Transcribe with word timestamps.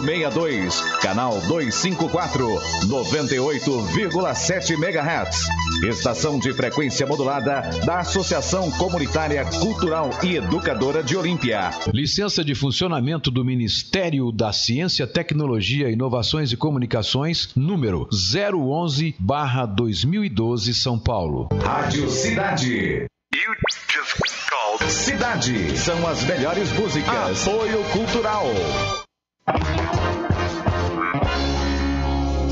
862, 0.00 0.80
canal 1.00 1.40
254, 1.48 2.46
98,7 2.86 4.72
MHz. 4.72 5.48
Estação 5.88 6.38
de 6.38 6.52
frequência 6.52 7.06
modulada 7.06 7.62
da 7.84 7.98
Associação 8.00 8.70
Comunitária 8.72 9.46
Cultural 9.60 10.10
e 10.22 10.36
Educadora 10.36 11.02
de 11.02 11.16
Olímpia. 11.16 11.70
Licença 11.92 12.44
de 12.44 12.54
funcionamento 12.54 13.30
do 13.30 13.42
Ministério 13.44 14.30
da 14.30 14.52
Ciência, 14.52 15.06
Tecnologia, 15.06 15.90
Inovações 15.90 16.52
e 16.52 16.56
Comunicações, 16.56 17.48
número 17.56 18.06
011/2012, 18.12 20.74
São 20.74 20.98
Paulo. 20.98 21.48
Rádio 21.62 22.10
Cidade. 22.10 23.06
Cidade 24.88 25.78
são 25.78 26.06
as 26.06 26.22
melhores 26.24 26.70
músicas. 26.72 27.46
Apoio 27.46 27.82
Cultural. 27.92 28.44
Thank 29.46 29.92
you. 29.92 29.95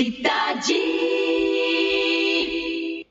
Cidade. 0.00 0.72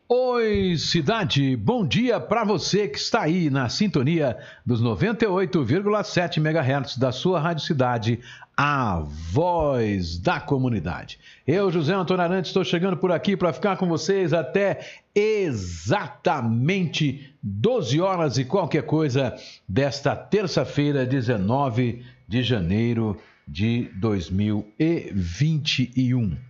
Oi, 0.10 0.76
cidade, 0.76 1.56
bom 1.56 1.86
dia 1.86 2.20
para 2.20 2.44
você 2.44 2.88
que 2.88 2.98
está 2.98 3.22
aí 3.22 3.52
na 3.52 3.70
sintonia 3.70 4.36
dos 4.66 4.82
98,7 4.82 6.38
MHz 6.38 6.98
da 6.98 7.12
sua 7.12 7.40
Rádio 7.40 7.64
Cidade, 7.64 8.20
a 8.58 9.04
voz 9.32 10.18
da 10.18 10.40
comunidade. 10.40 11.20
Eu, 11.46 11.72
José 11.72 11.94
Antônio 11.94 12.24
Arantes, 12.24 12.50
estou 12.50 12.64
chegando 12.64 12.98
por 12.98 13.12
aqui 13.12 13.38
para 13.38 13.54
ficar 13.54 13.78
com 13.78 13.88
vocês 13.88 14.34
até 14.34 14.80
exatamente 15.14 17.32
12 17.44 18.02
horas 18.02 18.40
e 18.40 18.46
qualquer 18.46 18.82
coisa 18.82 19.36
desta 19.68 20.16
terça-feira, 20.16 21.06
19 21.06 22.04
de 22.28 22.42
janeiro 22.42 23.16
de 23.48 23.92
2021. 23.94 26.49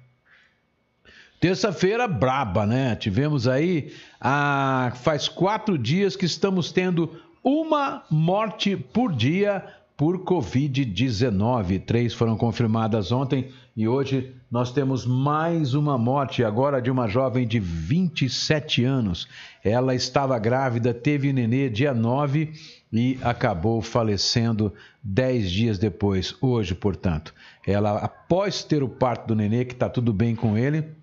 Terça-feira 1.39 2.05
braba, 2.05 2.65
né? 2.65 2.95
Tivemos 2.95 3.47
aí, 3.47 3.93
ah, 4.19 4.91
faz 4.95 5.29
quatro 5.29 5.77
dias 5.77 6.15
que 6.15 6.25
estamos 6.25 6.71
tendo 6.71 7.17
uma 7.41 8.03
morte 8.11 8.75
por 8.75 9.13
dia 9.13 9.63
por 9.95 10.19
Covid-19. 10.19 11.85
Três 11.85 12.13
foram 12.13 12.35
confirmadas 12.35 13.13
ontem 13.13 13.49
e 13.75 13.87
hoje 13.87 14.35
nós 14.51 14.73
temos 14.73 15.05
mais 15.05 15.73
uma 15.73 15.97
morte, 15.97 16.43
agora 16.43 16.81
de 16.81 16.91
uma 16.91 17.07
jovem 17.07 17.47
de 17.47 17.59
27 17.59 18.83
anos. 18.83 19.25
Ela 19.63 19.95
estava 19.95 20.37
grávida, 20.37 20.93
teve 20.93 21.31
nenê 21.31 21.69
dia 21.69 21.93
9 21.93 22.51
e 22.91 23.17
acabou 23.21 23.81
falecendo 23.81 24.73
10 25.01 25.49
dias 25.49 25.77
depois, 25.77 26.35
hoje, 26.41 26.75
portanto. 26.75 27.33
Ela, 27.65 27.97
após 27.99 28.61
ter 28.63 28.83
o 28.83 28.89
parto 28.89 29.27
do 29.27 29.35
nenê, 29.35 29.63
que 29.63 29.73
está 29.73 29.87
tudo 29.87 30.11
bem 30.11 30.35
com 30.35 30.57
ele, 30.57 30.98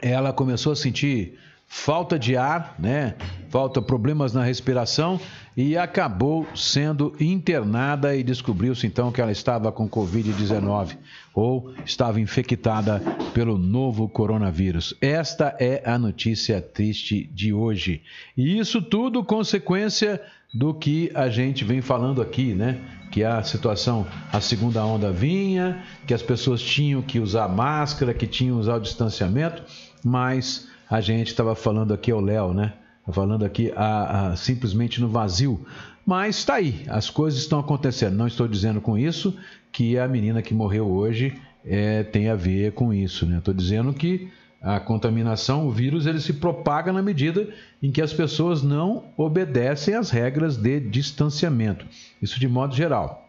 ela 0.00 0.32
começou 0.32 0.72
a 0.72 0.76
sentir 0.76 1.38
falta 1.66 2.18
de 2.18 2.36
ar, 2.36 2.76
né? 2.78 3.14
Falta 3.48 3.80
problemas 3.80 4.34
na 4.34 4.44
respiração 4.44 5.18
e 5.56 5.76
acabou 5.76 6.46
sendo 6.54 7.14
internada 7.18 8.14
e 8.14 8.22
descobriu-se 8.22 8.86
então 8.86 9.10
que 9.10 9.20
ela 9.20 9.32
estava 9.32 9.72
com 9.72 9.88
COVID-19 9.88 10.96
ou 11.34 11.72
estava 11.84 12.20
infectada 12.20 13.00
pelo 13.32 13.56
novo 13.56 14.06
coronavírus. 14.08 14.94
Esta 15.00 15.56
é 15.58 15.82
a 15.84 15.98
notícia 15.98 16.60
triste 16.60 17.24
de 17.32 17.54
hoje. 17.54 18.02
E 18.36 18.58
isso 18.58 18.82
tudo 18.82 19.24
consequência 19.24 20.20
do 20.52 20.74
que 20.74 21.10
a 21.14 21.30
gente 21.30 21.64
vem 21.64 21.80
falando 21.80 22.20
aqui, 22.20 22.54
né? 22.54 22.78
Que 23.12 23.22
a 23.22 23.42
situação, 23.44 24.06
a 24.32 24.40
segunda 24.40 24.84
onda 24.84 25.12
vinha, 25.12 25.84
que 26.06 26.12
as 26.12 26.22
pessoas 26.22 26.60
tinham 26.60 27.00
que 27.00 27.20
usar 27.20 27.46
máscara, 27.46 28.12
que 28.12 28.26
tinham 28.26 28.56
que 28.56 28.60
usar 28.62 28.76
o 28.76 28.80
distanciamento, 28.80 29.62
mas 30.02 30.66
a 30.90 31.00
gente 31.00 31.28
estava 31.28 31.54
falando 31.54 31.94
aqui 31.94 32.10
ao 32.10 32.20
Léo, 32.20 32.52
né? 32.52 32.72
Falando 33.12 33.44
aqui 33.44 33.72
a, 33.76 34.30
a, 34.30 34.36
simplesmente 34.36 35.00
no 35.00 35.08
vazio. 35.08 35.64
Mas 36.04 36.38
está 36.38 36.54
aí, 36.54 36.84
as 36.88 37.08
coisas 37.08 37.40
estão 37.40 37.60
acontecendo. 37.60 38.16
Não 38.16 38.26
estou 38.26 38.48
dizendo 38.48 38.80
com 38.80 38.98
isso 38.98 39.36
que 39.70 39.98
a 39.98 40.08
menina 40.08 40.42
que 40.42 40.54
morreu 40.54 40.90
hoje 40.90 41.34
é, 41.64 42.02
tem 42.02 42.28
a 42.28 42.34
ver 42.34 42.72
com 42.72 42.92
isso. 42.92 43.26
Né? 43.26 43.38
Estou 43.38 43.54
dizendo 43.54 43.92
que 43.92 44.30
a 44.62 44.78
contaminação, 44.78 45.66
o 45.66 45.72
vírus, 45.72 46.06
ele 46.06 46.20
se 46.20 46.34
propaga 46.34 46.92
na 46.92 47.02
medida 47.02 47.48
em 47.82 47.90
que 47.90 48.00
as 48.00 48.12
pessoas 48.12 48.62
não 48.62 49.04
obedecem 49.16 49.94
às 49.94 50.10
regras 50.10 50.56
de 50.56 50.78
distanciamento. 50.78 51.84
Isso 52.20 52.38
de 52.38 52.46
modo 52.46 52.74
geral. 52.74 53.28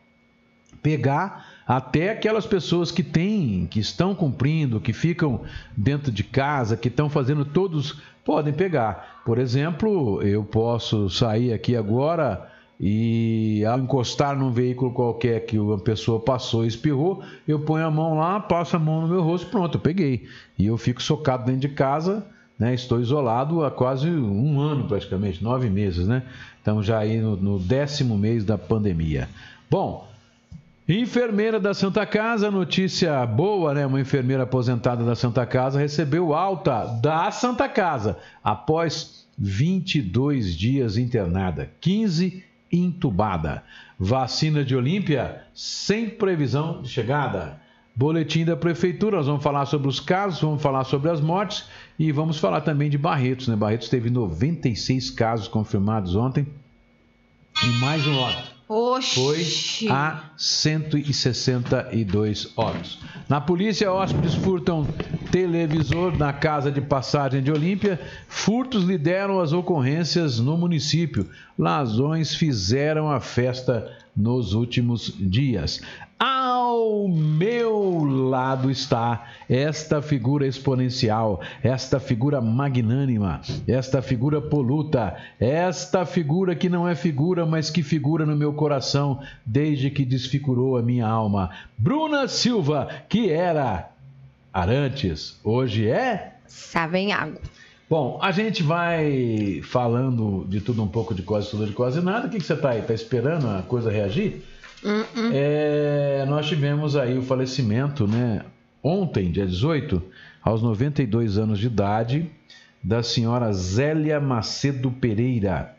Pegar 0.81 1.47
até 1.65 2.11
aquelas 2.11 2.45
pessoas 2.45 2.91
que 2.91 3.01
têm, 3.01 3.65
que 3.65 3.79
estão 3.79 4.13
cumprindo, 4.13 4.79
que 4.79 4.93
ficam 4.93 5.41
dentro 5.75 6.11
de 6.11 6.23
casa, 6.23 6.77
que 6.77 6.87
estão 6.87 7.09
fazendo 7.09 7.45
todos, 7.45 7.99
podem 8.23 8.53
pegar. 8.53 9.21
Por 9.25 9.39
exemplo, 9.39 10.21
eu 10.21 10.43
posso 10.43 11.09
sair 11.09 11.51
aqui 11.51 11.75
agora 11.75 12.52
e 12.85 13.63
ao 13.63 13.79
encostar 13.79 14.37
num 14.37 14.51
veículo 14.51 14.91
qualquer 14.91 15.45
que 15.45 15.57
uma 15.57 15.77
pessoa 15.77 16.19
passou 16.19 16.65
e 16.65 16.67
espirrou, 16.67 17.23
eu 17.47 17.61
ponho 17.61 17.85
a 17.85 17.89
mão 17.89 18.17
lá, 18.17 18.41
passo 18.41 18.75
a 18.75 18.79
mão 18.79 18.99
no 18.99 19.07
meu 19.07 19.21
rosto, 19.21 19.47
pronto, 19.49 19.77
eu 19.77 19.81
peguei. 19.81 20.27
E 20.59 20.65
eu 20.65 20.77
fico 20.77 21.01
socado 21.01 21.45
dentro 21.45 21.61
de 21.61 21.69
casa, 21.69 22.27
né? 22.59 22.73
Estou 22.73 22.99
isolado 22.99 23.63
há 23.63 23.71
quase 23.71 24.09
um 24.09 24.59
ano 24.59 24.85
praticamente, 24.85 25.41
nove 25.41 25.69
meses, 25.69 26.09
né? 26.09 26.23
Estamos 26.57 26.85
já 26.85 26.99
aí 26.99 27.21
no, 27.21 27.37
no 27.37 27.57
décimo 27.57 28.17
mês 28.17 28.43
da 28.43 28.57
pandemia. 28.57 29.29
Bom, 29.71 30.11
Enfermeira 30.85 31.61
da 31.61 31.73
Santa 31.73 32.05
Casa, 32.05 32.51
notícia 32.51 33.25
boa, 33.25 33.73
né? 33.73 33.85
Uma 33.85 34.01
enfermeira 34.01 34.43
aposentada 34.43 35.05
da 35.05 35.15
Santa 35.15 35.45
Casa 35.45 35.79
recebeu 35.79 36.33
alta 36.33 36.83
da 37.01 37.31
Santa 37.31 37.69
Casa 37.69 38.17
após 38.43 39.25
22 39.37 40.53
dias 40.53 40.97
internada, 40.97 41.71
15 41.79 42.43
intubada. 42.73 43.63
Vacina 43.99 44.65
de 44.65 44.75
Olímpia 44.75 45.43
sem 45.53 46.09
previsão 46.09 46.81
de 46.81 46.89
chegada. 46.89 47.61
Boletim 47.95 48.43
da 48.43 48.57
Prefeitura, 48.57 49.17
nós 49.17 49.27
vamos 49.27 49.43
falar 49.43 49.67
sobre 49.67 49.87
os 49.87 49.99
casos, 49.99 50.41
vamos 50.41 50.61
falar 50.61 50.83
sobre 50.83 51.11
as 51.11 51.21
mortes 51.21 51.65
e 51.99 52.11
vamos 52.11 52.39
falar 52.39 52.61
também 52.61 52.89
de 52.89 52.97
Barretos. 52.97 53.47
Né? 53.47 53.55
Barretos 53.55 53.87
teve 53.87 54.09
96 54.09 55.11
casos 55.11 55.47
confirmados 55.47 56.15
ontem 56.15 56.47
e 57.63 57.67
mais 57.79 58.05
um 58.07 58.17
óbito. 58.17 58.52
Oxi. 58.67 59.15
Foi 59.15 59.45
a 59.91 60.31
162 60.37 62.53
óbitos. 62.55 62.99
Na 63.27 63.41
polícia, 63.41 63.91
hóspedes 63.91 64.35
furtam 64.35 64.85
televisor 65.31 66.15
na 66.17 66.31
casa 66.31 66.71
de 66.71 66.79
passagem 66.81 67.43
de 67.43 67.51
Olímpia. 67.51 67.99
Furtos 68.27 68.83
lideram 68.83 69.39
as 69.39 69.53
ocorrências 69.53 70.39
no 70.39 70.55
município. 70.57 71.27
Ladrões 71.57 72.35
fizeram 72.35 73.09
a 73.11 73.19
festa 73.19 73.91
nos 74.15 74.53
últimos 74.53 75.11
dias. 75.19 75.81
Ao 76.19 77.07
meu 77.07 78.03
lado 78.03 78.71
está 78.71 79.27
esta 79.49 80.01
figura 80.01 80.47
exponencial, 80.47 81.41
esta 81.61 81.99
figura 81.99 82.39
magnânima, 82.39 83.41
esta 83.67 84.01
figura 84.01 84.41
poluta, 84.41 85.15
esta 85.39 86.05
figura 86.05 86.55
que 86.55 86.69
não 86.69 86.87
é 86.87 86.95
figura, 86.95 87.45
mas 87.45 87.69
que 87.69 87.83
figura 87.83 88.25
no 88.25 88.35
meu 88.35 88.53
coração 88.53 89.19
desde 89.45 89.89
que 89.89 90.05
desfigurou 90.05 90.77
a 90.77 90.81
minha 90.81 91.07
alma. 91.07 91.49
Bruna 91.77 92.27
Silva, 92.27 92.87
que 93.09 93.29
era 93.29 93.89
Arantes, 94.53 95.39
hoje 95.43 95.89
é 95.89 96.35
Savenhago. 96.47 97.39
Bom, 97.89 98.17
a 98.21 98.31
gente 98.31 98.63
vai 98.63 99.61
falando 99.63 100.45
de 100.47 100.61
tudo 100.61 100.81
um 100.81 100.87
pouco, 100.87 101.13
de 101.13 101.21
quase 101.21 101.49
tudo, 101.49 101.65
de 101.65 101.73
quase 101.73 102.01
nada. 102.01 102.27
O 102.27 102.29
que, 102.29 102.37
que 102.37 102.43
você 102.43 102.53
está 102.53 102.71
aí? 102.71 102.79
Está 102.79 102.93
esperando 102.93 103.47
a 103.47 103.61
coisa 103.61 103.91
reagir? 103.91 104.43
É, 105.33 106.25
nós 106.27 106.47
tivemos 106.47 106.95
aí 106.95 107.17
o 107.17 107.21
falecimento, 107.21 108.07
né? 108.07 108.43
Ontem, 108.81 109.31
dia 109.31 109.45
18, 109.45 110.03
aos 110.43 110.61
92 110.61 111.37
anos 111.37 111.57
de 111.59 111.67
idade, 111.67 112.29
da 112.83 113.01
senhora 113.01 113.53
Zélia 113.53 114.19
Macedo 114.19 114.91
Pereira. 114.91 115.73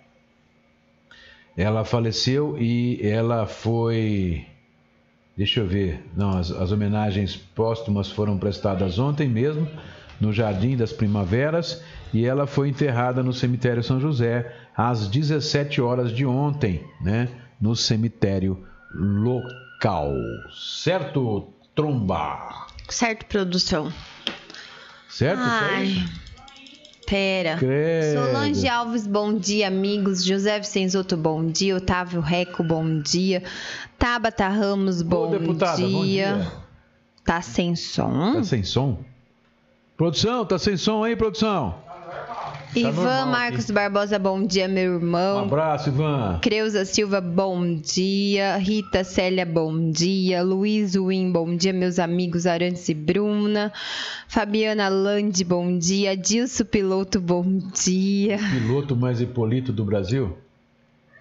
Ela 1.56 1.84
faleceu 1.84 2.56
e 2.58 2.98
ela 3.02 3.46
foi. 3.46 4.46
Deixa 5.36 5.60
eu 5.60 5.66
ver. 5.66 6.02
Não, 6.16 6.38
as, 6.38 6.50
as 6.50 6.72
homenagens 6.72 7.36
póstumas 7.36 8.10
foram 8.10 8.38
prestadas 8.38 8.98
ontem 8.98 9.28
mesmo, 9.28 9.68
no 10.20 10.32
Jardim 10.32 10.76
das 10.76 10.92
Primaveras, 10.92 11.82
e 12.12 12.24
ela 12.24 12.46
foi 12.46 12.68
enterrada 12.70 13.22
no 13.22 13.32
cemitério 13.32 13.82
São 13.82 14.00
José 14.00 14.50
às 14.76 15.08
17 15.08 15.80
horas 15.80 16.10
de 16.10 16.24
ontem, 16.24 16.82
né? 17.02 17.28
No 17.60 17.76
cemitério 17.76 18.64
local. 18.94 20.14
Certo, 20.52 21.48
Tromba? 21.74 22.66
Certo, 22.88 23.26
produção. 23.26 23.92
Certo? 25.08 25.40
isso 25.40 25.50
Ai, 25.50 25.82
aí? 25.82 26.04
pera. 27.06 27.56
Credo. 27.56 28.18
Solange 28.26 28.68
Alves, 28.68 29.06
bom 29.06 29.34
dia, 29.36 29.68
amigos. 29.68 30.24
José 30.24 30.58
Vicenzoto, 30.58 31.16
bom 31.16 31.46
dia. 31.46 31.76
Otávio 31.76 32.20
Reco, 32.20 32.62
bom 32.62 33.00
dia. 33.00 33.42
Tabata 33.98 34.48
Ramos, 34.48 35.02
bom, 35.02 35.30
deputada, 35.30 35.76
dia. 35.76 35.88
bom 35.88 36.04
dia. 36.04 36.52
Tá 37.24 37.40
sem 37.40 37.74
som? 37.76 38.34
Tá 38.34 38.44
sem 38.44 38.62
som? 38.62 38.98
Produção, 39.96 40.44
tá 40.44 40.58
sem 40.58 40.76
som 40.76 41.04
aí, 41.04 41.14
produção? 41.14 41.83
Ivan 42.80 42.92
normal 42.92 43.26
Marcos 43.26 43.64
aqui. 43.64 43.72
Barbosa, 43.72 44.18
bom 44.18 44.44
dia, 44.46 44.66
meu 44.68 44.92
Um 44.92 44.94
irmão. 44.96 45.38
abraço, 45.44 45.88
Ivan. 45.90 46.38
Creuza 46.42 46.84
Silva, 46.84 47.20
bom 47.20 47.74
dia. 47.76 48.56
Rita 48.56 49.04
Célia, 49.04 49.46
bom 49.46 49.90
dia. 49.90 50.42
Luiz 50.42 50.94
Win, 50.94 51.30
bom 51.32 51.56
dia, 51.56 51.72
meus 51.72 51.98
amigos 51.98 52.46
Arantes 52.46 52.88
e 52.88 52.94
Bruna. 52.94 53.72
Fabiana 54.28 54.88
Lande, 54.88 55.44
bom 55.44 55.78
dia. 55.78 56.16
Dilso 56.16 56.64
Piloto, 56.64 57.20
bom 57.20 57.44
dia. 57.82 58.38
Piloto 58.38 58.96
mais 58.96 59.20
Hipolito 59.20 59.72
do 59.72 59.84
Brasil. 59.84 60.36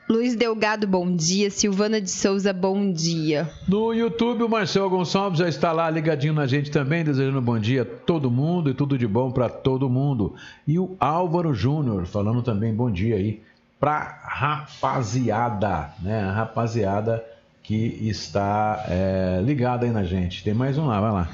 Luiz 0.10 0.36
Delgado, 0.36 0.86
bom 0.86 1.16
dia. 1.16 1.50
Silvana 1.50 2.02
de 2.02 2.10
Souza, 2.10 2.52
bom 2.52 2.92
dia. 2.92 3.50
No 3.68 3.94
YouTube, 3.94 4.44
o 4.44 4.50
Marcel 4.50 4.90
Gonçalves 4.90 5.40
já 5.40 5.48
está 5.48 5.72
lá 5.72 5.90
ligadinho 5.90 6.34
na 6.34 6.46
gente 6.46 6.70
também, 6.70 7.06
desejando 7.06 7.42
bom 7.42 7.58
dia 7.58 7.84
a 7.84 7.86
todo 7.86 8.30
mundo 8.30 8.70
e 8.70 8.74
tudo 8.74 8.98
de 8.98 9.08
bom 9.08 9.32
para 9.32 9.48
todo 9.48 9.90
mundo. 9.90 10.36
E 10.68 10.78
o 10.78 10.98
Álvaro 11.00 11.54
Júnior 11.54 12.06
falando 12.06 12.42
também 12.42 12.74
bom 12.74 12.92
dia 12.92 13.16
aí 13.16 13.42
pra 13.80 14.20
rapaziada, 14.24 15.94
né? 16.02 16.22
A 16.22 16.32
rapaziada 16.32 17.24
que 17.64 17.98
está 18.02 18.86
é, 18.90 19.42
ligada 19.42 19.86
aí 19.86 19.92
na 19.92 20.04
gente. 20.04 20.44
Tem 20.44 20.54
mais 20.54 20.78
um 20.78 20.86
lá, 20.86 21.00
vai 21.00 21.12
lá. 21.12 21.30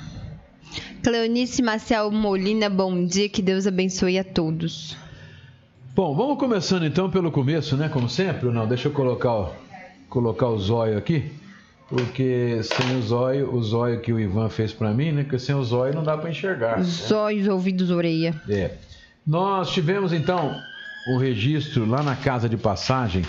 Cleonice 1.02 1.64
Marcel 1.64 2.12
Molina, 2.12 2.70
bom 2.70 3.04
dia. 3.04 3.28
Que 3.28 3.42
Deus 3.42 3.66
abençoe 3.66 4.20
a 4.20 4.24
todos. 4.24 4.96
Bom, 5.96 6.16
vamos 6.16 6.38
começando 6.38 6.86
então 6.86 7.10
pelo 7.10 7.32
começo, 7.32 7.76
né? 7.76 7.90
Como 7.90 8.08
sempre, 8.10 8.48
ou 8.48 8.54
não? 8.54 8.68
Deixa 8.68 8.88
eu 8.88 8.92
colocar 8.92 9.34
o, 9.34 9.50
colocar 10.08 10.48
o 10.48 10.58
zóio 10.58 10.98
aqui, 10.98 11.32
porque 11.90 12.62
sem 12.64 12.98
o 12.98 13.02
zóio, 13.02 13.54
o 13.54 13.62
zóio 13.62 14.00
que 14.00 14.14
o 14.14 14.20
Ivan 14.20 14.50
fez 14.50 14.72
para 14.72 14.92
mim, 14.94 15.12
né? 15.12 15.24
Porque 15.24 15.40
sem 15.40 15.56
o 15.56 15.64
zóio 15.64 15.94
não 15.94 16.04
dá 16.04 16.18
para 16.18 16.30
enxergar. 16.30 16.78
né? 16.78 16.84
Os 16.84 17.12
olhos, 17.12 17.48
ouvidos, 17.48 17.92
orelha. 17.92 18.34
É. 18.48 18.72
Nós 19.26 19.72
tivemos 19.72 20.14
então 20.14 20.56
o 21.14 21.18
registro 21.18 21.86
lá 21.86 22.02
na 22.02 22.16
casa 22.16 22.48
de 22.48 22.56
passagem, 22.58 23.24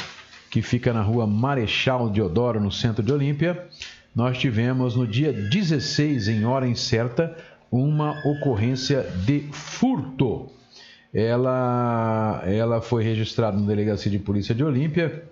que 0.51 0.63
fica 0.63 0.93
na 0.93 1.03
rua 1.03 1.27
Marechal 1.27 2.09
Deodoro, 2.09 2.61
no 2.61 2.71
centro 2.71 3.03
de 3.03 3.13
Olímpia. 3.13 3.67
Nós 4.15 4.39
tivemos 4.39 4.97
no 4.97 5.07
dia 5.07 5.33
16, 5.33 6.29
em 6.29 6.45
hora 6.45 6.67
incerta, 6.67 7.37
uma 7.71 8.11
ocorrência 8.27 9.03
de 9.25 9.49
furto. 9.53 10.51
Ela, 11.13 12.43
ela 12.47 12.81
foi 12.81 13.03
registrada 13.03 13.59
na 13.59 13.67
Delegacia 13.67 14.11
de 14.11 14.19
Polícia 14.19 14.55
de 14.55 14.63
Olímpia 14.63 15.25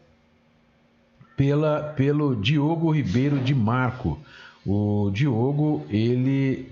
pela, 1.37 1.81
pelo 1.97 2.35
Diogo 2.35 2.91
Ribeiro 2.91 3.39
de 3.39 3.55
Marco. 3.55 4.19
O 4.67 5.11
Diogo, 5.13 5.87
ele 5.89 6.69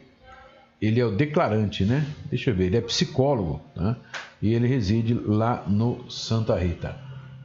ele 0.80 1.00
é 1.00 1.04
o 1.06 1.10
declarante, 1.10 1.84
né? 1.84 2.06
Deixa 2.28 2.50
eu 2.50 2.54
ver, 2.54 2.66
ele 2.66 2.76
é 2.76 2.80
psicólogo, 2.80 3.60
né? 3.74 3.96
E 4.42 4.52
ele 4.52 4.66
reside 4.66 5.14
lá 5.14 5.64
no 5.66 6.10
Santa 6.10 6.54
Rita. 6.58 6.96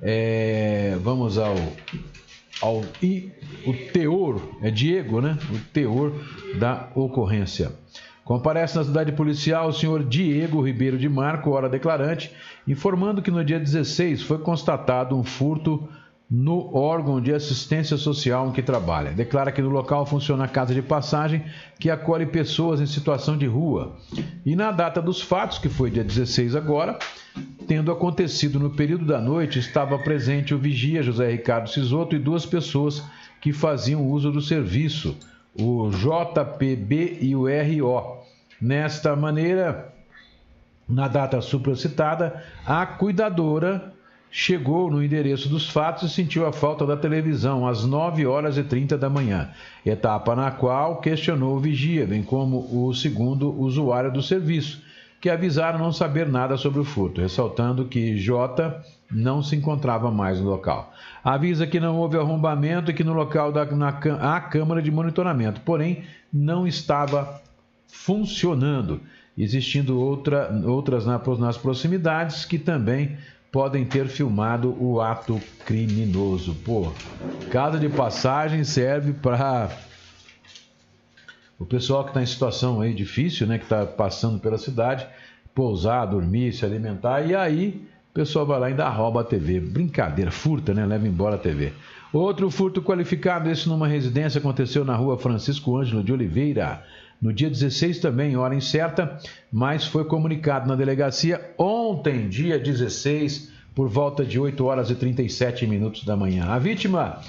É, 0.01 0.97
vamos 1.01 1.37
ao, 1.37 1.55
ao 2.61 2.83
e 3.01 3.31
o 3.65 3.73
teor, 3.93 4.41
é 4.61 4.69
Diego, 4.69 5.21
né? 5.21 5.37
O 5.49 5.59
teor 5.71 6.13
da 6.59 6.89
ocorrência. 6.93 7.71
Comparece 8.23 8.77
na 8.77 8.83
cidade 8.83 9.11
policial 9.11 9.69
o 9.69 9.73
senhor 9.73 10.03
Diego 10.03 10.61
Ribeiro 10.61 10.97
de 10.97 11.09
Marco, 11.09 11.51
hora 11.51 11.67
declarante, 11.67 12.31
informando 12.67 13.21
que 13.21 13.31
no 13.31 13.43
dia 13.43 13.59
16 13.59 14.21
foi 14.21 14.37
constatado 14.37 15.17
um 15.17 15.23
furto 15.23 15.89
no 16.31 16.73
órgão 16.73 17.19
de 17.19 17.33
assistência 17.33 17.97
social 17.97 18.47
em 18.47 18.51
que 18.53 18.61
trabalha. 18.61 19.11
Declara 19.11 19.51
que 19.51 19.61
no 19.61 19.67
local 19.67 20.05
funciona 20.05 20.45
a 20.45 20.47
casa 20.47 20.73
de 20.73 20.81
passagem 20.81 21.43
que 21.77 21.89
acolhe 21.89 22.25
pessoas 22.25 22.79
em 22.79 22.85
situação 22.85 23.37
de 23.37 23.45
rua. 23.45 23.97
E 24.45 24.55
na 24.55 24.71
data 24.71 25.01
dos 25.01 25.21
fatos, 25.21 25.57
que 25.57 25.67
foi 25.67 25.91
dia 25.91 26.05
16 26.05 26.55
agora, 26.55 26.97
tendo 27.67 27.91
acontecido 27.91 28.59
no 28.59 28.69
período 28.69 29.05
da 29.05 29.19
noite, 29.19 29.59
estava 29.59 29.99
presente 29.99 30.55
o 30.55 30.57
vigia 30.57 31.03
José 31.03 31.29
Ricardo 31.29 31.69
Sisoto 31.69 32.15
e 32.15 32.19
duas 32.19 32.45
pessoas 32.45 33.03
que 33.41 33.51
faziam 33.51 34.07
uso 34.07 34.31
do 34.31 34.39
serviço, 34.39 35.17
o 35.57 35.89
JPB 35.89 37.19
e 37.21 37.35
o 37.35 37.45
RO. 37.45 38.21
Nesta 38.61 39.15
maneira, 39.15 39.93
na 40.87 41.07
data 41.07 41.41
supracitada, 41.41 42.43
a 42.65 42.85
cuidadora 42.85 43.93
chegou 44.29 44.89
no 44.89 45.03
endereço 45.03 45.49
dos 45.49 45.69
fatos 45.69 46.09
e 46.09 46.13
sentiu 46.13 46.45
a 46.45 46.53
falta 46.53 46.85
da 46.85 46.95
televisão 46.95 47.67
às 47.67 47.83
9 47.83 48.25
horas 48.25 48.57
e 48.57 48.63
30 48.63 48.97
da 48.97 49.09
manhã, 49.09 49.49
etapa 49.85 50.35
na 50.35 50.51
qual 50.51 51.01
questionou 51.01 51.57
o 51.57 51.59
vigia, 51.59 52.07
bem 52.07 52.23
como 52.23 52.87
o 52.87 52.93
segundo 52.93 53.51
usuário 53.59 54.11
do 54.11 54.21
serviço, 54.21 54.81
que 55.21 55.29
avisaram 55.29 55.77
não 55.77 55.93
saber 55.93 56.27
nada 56.27 56.57
sobre 56.57 56.79
o 56.79 56.83
furto, 56.83 57.21
ressaltando 57.21 57.85
que 57.85 58.17
J 58.17 58.81
não 59.11 59.43
se 59.43 59.55
encontrava 59.55 60.09
mais 60.09 60.39
no 60.39 60.49
local. 60.49 60.91
Avisa 61.23 61.67
que 61.67 61.79
não 61.79 61.97
houve 61.97 62.17
arrombamento 62.17 62.89
e 62.89 62.93
que 62.93 63.03
no 63.03 63.13
local 63.13 63.51
da, 63.51 63.63
na, 63.65 63.89
há 64.19 64.41
câmara 64.41 64.81
de 64.81 64.89
monitoramento, 64.89 65.61
porém 65.61 66.03
não 66.33 66.65
estava 66.65 67.39
funcionando, 67.87 68.99
existindo 69.37 69.99
outra, 69.99 70.49
outras 70.65 71.05
na- 71.05 71.21
nas 71.37 71.57
proximidades 71.57 72.43
que 72.45 72.57
também 72.57 73.17
podem 73.51 73.85
ter 73.85 74.07
filmado 74.07 74.75
o 74.81 75.01
ato 75.01 75.39
criminoso. 75.65 76.55
Pô, 76.65 76.91
casa 77.51 77.77
de 77.77 77.89
passagem 77.89 78.63
serve 78.63 79.13
para 79.13 79.69
o 81.61 81.65
pessoal 81.65 82.03
que 82.03 82.09
está 82.09 82.23
em 82.23 82.25
situação 82.25 82.81
aí 82.81 82.91
difícil, 82.91 83.45
né, 83.45 83.59
que 83.59 83.65
está 83.65 83.85
passando 83.85 84.39
pela 84.39 84.57
cidade, 84.57 85.05
pousar, 85.53 86.07
dormir, 86.07 86.51
se 86.53 86.65
alimentar 86.65 87.21
e 87.21 87.35
aí 87.35 87.85
o 88.09 88.13
pessoal 88.13 88.47
vai 88.47 88.59
lá 88.59 88.67
e 88.67 88.71
ainda 88.71 88.89
rouba 88.89 89.21
a 89.21 89.23
TV. 89.23 89.59
Brincadeira, 89.59 90.31
furta, 90.31 90.73
né? 90.73 90.85
Leva 90.85 91.07
embora 91.07 91.35
a 91.35 91.37
TV. 91.37 91.71
Outro 92.11 92.49
furto 92.49 92.81
qualificado, 92.81 93.49
esse 93.49 93.69
numa 93.69 93.87
residência, 93.87 94.39
aconteceu 94.39 94.83
na 94.83 94.95
rua 94.95 95.17
Francisco 95.17 95.77
Ângelo 95.77 96.03
de 96.03 96.11
Oliveira. 96.11 96.83
No 97.21 97.31
dia 97.31 97.49
16 97.49 97.99
também, 97.99 98.35
hora 98.35 98.55
incerta, 98.55 99.17
mas 99.51 99.85
foi 99.85 100.03
comunicado 100.03 100.67
na 100.67 100.75
delegacia 100.75 101.53
ontem, 101.57 102.27
dia 102.27 102.57
16, 102.57 103.51
por 103.75 103.87
volta 103.87 104.25
de 104.25 104.39
8 104.39 104.65
horas 104.65 104.89
e 104.89 104.95
37 104.95 105.67
minutos 105.67 106.03
da 106.03 106.17
manhã. 106.17 106.47
A 106.47 106.57
vítima, 106.57 107.21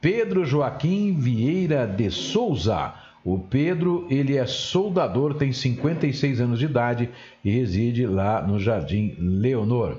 Pedro 0.00 0.44
Joaquim 0.44 1.12
Vieira 1.12 1.86
de 1.86 2.10
Souza. 2.10 2.94
O 3.24 3.38
Pedro, 3.38 4.06
ele 4.08 4.36
é 4.36 4.46
soldador, 4.46 5.34
tem 5.34 5.52
56 5.52 6.40
anos 6.40 6.58
de 6.58 6.64
idade 6.64 7.10
e 7.44 7.50
reside 7.50 8.06
lá 8.06 8.40
no 8.40 8.58
Jardim 8.58 9.14
Leonor. 9.18 9.98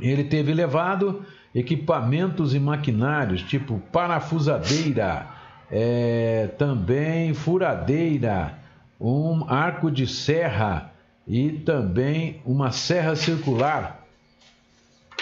Ele 0.00 0.24
teve 0.24 0.54
levado 0.54 1.24
equipamentos 1.54 2.54
e 2.54 2.60
maquinários, 2.60 3.42
tipo 3.42 3.80
parafusadeira, 3.92 5.26
é, 5.70 6.48
também 6.58 7.34
furadeira, 7.34 8.58
um 9.00 9.44
arco 9.48 9.90
de 9.90 10.06
serra 10.06 10.92
e 11.26 11.50
também 11.50 12.40
uma 12.44 12.70
serra 12.70 13.16
circular, 13.16 14.04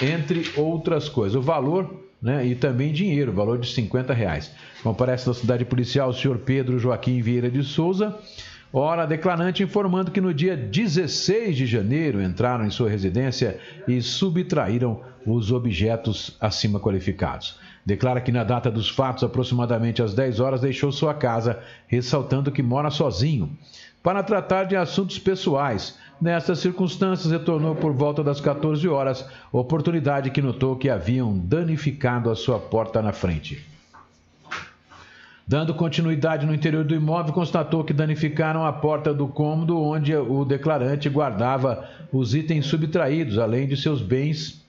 entre 0.03 0.53
outras 0.57 1.09
coisas. 1.09 1.35
O 1.35 1.43
valor 1.43 1.98
né, 2.21 2.45
e 2.47 2.55
também 2.55 2.93
dinheiro, 2.93 3.33
valor 3.33 3.59
de 3.59 3.73
50 3.73 4.13
reais. 4.13 4.51
Comparece 4.83 5.27
na 5.29 5.35
cidade 5.35 5.65
policial 5.65 6.11
o 6.11 6.15
senhor 6.15 6.39
Pedro 6.39 6.79
Joaquim 6.79 7.21
Vieira 7.21 7.51
de 7.51 7.63
Souza. 7.63 8.17
Ora, 8.73 9.07
declarante 9.07 9.63
informando 9.63 10.11
que 10.11 10.21
no 10.21 10.35
dia 10.35 10.57
16 10.57 11.57
de 11.57 11.67
janeiro 11.67 12.21
entraram 12.21 12.67
em 12.67 12.71
sua 12.71 12.91
residência 12.91 13.59
e 13.87 14.03
subtraíram 14.03 15.01
os 15.25 15.51
objetos 15.51 16.37
acima 16.41 16.79
qualificados. 16.79 17.59
Declara 17.85 18.21
que 18.21 18.31
na 18.31 18.45
data 18.45 18.71
dos 18.71 18.91
fatos, 18.91 19.25
aproximadamente 19.25 20.03
às 20.03 20.13
10 20.13 20.41
horas, 20.41 20.61
deixou 20.61 20.93
sua 20.93 21.15
casa, 21.15 21.59
ressaltando 21.87 22.53
que 22.53 22.63
mora 22.63 22.91
sozinho, 22.91 23.57
para 24.03 24.23
tratar 24.23 24.65
de 24.65 24.77
assuntos 24.77 25.19
pessoais. 25.19 25.97
Nessas 26.21 26.59
circunstâncias, 26.59 27.31
retornou 27.31 27.77
por 27.77 27.93
volta 27.93 28.25
das 28.25 28.41
14 28.41 28.89
horas, 28.89 29.25
oportunidade 29.53 30.31
que 30.31 30.43
notou 30.43 30.75
que 30.75 30.91
haviam 30.91 31.39
danificado 31.39 32.29
a 32.29 32.35
sua 32.35 32.59
porta 32.59 33.01
na 33.01 33.13
frente. 33.13 33.65
Dando 35.47 35.73
continuidade 35.73 36.45
no 36.45 36.53
interior 36.53 36.85
do 36.85 36.95
imóvel, 36.95 37.33
constatou 37.33 37.85
que 37.85 37.93
danificaram 37.93 38.67
a 38.67 38.73
porta 38.73 39.15
do 39.15 39.29
cômodo 39.29 39.81
onde 39.81 40.15
o 40.15 40.45
declarante 40.45 41.09
guardava 41.09 41.89
os 42.13 42.35
itens 42.35 42.67
subtraídos, 42.67 43.39
além 43.39 43.67
de 43.67 43.77
seus 43.77 44.03
bens 44.03 44.63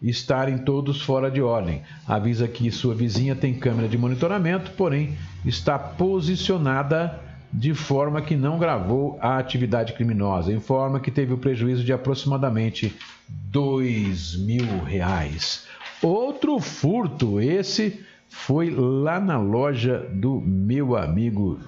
estarem 0.00 0.58
todos 0.58 1.00
fora 1.00 1.30
de 1.30 1.40
ordem. 1.40 1.82
Avisa 2.06 2.46
que 2.46 2.70
sua 2.70 2.94
vizinha 2.94 3.34
tem 3.34 3.54
câmera 3.54 3.88
de 3.88 3.96
monitoramento, 3.96 4.72
porém 4.72 5.16
está 5.44 5.78
posicionada 5.78 7.18
de 7.52 7.74
forma 7.74 8.22
que 8.22 8.34
não 8.34 8.58
gravou 8.58 9.18
a 9.20 9.36
atividade 9.36 9.92
criminosa. 9.92 10.52
Informa 10.52 11.00
que 11.00 11.10
teve 11.10 11.34
o 11.34 11.38
prejuízo 11.38 11.84
de 11.84 11.92
aproximadamente 11.92 12.96
dois 13.28 14.34
mil 14.36 14.82
reais. 14.84 15.66
Outro 16.02 16.58
furto, 16.58 17.40
esse 17.40 18.00
foi 18.28 18.70
lá 18.70 19.20
na 19.20 19.38
loja 19.38 20.08
do 20.12 20.40
meu 20.40 20.96
amigo 20.96 21.60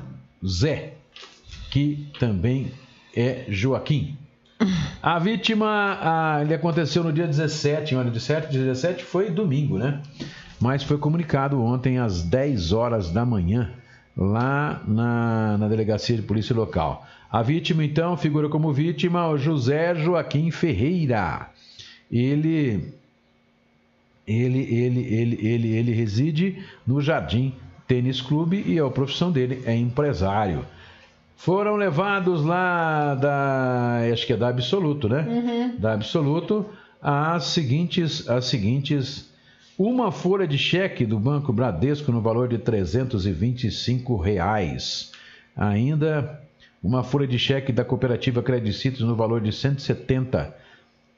Zé, 0.44 0.94
que 1.70 2.08
também 2.18 2.72
é 3.14 3.44
Joaquim. 3.48 4.16
A 5.02 5.18
vítima, 5.18 5.98
a, 6.00 6.42
ele 6.42 6.54
aconteceu 6.54 7.04
no 7.04 7.12
dia 7.12 7.26
17, 7.26 7.94
em 7.94 7.98
hora 7.98 8.10
de 8.10 8.18
7, 8.18 8.50
17 8.50 9.04
foi 9.04 9.30
domingo, 9.30 9.76
né? 9.76 10.00
Mas 10.58 10.82
foi 10.82 10.96
comunicado 10.96 11.62
ontem 11.62 11.98
às 11.98 12.22
10 12.22 12.72
horas 12.72 13.10
da 13.10 13.24
manhã, 13.26 13.70
lá 14.16 14.82
na, 14.86 15.58
na 15.58 15.68
delegacia 15.68 16.16
de 16.16 16.22
polícia 16.22 16.54
local. 16.54 17.06
A 17.30 17.42
vítima, 17.42 17.84
então, 17.84 18.16
figura 18.16 18.48
como 18.48 18.72
vítima 18.72 19.28
o 19.28 19.36
José 19.36 19.94
Joaquim 19.94 20.50
Ferreira. 20.50 21.50
Ele 22.10 22.94
ele, 24.26 24.60
ele, 24.74 25.00
ele, 25.14 25.46
ele, 25.46 25.76
ele 25.76 25.92
reside 25.92 26.64
no 26.86 27.00
Jardim 27.00 27.52
Tênis 27.86 28.20
Clube 28.22 28.64
e 28.66 28.78
a 28.78 28.88
profissão 28.88 29.30
dele 29.30 29.62
é 29.66 29.76
empresário. 29.76 30.64
Foram 31.36 31.76
levados 31.76 32.42
lá 32.42 33.14
da. 33.14 33.98
Acho 34.10 34.26
que 34.26 34.32
é 34.32 34.36
da 34.36 34.48
Absoluto, 34.48 35.08
né? 35.08 35.26
Uhum. 35.28 35.76
Da 35.78 35.92
Absoluto, 35.92 36.64
as 37.02 37.44
seguintes. 37.44 38.28
As 38.28 38.46
seguintes 38.46 39.30
uma 39.78 40.12
folha 40.12 40.46
de 40.46 40.56
cheque 40.56 41.04
do 41.04 41.18
Banco 41.18 41.52
Bradesco 41.52 42.12
no 42.12 42.20
valor 42.20 42.48
de 42.48 42.58
325 42.58 44.16
reais. 44.16 45.12
Ainda 45.56 46.40
uma 46.82 47.02
folha 47.02 47.26
de 47.26 47.38
cheque 47.38 47.72
da 47.72 47.84
cooperativa 47.84 48.42
Credicitos 48.42 49.00
no 49.00 49.16
valor 49.16 49.40
de 49.40 49.52
170 49.52 50.54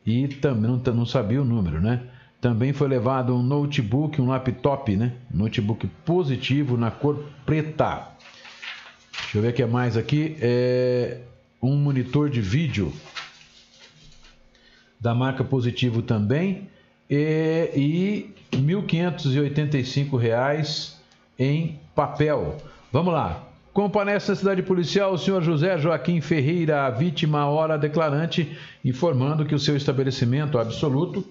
e 0.06 0.28
também 0.28 0.70
não, 0.70 0.94
não 0.94 1.06
sabia 1.06 1.42
o 1.42 1.44
número, 1.44 1.80
né? 1.80 2.02
Também 2.40 2.72
foi 2.72 2.86
levado 2.86 3.34
um 3.34 3.42
notebook, 3.42 4.20
um 4.20 4.28
laptop, 4.28 4.94
né? 4.94 5.12
Notebook 5.30 5.86
positivo 6.04 6.76
na 6.76 6.90
cor 6.90 7.24
preta. 7.44 8.08
Deixa 9.22 9.38
eu 9.38 9.42
ver 9.42 9.48
o 9.48 9.52
que 9.52 9.62
é 9.62 9.66
mais 9.66 9.96
aqui. 9.96 10.36
É 10.40 11.18
um 11.60 11.74
monitor 11.76 12.30
de 12.30 12.40
vídeo 12.40 12.92
da 15.00 15.14
marca 15.14 15.42
Positivo 15.42 16.02
também. 16.02 16.68
E, 17.10 17.70
e 17.74 18.30
R$ 18.52 18.62
1.585 18.62 20.94
em 21.38 21.78
papel. 21.94 22.56
Vamos 22.92 23.12
lá. 23.12 23.42
Comparece 23.72 24.30
na 24.30 24.36
cidade 24.36 24.62
policial 24.62 25.12
o 25.12 25.18
senhor 25.18 25.42
José 25.42 25.76
Joaquim 25.76 26.22
Ferreira, 26.22 26.86
a 26.86 26.90
vítima 26.90 27.46
hora 27.46 27.76
declarante, 27.76 28.56
informando 28.82 29.44
que 29.44 29.54
o 29.54 29.58
seu 29.58 29.76
estabelecimento 29.76 30.58
absoluto 30.58 31.22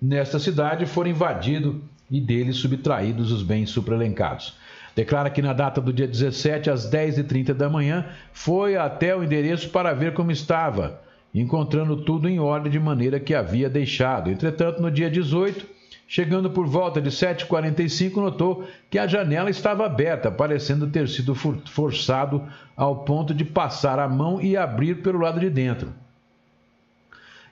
nesta 0.00 0.38
cidade 0.38 0.86
foram 0.86 1.10
invadidos 1.10 1.74
e 2.08 2.20
dele 2.20 2.52
subtraídos 2.52 3.32
os 3.32 3.42
bens 3.42 3.70
supraelencados. 3.70 4.54
Declara 4.94 5.30
que 5.30 5.42
na 5.42 5.52
data 5.52 5.80
do 5.80 5.92
dia 5.92 6.06
17, 6.06 6.70
às 6.70 6.88
10h30 6.88 7.54
da 7.54 7.68
manhã, 7.68 8.06
foi 8.32 8.76
até 8.76 9.16
o 9.16 9.24
endereço 9.24 9.70
para 9.70 9.92
ver 9.94 10.12
como 10.12 10.30
estava, 10.30 11.00
encontrando 11.34 11.96
tudo 11.96 12.28
em 12.28 12.38
ordem 12.38 12.70
de 12.70 12.78
maneira 12.78 13.18
que 13.18 13.34
havia 13.34 13.68
deixado. 13.68 14.30
Entretanto, 14.30 14.82
no 14.82 14.90
dia 14.90 15.10
18, 15.10 15.66
chegando 16.06 16.50
por 16.50 16.66
volta 16.66 17.00
de 17.00 17.10
7h45, 17.10 18.16
notou 18.16 18.66
que 18.90 18.98
a 18.98 19.06
janela 19.06 19.48
estava 19.48 19.86
aberta, 19.86 20.30
parecendo 20.30 20.86
ter 20.86 21.08
sido 21.08 21.34
forçado 21.34 22.42
ao 22.76 23.04
ponto 23.04 23.32
de 23.32 23.44
passar 23.44 23.98
a 23.98 24.08
mão 24.08 24.40
e 24.40 24.56
abrir 24.56 25.02
pelo 25.02 25.20
lado 25.20 25.40
de 25.40 25.48
dentro. 25.48 25.92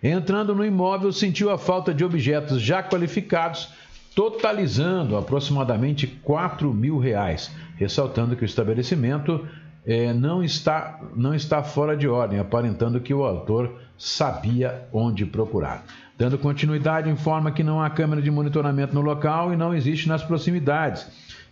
Entrando 0.03 0.55
no 0.55 0.65
imóvel, 0.65 1.13
sentiu 1.13 1.51
a 1.51 1.59
falta 1.59 1.93
de 1.93 2.05
objetos 2.05 2.61
já 2.61 2.83
qualificados, 2.83 3.69
totalizando 4.15 5.17
aproximadamente 5.17 6.07
4 6.07 6.73
mil 6.73 6.99
reais, 6.99 7.51
ressaltando 7.77 8.35
que 8.35 8.43
o 8.43 8.47
estabelecimento 8.47 9.47
é, 9.87 10.13
não, 10.13 10.43
está, 10.43 11.01
não 11.17 11.35
está 11.35 11.63
fora 11.63 11.97
de 11.97 12.07
ordem, 12.07 12.39
aparentando 12.39 13.01
que 13.01 13.15
o 13.15 13.25
autor 13.25 13.81
sabia 13.97 14.89
onde 14.93 15.25
procurar. 15.25 15.85
Dando 16.19 16.39
continuidade, 16.39 17.09
informa 17.09 17.51
que 17.51 17.63
não 17.63 17.83
há 17.83 17.89
câmera 17.89 18.21
de 18.21 18.31
monitoramento 18.31 18.95
no 18.95 19.01
local 19.01 19.53
e 19.53 19.57
não 19.57 19.75
existe 19.75 20.09
nas 20.09 20.23
proximidades 20.23 21.07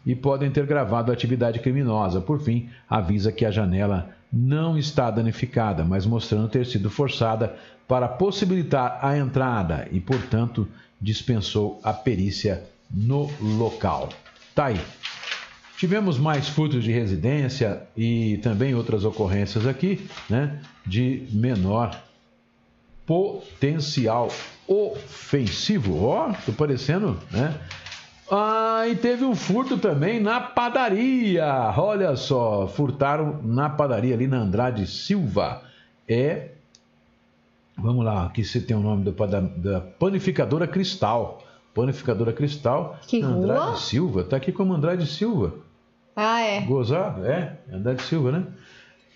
e 0.04 0.14
podem 0.14 0.50
ter 0.50 0.66
gravado 0.66 1.10
a 1.10 1.14
atividade 1.14 1.58
criminosa. 1.58 2.20
Por 2.20 2.40
fim, 2.40 2.68
avisa 2.88 3.32
que 3.32 3.44
a 3.44 3.50
janela 3.50 4.10
não 4.32 4.76
está 4.76 5.10
danificada, 5.10 5.84
mas 5.84 6.04
mostrando 6.04 6.48
ter 6.48 6.66
sido 6.66 6.90
forçada 6.90 7.56
para 7.86 8.06
possibilitar 8.06 8.98
a 9.02 9.16
entrada 9.16 9.88
e, 9.90 10.00
portanto, 10.00 10.68
dispensou 11.00 11.80
a 11.82 11.92
perícia 11.92 12.62
no 12.90 13.30
local. 13.40 14.10
Tá 14.54 14.66
aí. 14.66 14.80
Tivemos 15.78 16.18
mais 16.18 16.48
furtos 16.48 16.82
de 16.82 16.90
residência 16.90 17.82
e 17.96 18.38
também 18.38 18.74
outras 18.74 19.04
ocorrências 19.04 19.64
aqui, 19.64 20.08
né, 20.28 20.60
de 20.84 21.28
menor 21.30 21.96
potencial 23.06 24.28
ofensivo. 24.66 26.04
Ó, 26.04 26.28
oh, 26.28 26.34
tô 26.44 26.52
parecendo, 26.52 27.16
né? 27.30 27.54
Ah, 28.30 28.88
e 28.88 28.96
teve 28.96 29.24
um 29.24 29.36
furto 29.36 29.78
também 29.78 30.20
na 30.20 30.40
padaria. 30.40 31.46
Olha 31.76 32.16
só, 32.16 32.66
furtaram 32.66 33.40
na 33.42 33.70
padaria 33.70 34.14
ali 34.14 34.26
na 34.26 34.38
Andrade 34.38 34.86
Silva. 34.86 35.62
É 36.08 36.48
Vamos 37.80 38.04
lá, 38.04 38.24
aqui 38.24 38.44
você 38.44 38.60
tem 38.60 38.76
o 38.76 38.80
nome 38.80 39.04
do, 39.04 39.12
da, 39.12 39.40
da 39.40 39.80
Panificadora 39.80 40.66
Cristal. 40.66 41.44
Panificadora 41.72 42.32
Cristal. 42.32 42.98
Que 43.06 43.22
Andrade 43.22 43.66
rua? 43.66 43.76
Silva. 43.76 44.24
Tá 44.24 44.36
aqui 44.36 44.50
como 44.50 44.74
Andrade 44.74 45.06
Silva. 45.06 45.54
Ah, 46.20 46.40
é. 46.40 46.62
Gozado? 46.62 47.24
É, 47.24 47.56
Andrade 47.72 48.02
Silva, 48.02 48.32
né? 48.32 48.44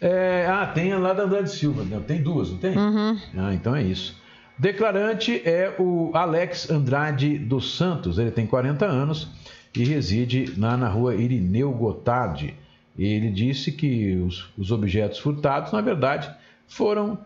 É, 0.00 0.46
ah, 0.48 0.64
tem 0.66 0.94
lá 0.94 1.12
da 1.12 1.24
Andrade 1.24 1.50
Silva. 1.50 1.84
Tem 2.00 2.22
duas, 2.22 2.48
não 2.50 2.58
tem? 2.58 2.78
Uhum. 2.78 3.18
Ah, 3.36 3.52
então 3.52 3.74
é 3.74 3.82
isso. 3.82 4.16
Declarante 4.56 5.42
é 5.44 5.74
o 5.80 6.12
Alex 6.14 6.70
Andrade 6.70 7.36
dos 7.38 7.76
Santos. 7.76 8.18
Ele 8.18 8.30
tem 8.30 8.46
40 8.46 8.86
anos 8.86 9.28
e 9.74 9.82
reside 9.84 10.54
lá 10.56 10.76
na 10.76 10.88
rua 10.88 11.16
Irineu 11.16 11.72
Gotardi. 11.72 12.54
Ele 12.96 13.30
disse 13.30 13.72
que 13.72 14.14
os, 14.16 14.48
os 14.56 14.70
objetos 14.70 15.18
furtados, 15.18 15.72
na 15.72 15.80
verdade, 15.80 16.30
foram 16.68 17.18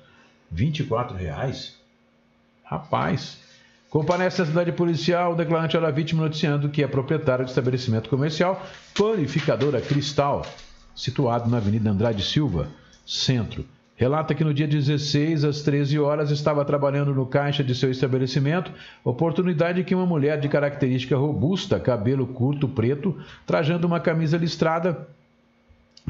R$ 0.51 0.65
24,00? 0.65 1.77
Rapaz, 2.70 3.40
Comparece 3.90 4.44
à 4.44 4.46
cidade 4.46 4.72
policial 4.72 5.34
o 5.34 5.36
declarante 5.36 5.76
era 5.76 5.92
vítima 5.92 6.22
noticiando 6.22 6.70
que 6.70 6.84
é 6.84 6.88
proprietário 6.88 7.44
de 7.44 7.50
estabelecimento 7.50 8.08
comercial 8.08 8.64
Panificadora 8.96 9.82
Cristal, 9.82 10.46
situado 10.96 11.50
na 11.50 11.58
Avenida 11.58 11.90
Andrade 11.90 12.24
Silva, 12.24 12.68
centro. 13.04 13.66
Relata 13.96 14.36
que 14.36 14.44
no 14.44 14.54
dia 14.54 14.68
16, 14.68 15.44
às 15.44 15.64
13 15.64 15.98
horas, 15.98 16.30
estava 16.30 16.64
trabalhando 16.64 17.16
no 17.16 17.26
caixa 17.26 17.64
de 17.64 17.74
seu 17.74 17.90
estabelecimento, 17.90 18.72
oportunidade 19.04 19.84
que 19.84 19.96
uma 19.96 20.06
mulher 20.06 20.40
de 20.40 20.48
característica 20.48 21.18
robusta, 21.18 21.80
cabelo 21.80 22.28
curto 22.28 22.68
preto, 22.68 23.18
trajando 23.48 23.88
uma 23.88 24.00
camisa 24.00 24.38
listrada, 24.38 25.08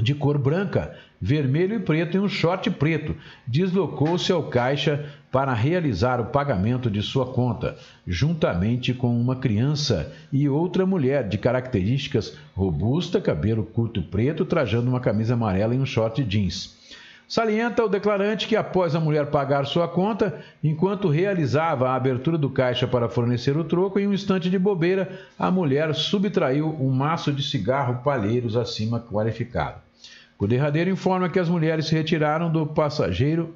de 0.01 0.15
cor 0.15 0.37
branca, 0.37 0.95
vermelho 1.21 1.75
e 1.75 1.79
preto 1.79 2.17
e 2.17 2.19
um 2.19 2.29
short 2.29 2.69
preto, 2.71 3.15
deslocou-se 3.45 4.31
ao 4.31 4.43
caixa 4.43 5.09
para 5.31 5.53
realizar 5.53 6.19
o 6.19 6.25
pagamento 6.25 6.89
de 6.89 7.01
sua 7.01 7.25
conta, 7.27 7.77
juntamente 8.07 8.93
com 8.93 9.19
uma 9.19 9.35
criança 9.35 10.11
e 10.31 10.49
outra 10.49 10.85
mulher 10.85 11.27
de 11.27 11.37
características 11.37 12.37
robusta, 12.55 13.21
cabelo 13.21 13.63
curto 13.63 14.01
preto, 14.01 14.45
trajando 14.45 14.89
uma 14.89 14.99
camisa 14.99 15.33
amarela 15.35 15.75
e 15.75 15.79
um 15.79 15.85
short 15.85 16.23
jeans. 16.23 16.79
Salienta 17.29 17.85
o 17.85 17.87
declarante 17.87 18.47
que 18.47 18.55
após 18.55 18.95
a 18.95 18.99
mulher 18.99 19.27
pagar 19.27 19.67
sua 19.67 19.87
conta, 19.87 20.39
enquanto 20.63 21.09
realizava 21.09 21.87
a 21.87 21.95
abertura 21.95 22.39
do 22.39 22.49
caixa 22.49 22.87
para 22.87 23.07
fornecer 23.07 23.55
o 23.55 23.63
troco, 23.63 23.99
em 23.99 24.07
um 24.07 24.13
instante 24.13 24.49
de 24.49 24.57
bobeira, 24.57 25.19
a 25.37 25.51
mulher 25.51 25.93
subtraiu 25.93 26.75
um 26.79 26.89
maço 26.89 27.31
de 27.31 27.43
cigarro 27.43 28.01
palheiros 28.03 28.57
acima 28.57 28.99
qualificado. 28.99 29.88
O 30.39 30.47
derradeiro 30.47 30.89
informa 30.89 31.29
que 31.29 31.37
as 31.37 31.49
mulheres 31.49 31.87
se 31.87 31.93
retiraram 31.93 32.49
do 32.49 32.65
passageiro 32.65 33.53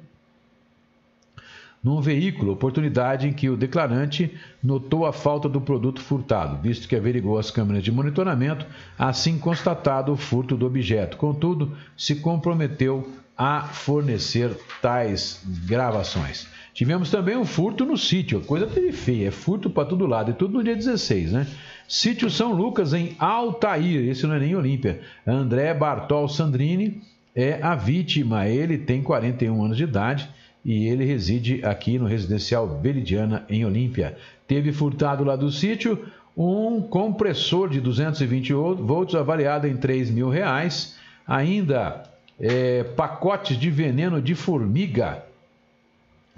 num 1.82 2.00
veículo, 2.00 2.52
oportunidade 2.52 3.28
em 3.28 3.32
que 3.32 3.50
o 3.50 3.56
declarante 3.58 4.34
notou 4.62 5.04
a 5.04 5.12
falta 5.12 5.50
do 5.50 5.60
produto 5.60 6.00
furtado, 6.00 6.56
visto 6.62 6.88
que 6.88 6.96
averigou 6.96 7.38
as 7.38 7.50
câmeras 7.50 7.82
de 7.82 7.92
monitoramento, 7.92 8.66
assim 8.98 9.38
constatado 9.38 10.10
o 10.10 10.16
furto 10.16 10.56
do 10.56 10.66
objeto. 10.66 11.18
Contudo, 11.18 11.76
se 11.94 12.16
comprometeu 12.16 13.06
a 13.36 13.62
fornecer 13.62 14.56
tais 14.80 15.42
gravações. 15.66 16.48
Tivemos 16.74 17.08
também 17.08 17.36
um 17.36 17.44
furto 17.44 17.84
no 17.84 17.96
sítio, 17.96 18.40
coisa 18.40 18.66
teve 18.66 18.90
feia, 18.90 19.28
é 19.28 19.30
furto 19.30 19.70
para 19.70 19.84
todo 19.84 20.06
lado, 20.06 20.32
e 20.32 20.34
tudo 20.34 20.54
no 20.54 20.64
dia 20.64 20.74
16, 20.74 21.30
né? 21.30 21.46
Sítio 21.86 22.28
São 22.28 22.52
Lucas, 22.52 22.92
em 22.92 23.14
Altair, 23.16 24.08
esse 24.08 24.26
não 24.26 24.34
é 24.34 24.40
nem 24.40 24.56
Olímpia. 24.56 25.00
André 25.24 25.72
Bartol 25.72 26.28
Sandrini 26.28 27.00
é 27.32 27.60
a 27.62 27.76
vítima, 27.76 28.48
ele 28.48 28.76
tem 28.76 29.02
41 29.02 29.64
anos 29.64 29.76
de 29.76 29.84
idade 29.84 30.28
e 30.64 30.88
ele 30.88 31.04
reside 31.04 31.64
aqui 31.64 31.96
no 31.96 32.06
residencial 32.06 32.80
Veridiana, 32.80 33.44
em 33.48 33.64
Olímpia. 33.64 34.16
Teve 34.48 34.72
furtado 34.72 35.22
lá 35.22 35.36
do 35.36 35.52
sítio 35.52 36.04
um 36.36 36.80
compressor 36.80 37.68
de 37.68 37.80
220 37.80 38.52
volts 38.52 39.14
avaliado 39.14 39.68
em 39.68 39.76
3 39.76 40.10
mil 40.10 40.28
reais, 40.28 40.96
ainda 41.24 42.02
é, 42.40 42.82
pacotes 42.82 43.56
de 43.56 43.70
veneno 43.70 44.20
de 44.20 44.34
formiga 44.34 45.22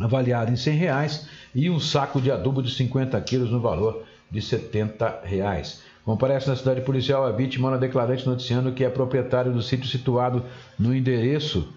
avaliado 0.00 0.52
em 0.52 0.56
100 0.56 0.76
reais 0.76 1.28
e 1.54 1.70
um 1.70 1.80
saco 1.80 2.20
de 2.20 2.30
adubo 2.30 2.62
de 2.62 2.70
50 2.70 3.20
quilos 3.22 3.50
no 3.50 3.60
valor 3.60 4.04
de 4.30 4.42
70 4.42 5.20
reais. 5.24 5.82
Comparece 6.04 6.48
na 6.48 6.56
cidade 6.56 6.82
policial 6.82 7.24
a 7.24 7.32
vítima 7.32 7.70
na 7.70 7.76
declarante 7.76 8.26
noticiando 8.26 8.72
que 8.72 8.84
é 8.84 8.88
proprietário 8.88 9.52
do 9.52 9.62
sítio 9.62 9.88
situado 9.88 10.44
no 10.78 10.94
endereço 10.94 11.72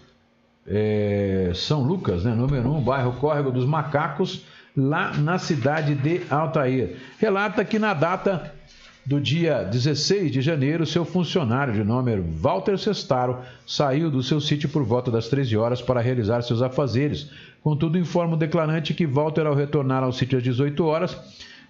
é, 0.67 1.51
São 1.55 1.81
Lucas, 1.81 2.23
né, 2.23 2.33
número 2.33 2.69
1, 2.69 2.81
bairro 2.81 3.13
Córrego 3.13 3.51
dos 3.51 3.65
Macacos, 3.65 4.45
lá 4.77 5.13
na 5.13 5.39
cidade 5.39 5.95
de 5.95 6.21
Altair. 6.29 6.97
Relata 7.17 7.65
que 7.65 7.79
na 7.79 7.93
data 7.93 8.53
do 9.05 9.19
dia 9.19 9.63
16 9.63 10.31
de 10.31 10.41
janeiro, 10.41 10.85
seu 10.85 11.03
funcionário 11.03 11.73
de 11.73 11.83
nome 11.83 12.15
Walter 12.17 12.77
Sestaro 12.77 13.39
saiu 13.65 14.11
do 14.11 14.21
seu 14.21 14.39
sítio 14.39 14.69
por 14.69 14.83
volta 14.83 15.09
das 15.09 15.27
13 15.29 15.57
horas 15.57 15.81
para 15.81 16.01
realizar 16.01 16.41
seus 16.41 16.61
afazeres. 16.61 17.31
Contudo, 17.63 17.97
informa 17.97 18.35
o 18.35 18.37
declarante 18.37 18.93
que 18.93 19.07
Walter, 19.07 19.47
ao 19.47 19.55
retornar 19.55 20.03
ao 20.03 20.11
sítio 20.11 20.37
às 20.37 20.43
18 20.43 20.85
horas, 20.85 21.17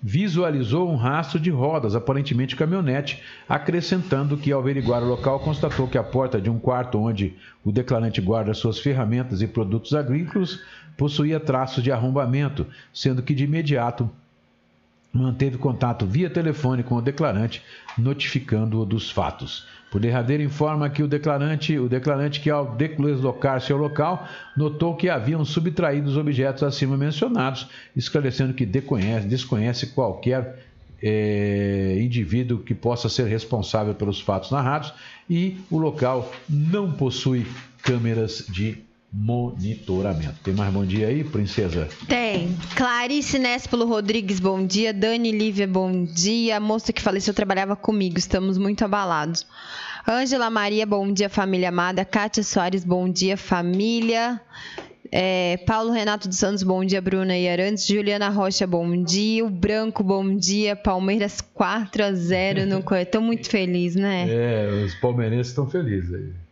visualizou 0.02 0.90
um 0.90 0.96
rastro 0.96 1.40
de 1.40 1.50
rodas, 1.50 1.96
aparentemente 1.96 2.56
caminhonete, 2.56 3.22
acrescentando 3.48 4.38
que, 4.38 4.52
ao 4.52 4.62
averiguar 4.62 5.04
o 5.04 5.08
local, 5.08 5.40
constatou 5.40 5.88
que 5.88 5.98
a 5.98 6.04
porta 6.04 6.40
de 6.40 6.50
um 6.50 6.58
quarto 6.58 7.00
onde 7.00 7.36
o 7.64 7.72
declarante 7.72 8.22
guarda 8.22 8.54
suas 8.54 8.80
ferramentas 8.80 9.42
e 9.42 9.48
produtos 9.48 9.94
agrícolas 9.94 10.60
possuía 10.98 11.40
traços 11.40 11.84
de 11.84 11.92
arrombamento, 11.92 12.66
sendo 12.94 13.22
que 13.22 13.34
de 13.34 13.44
imediato 13.44 14.10
manteve 15.12 15.58
contato 15.58 16.06
via 16.06 16.30
telefone 16.30 16.84
com 16.84 16.96
o 16.96 17.02
declarante, 17.02 17.64
notificando-o 17.98 18.86
dos 18.86 19.10
fatos. 19.10 19.68
Por 19.92 20.00
derradeiro 20.00 20.44
informa 20.44 20.90
que 20.90 21.02
o 21.02 21.08
declarante, 21.08 21.78
o 21.80 21.90
declarante 21.90 22.40
que 22.40 22.50
ao 22.50 22.76
deslocar-se 22.76 23.72
ao 23.72 23.80
local, 23.80 24.28
notou 24.56 24.96
que 24.96 25.10
haviam 25.10 25.44
subtraído 25.44 26.10
os 26.10 26.18
objetos 26.18 26.62
acima 26.62 26.96
mencionados, 26.96 27.68
esclarecendo 27.96 28.54
que 28.54 28.66
desconhece, 28.66 29.28
desconhece 29.28 29.88
qualquer 29.88 30.64
é, 31.02 31.98
indivíduo 32.00 32.60
que 32.60 32.76
possa 32.76 33.10
ser 33.10 33.26
responsável 33.26 33.96
pelos 33.96 34.22
fatos 34.22 34.52
narrados 34.52 34.94
e 35.30 35.58
o 35.72 35.78
local 35.78 36.32
não 36.48 36.92
possui 36.92 37.48
câmeras 37.82 38.46
de 38.48 38.89
monitoramento. 39.12 40.36
Tem 40.44 40.54
mais 40.54 40.72
bom 40.72 40.86
dia 40.86 41.08
aí, 41.08 41.24
princesa? 41.24 41.90
Tem. 42.08 42.56
Clarice 42.76 43.40
Néspolo 43.40 43.86
Rodrigues, 43.86 44.40
bom 44.40 44.66
dia. 44.66 44.94
Dani 44.94 45.32
Lívia, 45.32 45.68
bom 45.68 46.04
dia. 46.04 46.58
A 46.58 46.60
moça 46.60 46.94
que 46.94 47.02
faleceu 47.02 47.34
trabalhava 47.34 47.76
comigo, 47.76 48.20
estamos 48.20 48.58
muito 48.58 48.86
abalados. 48.86 49.46
Ângela 50.08 50.50
Maria, 50.50 50.86
bom 50.86 51.12
dia, 51.12 51.30
família 51.30 51.70
amada. 51.70 52.06
Kátia 52.06 52.44
Soares, 52.44 52.84
bom 52.84 53.10
dia, 53.10 53.36
família. 53.36 54.40
É, 55.12 55.58
Paulo 55.66 55.92
Renato 55.92 56.28
dos 56.28 56.38
Santos, 56.38 56.62
bom 56.62 56.86
dia, 56.86 57.02
Bruna 57.02 57.36
e 57.36 57.50
Arantes. 57.50 57.86
Juliana 57.86 58.30
Rocha, 58.30 58.68
bom 58.68 59.04
dia. 59.04 59.44
O 59.44 59.50
Branco, 59.50 60.04
bom 60.04 60.36
dia. 60.36 60.76
Palmeiras 60.76 61.42
4 61.42 62.04
a 62.04 62.14
0 62.14 62.66
no 62.68 62.84
Estou 62.96 63.22
muito 63.22 63.50
feliz, 63.50 63.96
né? 63.96 64.28
É, 64.30 64.84
os 64.86 64.94
palmeirenses 64.96 65.48
estão 65.48 65.68
felizes 65.68 66.14
aí. 66.14 66.49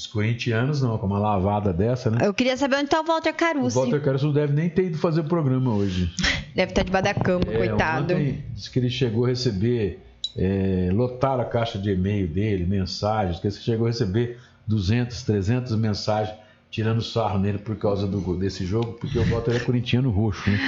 Os 0.00 0.06
corintianos 0.06 0.80
não, 0.80 0.96
com 0.96 1.06
uma 1.06 1.18
lavada 1.18 1.74
dessa, 1.74 2.10
né? 2.10 2.26
Eu 2.26 2.32
queria 2.32 2.56
saber 2.56 2.76
onde 2.76 2.86
está 2.86 3.02
o 3.02 3.04
Walter 3.04 3.34
Caruso. 3.34 3.78
O 3.78 3.82
Walter 3.82 4.02
Caruso 4.02 4.28
não 4.28 4.32
deve 4.32 4.54
nem 4.54 4.70
ter 4.70 4.86
ido 4.86 4.96
fazer 4.96 5.20
o 5.20 5.24
programa 5.24 5.74
hoje. 5.74 6.10
Deve 6.56 6.72
estar 6.72 6.82
debaixo 6.84 7.04
da 7.04 7.14
cama, 7.14 7.42
é, 7.46 7.58
coitado. 7.58 8.14
Ontem 8.14 8.42
disse 8.54 8.70
que 8.70 8.78
ele 8.78 8.88
chegou 8.88 9.26
a 9.26 9.28
receber, 9.28 10.02
é, 10.34 10.88
lotar 10.90 11.38
a 11.38 11.44
caixa 11.44 11.78
de 11.78 11.90
e-mail 11.90 12.26
dele, 12.26 12.64
mensagens, 12.64 13.40
que 13.40 13.46
ele 13.46 13.54
chegou 13.54 13.88
a 13.88 13.90
receber 13.90 14.38
200, 14.66 15.22
300 15.22 15.76
mensagens 15.76 16.34
tirando 16.70 17.02
sarro 17.02 17.38
nele 17.38 17.58
por 17.58 17.76
causa 17.76 18.06
do, 18.06 18.38
desse 18.38 18.64
jogo, 18.64 18.94
porque 18.94 19.18
o 19.18 19.24
Walter 19.26 19.54
é 19.56 19.60
corintiano 19.60 20.10
roxo, 20.10 20.48
né? 20.48 20.58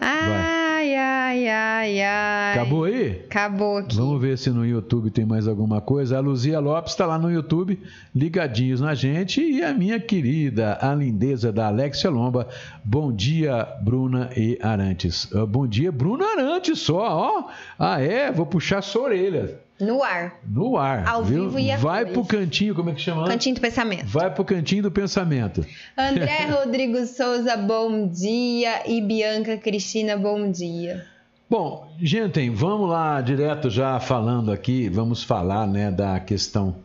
Ah! 0.00 0.65
Ai, 0.96 1.48
ai, 1.48 2.00
ai. 2.00 2.52
Acabou 2.52 2.84
aí? 2.84 3.22
Acabou 3.26 3.78
aqui. 3.78 3.96
Vamos 3.96 4.20
ver 4.20 4.38
se 4.38 4.50
no 4.50 4.64
YouTube 4.64 5.10
tem 5.10 5.24
mais 5.24 5.46
alguma 5.46 5.80
coisa. 5.80 6.16
A 6.16 6.20
Luzia 6.20 6.58
Lopes 6.58 6.92
está 6.92 7.06
lá 7.06 7.18
no 7.18 7.30
YouTube, 7.30 7.78
ligadinhos 8.14 8.80
na 8.80 8.94
gente. 8.94 9.40
E 9.40 9.62
a 9.62 9.74
minha 9.74 10.00
querida, 10.00 10.78
a 10.80 10.94
lindeza 10.94 11.52
da 11.52 11.66
Alexia 11.68 12.10
Lomba. 12.10 12.48
Bom 12.84 13.12
dia, 13.12 13.66
Bruna 13.82 14.30
e 14.36 14.58
Arantes. 14.62 15.30
Uh, 15.32 15.46
bom 15.46 15.66
dia, 15.66 15.92
Bruna 15.92 16.24
Arantes 16.24 16.78
só, 16.80 16.98
ó. 16.98 17.44
Ah, 17.78 18.00
é? 18.00 18.30
Vou 18.32 18.46
puxar 18.46 18.82
sua 18.82 19.02
orelha. 19.02 19.65
No 19.78 20.02
ar. 20.02 20.40
No 20.48 20.76
ar. 20.76 21.06
Ao 21.06 21.22
viu? 21.22 21.44
vivo 21.44 21.58
e 21.58 21.70
a 21.70 21.76
Vai 21.76 22.06
pro 22.06 22.24
cantinho, 22.24 22.74
como 22.74 22.90
é 22.90 22.94
que 22.94 23.00
chama? 23.00 23.26
Cantinho 23.26 23.54
do 23.56 23.60
pensamento. 23.60 24.06
Vai 24.06 24.32
pro 24.32 24.44
cantinho 24.44 24.84
do 24.84 24.90
pensamento. 24.90 25.64
André 25.96 26.46
Rodrigo 26.50 27.04
Souza, 27.06 27.56
bom 27.56 28.08
dia. 28.08 28.90
E 28.90 29.02
Bianca 29.02 29.56
Cristina, 29.58 30.16
bom 30.16 30.50
dia. 30.50 31.04
Bom, 31.48 31.88
gente, 32.00 32.48
vamos 32.50 32.88
lá 32.88 33.20
direto 33.20 33.70
já 33.70 34.00
falando 34.00 34.50
aqui, 34.50 34.88
vamos 34.88 35.22
falar 35.22 35.66
né, 35.66 35.92
da 35.92 36.18
questão. 36.18 36.78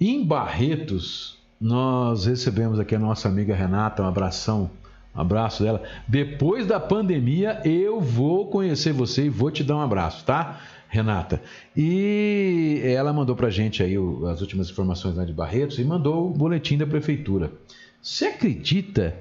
Em 0.00 0.24
Barretos, 0.24 1.36
nós 1.60 2.26
recebemos 2.26 2.78
aqui 2.78 2.94
a 2.94 2.98
nossa 2.98 3.26
amiga 3.26 3.56
Renata, 3.56 4.02
um 4.02 4.06
abração, 4.06 4.70
um 5.14 5.20
abraço 5.20 5.64
dela. 5.64 5.82
Depois 6.06 6.66
da 6.66 6.78
pandemia, 6.78 7.60
eu 7.64 8.00
vou 8.00 8.46
conhecer 8.46 8.92
você 8.92 9.24
e 9.24 9.28
vou 9.28 9.50
te 9.50 9.64
dar 9.64 9.76
um 9.76 9.80
abraço, 9.80 10.24
tá? 10.24 10.60
Renata. 10.92 11.40
E 11.74 12.82
ela 12.84 13.14
mandou 13.14 13.34
para 13.34 13.46
a 13.46 13.50
gente 13.50 13.82
aí 13.82 13.94
as 14.30 14.42
últimas 14.42 14.68
informações 14.68 15.16
lá 15.16 15.24
de 15.24 15.32
Barretos 15.32 15.78
e 15.78 15.84
mandou 15.84 16.28
o 16.28 16.30
boletim 16.30 16.76
da 16.76 16.86
prefeitura. 16.86 17.50
Você 18.02 18.26
acredita 18.26 19.16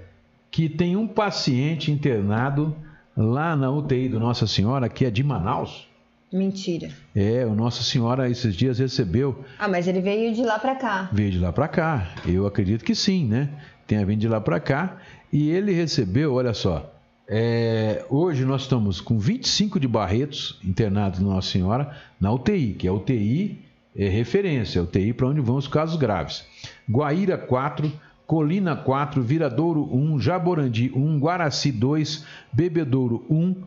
que 0.52 0.68
tem 0.68 0.98
um 0.98 1.08
paciente 1.08 1.90
internado 1.90 2.76
lá 3.16 3.56
na 3.56 3.72
UTI 3.72 4.10
do 4.10 4.20
Nossa 4.20 4.46
Senhora, 4.46 4.90
que 4.90 5.06
é 5.06 5.10
de 5.10 5.24
Manaus? 5.24 5.88
Mentira. 6.30 6.90
É, 7.16 7.46
o 7.46 7.56
Nossa 7.56 7.84
Senhora 7.84 8.30
esses 8.30 8.54
dias 8.54 8.78
recebeu. 8.78 9.42
Ah, 9.58 9.70
mas 9.70 9.88
ele 9.88 10.02
veio 10.02 10.34
de 10.34 10.44
lá 10.44 10.60
para 10.60 10.76
cá. 10.76 11.10
Veio 11.14 11.32
de 11.32 11.40
lá 11.40 11.54
para 11.54 11.70
cá. 11.70 12.10
Eu 12.28 12.46
acredito 12.46 12.84
que 12.84 12.94
sim, 12.94 13.26
né? 13.26 13.50
Tenha 13.88 14.06
vindo 14.06 14.20
de 14.20 14.28
lá 14.28 14.42
para 14.42 14.60
cá. 14.60 14.98
E 15.32 15.50
ele 15.50 15.72
recebeu, 15.72 16.34
olha 16.34 16.54
só, 16.54 16.94
é, 17.34 18.06
hoje 18.10 18.44
nós 18.44 18.64
estamos 18.64 19.00
com 19.00 19.18
25 19.18 19.80
de 19.80 19.88
Barretos 19.88 20.60
internados 20.62 21.22
no 21.22 21.30
Nossa 21.30 21.50
Senhora 21.50 21.96
na 22.20 22.30
UTI, 22.30 22.74
que 22.74 22.86
é 22.86 22.92
UTI 22.92 23.58
é 23.96 24.10
referência, 24.10 24.84
UTI 24.84 25.14
para 25.14 25.28
onde 25.28 25.40
vão 25.40 25.56
os 25.56 25.66
casos 25.66 25.96
graves. 25.96 26.46
Guaíra 26.90 27.38
4, 27.38 27.90
Colina 28.28 28.76
4, 28.76 29.24
Viradouro 29.24 29.88
1, 29.96 30.20
Jaborandi 30.20 30.92
1, 30.94 31.20
Guaraci 31.20 31.72
2, 31.72 32.26
Bebedouro 32.52 33.26
1, 33.30 33.64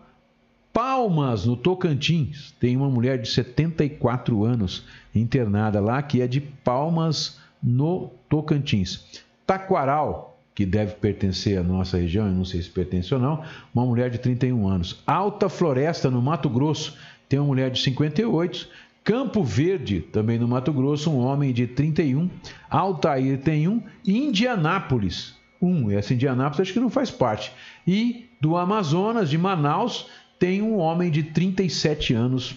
Palmas, 0.70 1.46
no 1.46 1.57
Tocantins, 1.57 2.55
tem 2.61 2.77
uma 2.77 2.90
mulher 2.90 3.18
de 3.18 3.31
74 3.31 4.44
anos 4.44 4.85
internada 5.14 5.81
lá, 5.81 6.03
que 6.03 6.20
é 6.20 6.27
de 6.27 6.42
Palmas, 6.42 7.38
no 7.62 8.11
Tocantins. 8.29 9.22
Taquaral, 9.46 10.34
que 10.55 10.64
deve 10.64 10.95
pertencer 10.95 11.59
à 11.59 11.62
nossa 11.62 11.99
região, 11.99 12.27
eu 12.27 12.33
não 12.33 12.45
sei 12.45 12.62
se 12.62 12.71
pertence 12.71 13.12
ou 13.12 13.21
não, 13.21 13.43
uma 13.75 13.85
mulher 13.85 14.09
de 14.11 14.19
31 14.19 14.69
anos. 14.69 15.03
Alta 15.07 15.49
Floresta, 15.49 16.11
no 16.11 16.23
Mato 16.23 16.49
Grosso, 16.49 16.97
tem 17.29 17.38
uma 17.38 17.49
mulher 17.49 17.71
de 17.71 17.81
58. 17.81 18.69
Campo 19.03 19.43
Verde, 19.43 20.01
também 20.01 20.38
no 20.38 20.47
Mato 20.47 20.73
Grosso, 20.73 21.11
um 21.11 21.19
homem 21.19 21.53
de 21.53 21.67
31. 21.67 22.31
Altair 22.71 23.38
tem 23.40 23.67
um. 23.67 23.83
Indianápolis, 24.07 25.35
um. 25.61 25.90
Essa 25.90 26.14
Indianápolis 26.14 26.61
acho 26.61 26.73
que 26.73 26.81
não 26.81 26.88
faz 26.88 27.11
parte. 27.11 27.53
E 27.87 28.27
do 28.40 28.57
Amazonas, 28.57 29.29
de 29.29 29.37
Manaus, 29.37 30.07
tem 30.38 30.62
um 30.62 30.77
homem 30.77 31.11
de 31.11 31.23
37 31.23 32.14
anos 32.14 32.55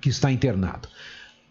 que 0.00 0.08
está 0.08 0.32
internado. 0.32 0.88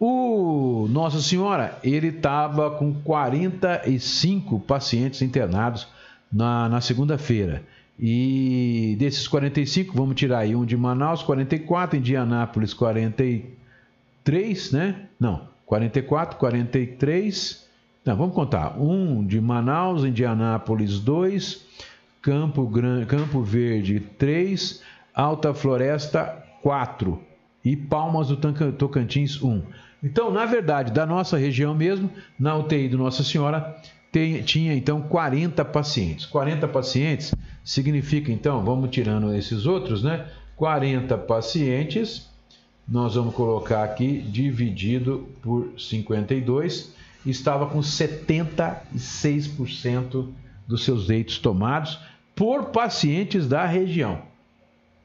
O 0.02 0.88
Nossa 0.88 1.20
Senhora, 1.20 1.78
ele 1.84 2.08
estava 2.08 2.70
com 2.70 2.94
45 2.94 4.58
pacientes 4.60 5.20
internados 5.20 5.86
na, 6.32 6.70
na 6.70 6.80
segunda-feira. 6.80 7.62
E 7.98 8.96
desses 8.98 9.28
45, 9.28 9.94
vamos 9.94 10.16
tirar 10.16 10.38
aí 10.38 10.56
um 10.56 10.64
de 10.64 10.74
Manaus, 10.74 11.22
44, 11.22 11.98
Indianápolis, 11.98 12.72
43, 12.72 14.72
né? 14.72 15.02
Não, 15.20 15.42
44, 15.66 16.38
43. 16.38 17.68
Não, 18.02 18.16
vamos 18.16 18.34
contar. 18.34 18.80
Um 18.80 19.22
de 19.22 19.38
Manaus, 19.38 20.02
Indianápolis, 20.02 20.98
2, 20.98 21.62
Campo. 22.22 22.72
Campo 23.06 23.42
Verde, 23.42 24.00
3, 24.00 24.82
Alta 25.14 25.52
Floresta, 25.52 26.42
4 26.62 27.20
e 27.62 27.76
Palmas 27.76 28.28
do 28.28 28.36
Tocantins, 28.72 29.42
1. 29.42 29.62
Então, 30.02 30.30
na 30.30 30.46
verdade, 30.46 30.92
da 30.92 31.04
nossa 31.04 31.36
região 31.36 31.74
mesmo, 31.74 32.10
na 32.38 32.56
UTI 32.56 32.88
do 32.88 32.96
Nossa 32.96 33.22
Senhora, 33.22 33.76
tem, 34.10 34.40
tinha 34.42 34.74
então 34.74 35.02
40 35.02 35.62
pacientes. 35.64 36.26
40 36.26 36.66
pacientes 36.68 37.34
significa 37.64 38.32
então, 38.32 38.64
vamos 38.64 38.90
tirando 38.90 39.32
esses 39.34 39.66
outros, 39.66 40.02
né? 40.02 40.26
40 40.56 41.16
pacientes, 41.18 42.28
nós 42.88 43.14
vamos 43.14 43.34
colocar 43.34 43.84
aqui 43.84 44.22
dividido 44.22 45.28
por 45.40 45.72
52, 45.78 46.92
estava 47.24 47.66
com 47.66 47.78
76% 47.80 50.28
dos 50.66 50.84
seus 50.84 51.06
leitos 51.08 51.38
tomados 51.38 51.98
por 52.34 52.64
pacientes 52.66 53.46
da 53.46 53.64
região. 53.66 54.28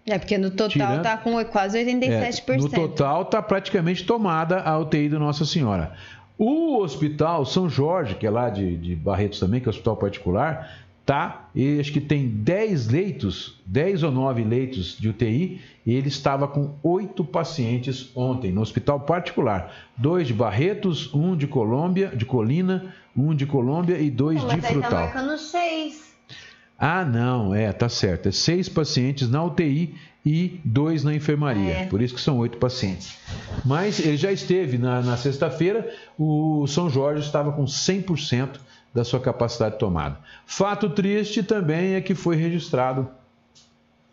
É, 0.08 0.20
porque 0.20 0.38
no 0.38 0.52
total 0.52 0.70
Tirando, 0.70 1.04
tá 1.04 1.18
com 1.18 1.44
quase 1.46 1.80
87%. 1.80 2.50
É, 2.50 2.58
no 2.58 2.70
total 2.70 3.24
está 3.24 3.42
praticamente 3.42 4.06
tomada 4.06 4.62
a 4.62 4.78
UTI 4.78 5.10
do 5.10 5.20
Nossa 5.20 5.46
Senhora. 5.46 5.94
O 6.38 6.78
Hospital 6.78 7.46
São 7.46 7.68
Jorge, 7.68 8.16
que 8.16 8.28
é 8.28 8.30
lá 8.30 8.50
de, 8.50 8.78
de 8.78 8.96
Barretos 8.96 9.40
também, 9.40 9.60
que 9.60 9.68
é 9.68 9.70
um 9.70 9.72
hospital 9.72 9.98
particular, 9.98 10.70
tá? 11.06 11.50
E 11.56 11.80
acho 11.80 11.92
que 11.92 12.02
tem 12.02 12.28
10 12.28 12.90
leitos, 12.90 13.60
10 13.66 14.04
ou 14.04 14.12
9 14.12 14.44
leitos 14.44 14.98
de 14.98 15.10
UTI, 15.10 15.62
e 15.86 15.94
ele 15.94 16.10
estava 16.10 16.48
com 16.48 16.76
8 16.84 17.24
pacientes 17.24 18.12
ontem 18.16 18.52
no 18.52 18.62
hospital 18.62 19.00
particular. 19.00 19.74
Dois 19.96 20.28
de 20.28 20.34
Barretos, 20.34 21.14
um 21.14 21.36
de 21.36 21.48
Colômbia, 21.48 22.10
de 22.10 22.26
Colina, 22.26 22.94
um 23.16 23.34
de 23.34 23.46
Colômbia 23.46 23.98
e 23.98 24.12
dois 24.12 24.42
Pô, 24.42 24.50
de 24.50 24.58
mas 24.58 24.66
Frutal. 24.66 24.82
Mas 24.82 25.14
tá 25.14 25.22
marcando 25.22 25.38
6. 25.38 26.15
Ah, 26.78 27.06
não, 27.06 27.54
é, 27.54 27.72
tá 27.72 27.88
certo. 27.88 28.28
É 28.28 28.32
seis 28.32 28.68
pacientes 28.68 29.30
na 29.30 29.44
UTI 29.44 29.96
e 30.26 30.60
dois 30.66 31.04
na 31.04 31.14
enfermaria. 31.14 31.74
É. 31.74 31.86
Por 31.86 32.02
isso 32.02 32.16
que 32.16 32.22
são 32.22 32.38
oito 32.40 32.58
pacientes. 32.58 33.18
Mas 33.64 34.00
ele 34.00 34.18
já 34.18 34.32
esteve 34.32 34.78
na, 34.78 35.02
na 35.02 35.16
sexta-feira, 35.16 35.90
o 36.18 36.66
São 36.68 36.90
Jorge 36.90 37.26
estava 37.26 37.52
com 37.52 37.66
100% 37.66 38.60
da 38.94 39.04
sua 39.04 39.20
capacidade 39.20 39.78
tomada. 39.78 40.18
Fato 40.46 40.90
triste 40.90 41.44
também 41.44 41.94
é 41.94 42.02
que 42.02 42.16
foi 42.16 42.36
registrado 42.36 43.08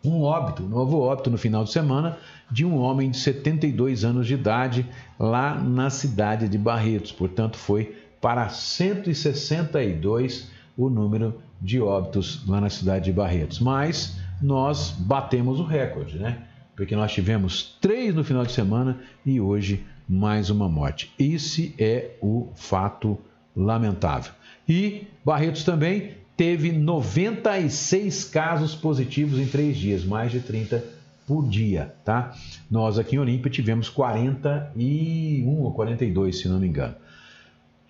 um 0.03 0.21
óbito, 0.21 0.63
um 0.63 0.67
novo 0.67 0.99
óbito 0.99 1.31
no 1.31 1.37
final 1.37 1.63
de 1.63 1.71
semana, 1.71 2.17
de 2.51 2.65
um 2.65 2.77
homem 2.77 3.09
de 3.09 3.17
72 3.17 4.03
anos 4.03 4.27
de 4.27 4.33
idade 4.33 4.85
lá 5.17 5.55
na 5.55 5.89
cidade 5.89 6.49
de 6.49 6.57
Barretos. 6.57 7.13
Portanto, 7.13 7.57
foi 7.57 7.95
para 8.19 8.49
162 8.49 10.51
o 10.77 10.89
número 10.89 11.41
de 11.61 11.79
óbitos 11.79 12.45
lá 12.47 12.59
na 12.59 12.69
cidade 12.69 13.05
de 13.05 13.11
Barretos. 13.11 13.59
Mas 13.59 14.17
nós 14.41 14.91
batemos 14.91 15.59
o 15.59 15.63
recorde, 15.63 16.17
né? 16.17 16.43
Porque 16.75 16.95
nós 16.95 17.11
tivemos 17.11 17.77
três 17.79 18.15
no 18.15 18.23
final 18.23 18.45
de 18.45 18.51
semana 18.51 18.99
e 19.25 19.39
hoje 19.39 19.85
mais 20.07 20.49
uma 20.49 20.67
morte. 20.67 21.13
Esse 21.17 21.73
é 21.77 22.11
o 22.21 22.49
fato 22.55 23.17
lamentável. 23.55 24.33
E 24.67 25.07
Barretos 25.23 25.63
também 25.63 26.15
teve 26.35 26.71
96 26.71 28.25
casos 28.25 28.73
positivos 28.73 29.39
em 29.39 29.45
três 29.45 29.77
dias, 29.77 30.03
mais 30.03 30.31
de 30.31 30.39
30 30.39 30.83
por 31.27 31.47
dia, 31.47 31.93
tá? 32.03 32.33
Nós 32.69 32.99
aqui 32.99 33.15
em 33.15 33.19
Olímpia 33.19 33.51
tivemos 33.51 33.87
41 33.87 35.61
ou 35.61 35.71
42, 35.73 36.39
se 36.39 36.49
não 36.49 36.59
me 36.59 36.67
engano. 36.67 36.95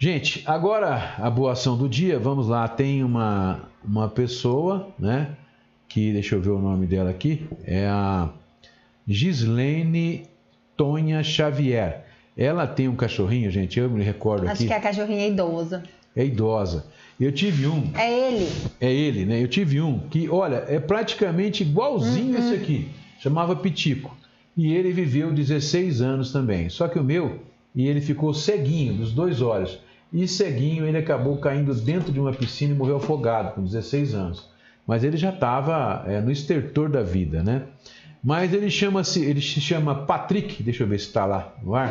Gente, 0.04 0.44
agora 0.46 1.16
a 1.18 1.30
boa 1.30 1.54
ação 1.54 1.78
do 1.78 1.88
dia, 1.88 2.20
vamos 2.20 2.50
lá, 2.50 2.68
tem 2.68 3.06
uma, 3.06 3.70
uma 3.82 4.10
pessoa, 4.10 4.90
né? 5.00 5.30
Que, 5.88 6.12
deixa 6.12 6.36
eu 6.36 6.42
ver 6.42 6.50
o 6.50 6.60
nome 6.60 6.86
dela 6.86 7.10
aqui, 7.10 7.48
é 7.64 7.88
a 7.88 8.28
Gislene 9.08 10.26
Tonha 10.76 11.24
Xavier. 11.24 12.04
Ela 12.36 12.68
tem 12.68 12.90
um 12.90 12.98
cachorrinho, 12.98 13.50
gente, 13.50 13.80
eu 13.80 13.90
me 13.90 14.04
recordo 14.04 14.44
Acho 14.44 14.52
aqui. 14.52 14.64
Acho 14.64 14.68
que 14.68 14.74
a 14.74 14.92
cachorrinha 14.92 15.22
é 15.22 15.30
idosa. 15.30 15.84
É 16.14 16.26
idosa. 16.26 16.86
Eu 17.18 17.32
tive 17.32 17.66
um. 17.66 17.90
É 17.96 18.12
ele. 18.12 18.50
É 18.82 18.92
ele, 18.92 19.26
né? 19.26 19.42
Eu 19.42 19.48
tive 19.48 19.80
um 19.80 20.00
que, 20.00 20.30
olha, 20.30 20.66
é 20.68 20.82
praticamente 20.82 21.64
igualzinho 21.64 22.38
uhum. 22.38 22.46
esse 22.46 22.62
aqui. 22.62 22.90
Chamava 23.22 23.56
Pitico. 23.56 24.14
E 24.58 24.74
ele 24.74 24.92
viveu 24.92 25.32
16 25.32 26.02
anos 26.02 26.34
também. 26.34 26.68
Só 26.68 26.90
que 26.90 27.00
o 27.00 27.04
meu, 27.06 27.40
e 27.74 27.88
ele 27.88 28.02
ficou 28.02 28.34
ceguinho 28.34 28.96
dos 28.96 29.14
dois 29.14 29.42
olhos. 29.42 29.80
E 30.14 30.28
ceguinho, 30.28 30.86
ele 30.86 31.00
acabou 31.00 31.38
caindo 31.38 31.74
dentro 31.74 32.12
de 32.12 32.20
uma 32.20 32.32
piscina 32.32 32.72
e 32.72 32.78
morreu 32.78 32.98
afogado 32.98 33.56
com 33.56 33.64
16 33.64 34.14
anos. 34.14 34.48
Mas 34.86 35.04
ele 35.04 35.18
já 35.18 35.32
estava 35.32 36.04
é, 36.06 36.22
no 36.22 36.32
estertor 36.32 36.88
da 36.88 37.02
vida, 37.02 37.42
né? 37.42 37.64
Mas 38.24 38.54
ele 38.54 38.70
chama-se, 38.70 39.24
ele 39.24 39.42
se 39.42 39.60
chama 39.60 40.06
Patrick, 40.06 40.62
deixa 40.62 40.84
eu 40.84 40.88
ver 40.88 41.00
se 41.00 41.08
está 41.08 41.26
lá 41.26 41.56
no 41.64 41.74
ar. 41.74 41.90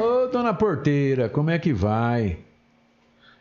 Ô, 0.00 0.28
dona 0.28 0.54
Porteira, 0.54 1.28
como 1.28 1.50
é 1.50 1.58
que 1.58 1.72
vai? 1.72 2.38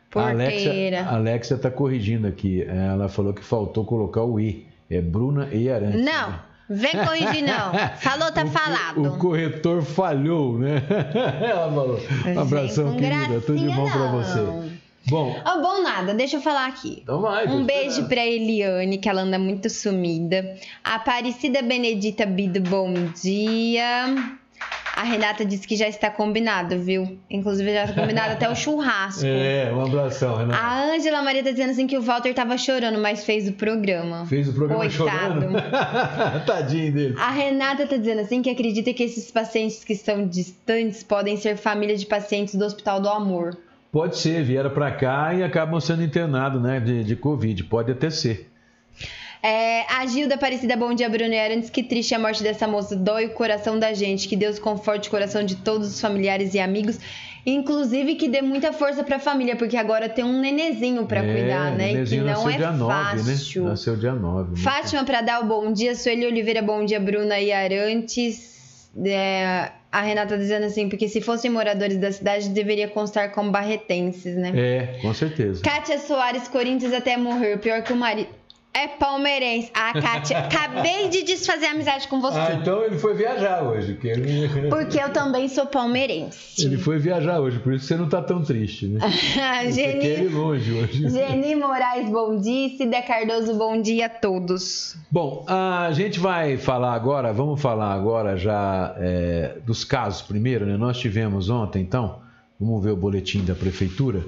Porteira. 0.10 1.02
A 1.02 1.18
Alexia 1.18 1.56
está 1.56 1.70
corrigindo 1.70 2.26
aqui. 2.26 2.64
Ela 2.64 3.08
falou 3.08 3.32
que 3.32 3.44
faltou 3.44 3.86
colocar 3.86 4.24
o 4.24 4.40
I. 4.40 4.66
É 4.90 5.00
Bruna 5.02 5.50
e 5.54 5.70
Arantes. 5.70 6.04
Não, 6.04 6.34
vem 6.68 6.94
corrigir 6.94 7.44
não. 7.44 7.72
Falou, 8.02 8.32
tá 8.32 8.44
o, 8.44 8.48
falado. 8.48 9.04
O 9.04 9.18
corretor 9.20 9.84
falhou, 9.84 10.58
né? 10.58 10.82
Ela 11.42 11.72
falou. 11.72 12.00
Um 12.26 12.40
abração, 12.40 12.98
querida. 12.98 13.40
Tudo 13.40 13.60
de 13.60 13.70
bom 13.70 13.90
para 13.90 14.08
você. 14.12 14.71
Bom. 15.10 15.36
Oh, 15.46 15.62
bom 15.62 15.82
nada, 15.82 16.14
deixa 16.14 16.38
eu 16.38 16.42
falar 16.42 16.68
aqui. 16.68 17.00
Então 17.04 17.22
vai, 17.22 17.48
um 17.48 17.66
beijo 17.66 18.08
para 18.08 18.26
Eliane, 18.26 18.98
que 18.98 19.10
ela 19.10 19.22
anda 19.22 19.38
muito 19.40 19.70
sumida. 19.70 20.56
Aparecida 20.84 21.62
Benedita 21.62 22.26
Bido, 22.26 22.62
bom 22.62 22.94
dia. 23.22 24.16
A 24.96 25.04
Renata 25.04 25.44
disse 25.44 25.68
que 25.68 25.76
já 25.76 25.88
está 25.88 26.10
combinado, 26.12 26.78
viu? 26.78 27.18
Inclusive 27.30 27.74
já 27.74 27.86
está 27.86 28.02
combinado 28.02 28.34
até 28.34 28.48
o 28.50 28.56
churrasco. 28.56 29.22
É, 29.26 29.72
um 29.74 29.82
abração, 29.84 30.36
Renata. 30.36 30.62
A 30.62 30.84
Ângela 30.94 31.22
Maria 31.24 31.40
está 31.40 31.52
dizendo 31.52 31.72
assim 31.72 31.88
que 31.88 31.98
o 31.98 32.02
Walter 32.02 32.30
estava 32.30 32.58
chorando, 32.58 33.00
mas 33.00 33.24
fez 33.26 33.48
o 33.48 33.54
programa. 33.54 34.26
Fez 34.28 34.48
o 34.48 34.54
programa 34.54 34.82
Coitado. 34.82 35.42
chorando? 35.42 35.58
Tadinho 36.46 36.92
dele. 36.92 37.16
A 37.18 37.32
Renata 37.32 37.84
está 37.84 37.98
dizendo 37.98 38.22
assim 38.22 38.42
que 38.42 38.50
acredita 38.50 38.94
que 38.94 39.04
esses 39.04 39.32
pacientes 39.32 39.84
que 39.84 39.94
estão 39.94 40.28
distantes 40.28 41.02
podem 41.04 41.38
ser 41.38 41.58
família 41.58 41.98
de 41.98 42.06
pacientes 42.06 42.56
do 42.56 42.66
Hospital 42.66 43.00
do 43.00 43.10
Amor. 43.10 43.58
Pode 43.92 44.18
ser, 44.18 44.44
vieram 44.44 44.70
para 44.70 44.90
cá 44.92 45.34
e 45.34 45.44
acabam 45.44 45.80
sendo 45.80 46.02
internados, 46.04 46.62
né, 46.62 46.80
de, 46.80 47.04
de 47.04 47.16
Covid. 47.16 47.64
Pode 47.66 47.92
até 47.92 48.10
ser. 48.10 48.50
É, 49.44 49.82
a 49.92 50.06
Gilda 50.06 50.36
Aparecida, 50.36 50.78
bom 50.78 50.94
dia, 50.94 51.10
Bruno 51.10 51.36
Arantes. 51.36 51.70
Que 51.70 51.82
triste 51.84 52.14
a 52.14 52.20
morte 52.20 52.44
dessa 52.44 52.68
moça. 52.68 52.96
Dói 52.96 53.26
o 53.26 53.30
coração 53.32 53.78
da 53.80 53.92
gente. 53.94 54.28
Que 54.28 54.36
Deus 54.38 54.60
conforte 54.60 55.08
o 55.08 55.12
coração 55.12 55.44
de 55.44 55.56
todos 55.58 55.88
os 55.96 56.00
familiares 56.00 56.54
e 56.54 56.60
amigos. 56.60 57.00
Inclusive 57.44 58.16
que 58.16 58.30
dê 58.30 58.40
muita 58.44 58.72
força 58.72 59.04
pra 59.04 59.18
família, 59.18 59.56
porque 59.56 59.76
agora 59.76 60.08
tem 60.08 60.24
um 60.24 60.40
nenezinho 60.40 61.08
pra 61.08 61.26
É, 61.26 61.34
cuidar, 61.34 61.72
né? 61.72 61.92
E 61.94 62.06
que 62.06 62.18
não 62.18 62.48
é 62.48 62.56
dia 62.56 62.72
9, 62.72 62.94
fácil. 62.94 63.64
né? 63.64 63.70
Nasceu 63.72 63.96
dia 63.98 64.14
9. 64.14 64.52
né? 64.52 64.58
Fátima 64.58 65.04
Pradal, 65.04 65.44
bom 65.46 65.74
dia. 65.74 65.96
Sueli 65.96 66.28
Oliveira, 66.28 66.62
bom 66.62 66.86
dia. 66.86 67.00
Bruna 67.00 67.40
e 67.40 67.52
Arantes. 67.52 68.88
É, 69.04 69.72
a 69.92 70.02
Renata 70.02 70.38
dizendo 70.38 70.66
assim, 70.66 70.88
porque 70.88 71.10
se 71.10 71.20
fossem 71.20 71.52
moradores 71.52 71.98
da 71.98 72.12
cidade, 72.12 72.50
deveria 72.50 72.88
constar 72.88 73.32
como 73.32 73.52
barretenses, 73.52 74.36
né? 74.38 74.52
É, 74.56 75.00
com 75.02 75.14
certeza. 75.14 75.62
Kátia 75.62 76.00
Soares, 76.00 76.48
Corinthians 76.48 76.94
até 76.94 77.18
morrer. 77.18 77.58
Pior 77.60 77.84
que 77.84 77.92
o 77.92 77.96
marido. 77.96 78.30
É 78.74 78.88
palmeirense. 78.88 79.70
Ah, 79.74 79.92
Kátia, 80.00 80.40
acabei 80.48 81.10
de 81.10 81.24
desfazer 81.24 81.66
a 81.66 81.72
amizade 81.72 82.08
com 82.08 82.22
você. 82.22 82.40
Ah, 82.40 82.58
então 82.60 82.84
ele 82.84 82.98
foi 82.98 83.14
viajar 83.14 83.64
hoje. 83.64 83.96
Que 83.96 84.08
ele... 84.08 84.70
Porque 84.70 84.98
eu 84.98 85.12
também 85.12 85.50
sou 85.50 85.66
palmeirense. 85.66 86.66
ele 86.66 86.78
foi 86.78 86.98
viajar 86.98 87.40
hoje, 87.42 87.60
por 87.60 87.74
isso 87.74 87.86
você 87.86 87.98
não 87.98 88.08
tá 88.08 88.22
tão 88.22 88.42
triste, 88.42 88.88
né? 88.88 89.00
Você 89.72 89.84
quer 89.84 89.96
ir 89.96 90.16
Geni, 90.18 90.28
longe 90.30 90.72
hoje. 90.72 91.10
Geni 91.10 91.56
Moraes, 91.56 92.10
bom 92.10 92.38
dia. 92.40 92.70
Cida 92.78 93.02
Cardoso, 93.02 93.54
bom 93.56 93.82
dia 93.82 94.06
a 94.06 94.10
todos. 94.10 94.96
Bom, 95.12 95.46
a 95.48 95.92
gente 95.92 96.20
vai 96.20 96.58
falar 96.58 96.94
agora, 96.94 97.34
vamos 97.34 97.62
falar 97.62 97.94
agora 97.94 98.38
já 98.38 98.96
é, 98.98 99.58
dos 99.66 99.84
casos 99.84 100.22
primeiro, 100.22 100.66
né? 100.66 100.78
Nós 100.78 100.98
tivemos 100.98 101.50
ontem, 101.50 101.82
então, 101.82 102.20
vamos 102.60 102.84
ver 102.84 102.92
o 102.92 102.96
boletim 102.96 103.44
da 103.44 103.54
prefeitura. 103.54 104.24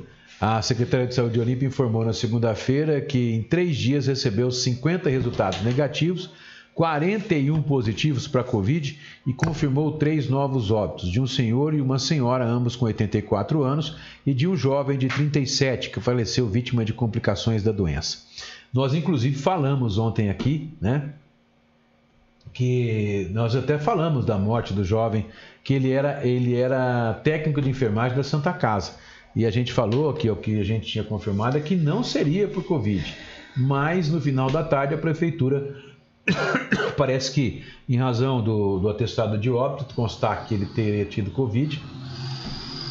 A 0.46 0.62
Secretaria 0.62 1.08
de 1.08 1.16
Saúde 1.16 1.36
de 1.36 1.40
Olímpia 1.40 1.66
informou 1.66 2.04
na 2.04 2.12
segunda-feira 2.12 3.00
que 3.00 3.32
em 3.32 3.42
três 3.42 3.78
dias 3.78 4.08
recebeu 4.08 4.52
50 4.52 5.10
resultados 5.10 5.62
negativos, 5.62 6.32
41 6.76 7.62
positivos 7.62 8.28
para 8.28 8.42
a 8.42 8.44
Covid 8.44 9.00
e 9.26 9.32
confirmou 9.32 9.94
três 9.94 10.28
novos 10.28 10.70
óbitos, 10.70 11.10
de 11.10 11.22
um 11.22 11.26
senhor 11.26 11.74
e 11.74 11.80
uma 11.80 11.98
senhora, 11.98 12.46
ambos 12.46 12.76
com 12.76 12.84
84 12.84 13.64
anos, 13.64 13.96
e 14.26 14.34
de 14.34 14.46
um 14.46 14.54
jovem 14.54 14.98
de 14.98 15.08
37 15.08 15.92
que 15.92 16.02
faleceu 16.02 16.46
vítima 16.46 16.84
de 16.84 16.92
complicações 16.92 17.64
da 17.64 17.72
doença. 17.72 18.18
Nós, 18.74 18.94
inclusive, 18.94 19.38
falamos 19.38 19.98
ontem 19.98 20.30
aqui, 20.30 20.74
né? 20.82 21.14
Que 22.52 23.30
nós 23.32 23.56
até 23.56 23.80
falamos 23.80 24.26
da 24.26 24.38
morte 24.38 24.74
do 24.74 24.84
jovem, 24.84 25.26
que 25.64 25.74
ele 25.74 25.90
era, 25.90 26.28
ele 26.28 26.54
era 26.54 27.14
técnico 27.24 27.62
de 27.62 27.70
enfermagem 27.70 28.18
da 28.18 28.24
Santa 28.26 28.52
Casa. 28.52 29.02
E 29.36 29.46
a 29.46 29.52
gente 29.52 29.74
falou 29.74 30.14
que 30.14 30.30
o 30.30 30.36
que 30.36 30.60
a 30.60 30.64
gente 30.64 30.88
tinha 30.88 31.04
confirmado 31.04 31.58
é 31.58 31.62
que 31.62 31.76
não 31.76 32.04
seria 32.04 32.48
por 32.48 32.64
Covid. 32.64 33.04
Mas 33.56 34.10
no 34.10 34.22
final 34.22 34.50
da 34.50 34.64
tarde 34.64 34.94
a 34.94 34.98
prefeitura 34.98 35.76
parece 36.98 37.32
que, 37.32 37.64
em 37.88 37.98
razão 37.98 38.44
do, 38.44 38.80
do 38.80 38.90
atestado 38.90 39.38
de 39.38 39.50
óbito, 39.50 39.94
constar 39.96 40.48
que 40.48 40.54
ele 40.54 40.66
teria 40.66 41.06
tido 41.06 41.32
Covid, 41.32 41.82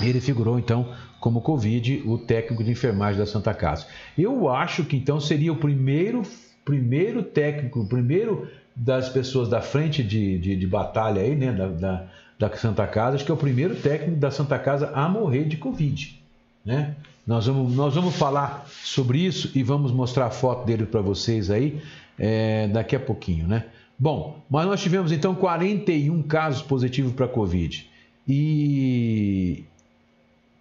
ele 0.01 0.21
figurou 0.21 0.59
então 0.59 0.93
como 1.21 1.41
Covid, 1.41 2.03
o 2.05 2.19
técnico 2.19 2.65
de 2.65 2.73
enfermagem 2.73 3.19
da 3.19 3.27
Santa 3.27 3.55
Casa. 3.55 3.87
Eu 4.19 4.49
acho 4.49 4.85
que 4.85 4.97
então 4.97 5.21
seria 5.21 5.53
o 5.53 5.57
primeiro, 5.57 6.23
primeiro 6.65 7.23
técnico, 7.23 7.81
o 7.81 7.87
primeiro 7.87 8.49
das 8.75 9.09
pessoas 9.09 9.49
da 9.49 9.61
frente 9.61 10.03
de, 10.03 10.39
de, 10.39 10.57
de 10.57 10.67
batalha 10.67 11.23
aí, 11.23 11.37
né, 11.37 11.53
da, 11.53 11.69
da, 11.69 12.07
da 12.39 12.57
Santa 12.57 12.87
Casa, 12.89 13.17
acho 13.17 13.25
que 13.25 13.31
é 13.31 13.35
o 13.35 13.37
primeiro 13.37 13.77
técnico 13.77 14.19
da 14.19 14.33
Santa 14.33 14.59
Casa 14.59 14.91
a 14.93 15.09
morrer 15.09 15.45
de 15.45 15.57
Covid. 15.57 16.22
Né? 16.65 16.95
Nós, 17.27 17.47
vamos, 17.47 17.75
nós 17.75 17.95
vamos 17.95 18.17
falar 18.17 18.67
sobre 18.69 19.19
isso 19.19 19.51
e 19.55 19.63
vamos 19.63 19.93
mostrar 19.93 20.27
a 20.27 20.31
foto 20.31 20.65
dele 20.67 20.87
para 20.87 21.01
vocês 21.01 21.51
aí 21.51 21.81
é, 22.19 22.69
daqui 22.69 22.97
a 22.97 23.01
pouquinho. 23.01 23.47
Né? 23.47 23.65
Bom, 23.99 24.41
mas 24.51 24.67
nós 24.67 24.83
tivemos 24.83 25.13
então 25.13 25.35
41 25.35 26.23
casos 26.23 26.63
positivos 26.63 27.13
para 27.13 27.29
Covid 27.29 27.89
e 28.27 29.65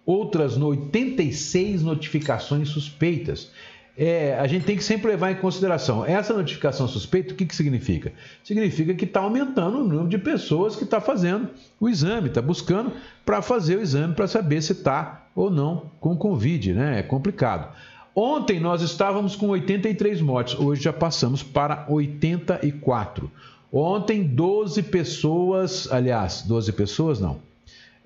outras 0.04 0.56
86 0.56 1.82
notificações 1.82 2.68
suspeitas. 2.68 3.50
É, 3.96 4.38
a 4.38 4.46
gente 4.46 4.64
tem 4.64 4.76
que 4.76 4.82
sempre 4.82 5.10
levar 5.10 5.32
em 5.32 5.34
consideração 5.34 6.04
essa 6.04 6.32
notificação 6.32 6.88
suspeita. 6.88 7.34
O 7.34 7.36
que, 7.36 7.44
que 7.44 7.54
significa? 7.54 8.12
Significa 8.42 8.94
que 8.94 9.04
está 9.04 9.20
aumentando 9.20 9.78
o 9.78 9.84
número 9.84 10.08
de 10.08 10.16
pessoas 10.16 10.74
que 10.74 10.84
está 10.84 11.00
fazendo 11.00 11.48
o 11.78 11.88
exame, 11.88 12.28
está 12.28 12.40
buscando 12.40 12.92
para 13.24 13.42
fazer 13.42 13.76
o 13.76 13.82
exame 13.82 14.14
para 14.14 14.26
saber 14.26 14.62
se 14.62 14.72
está 14.72 15.26
ou 15.34 15.50
não 15.50 15.90
com 16.00 16.16
Covid, 16.16 16.72
né? 16.72 17.00
É 17.00 17.02
complicado. 17.02 17.74
Ontem 18.14 18.60
nós 18.60 18.82
estávamos 18.82 19.36
com 19.36 19.48
83 19.48 20.20
mortes, 20.20 20.58
hoje 20.58 20.82
já 20.82 20.92
passamos 20.92 21.42
para 21.42 21.86
84. 21.88 23.30
Ontem 23.72 24.22
12 24.22 24.82
pessoas, 24.84 25.90
aliás, 25.90 26.42
12 26.42 26.72
pessoas 26.72 27.20
não, 27.20 27.40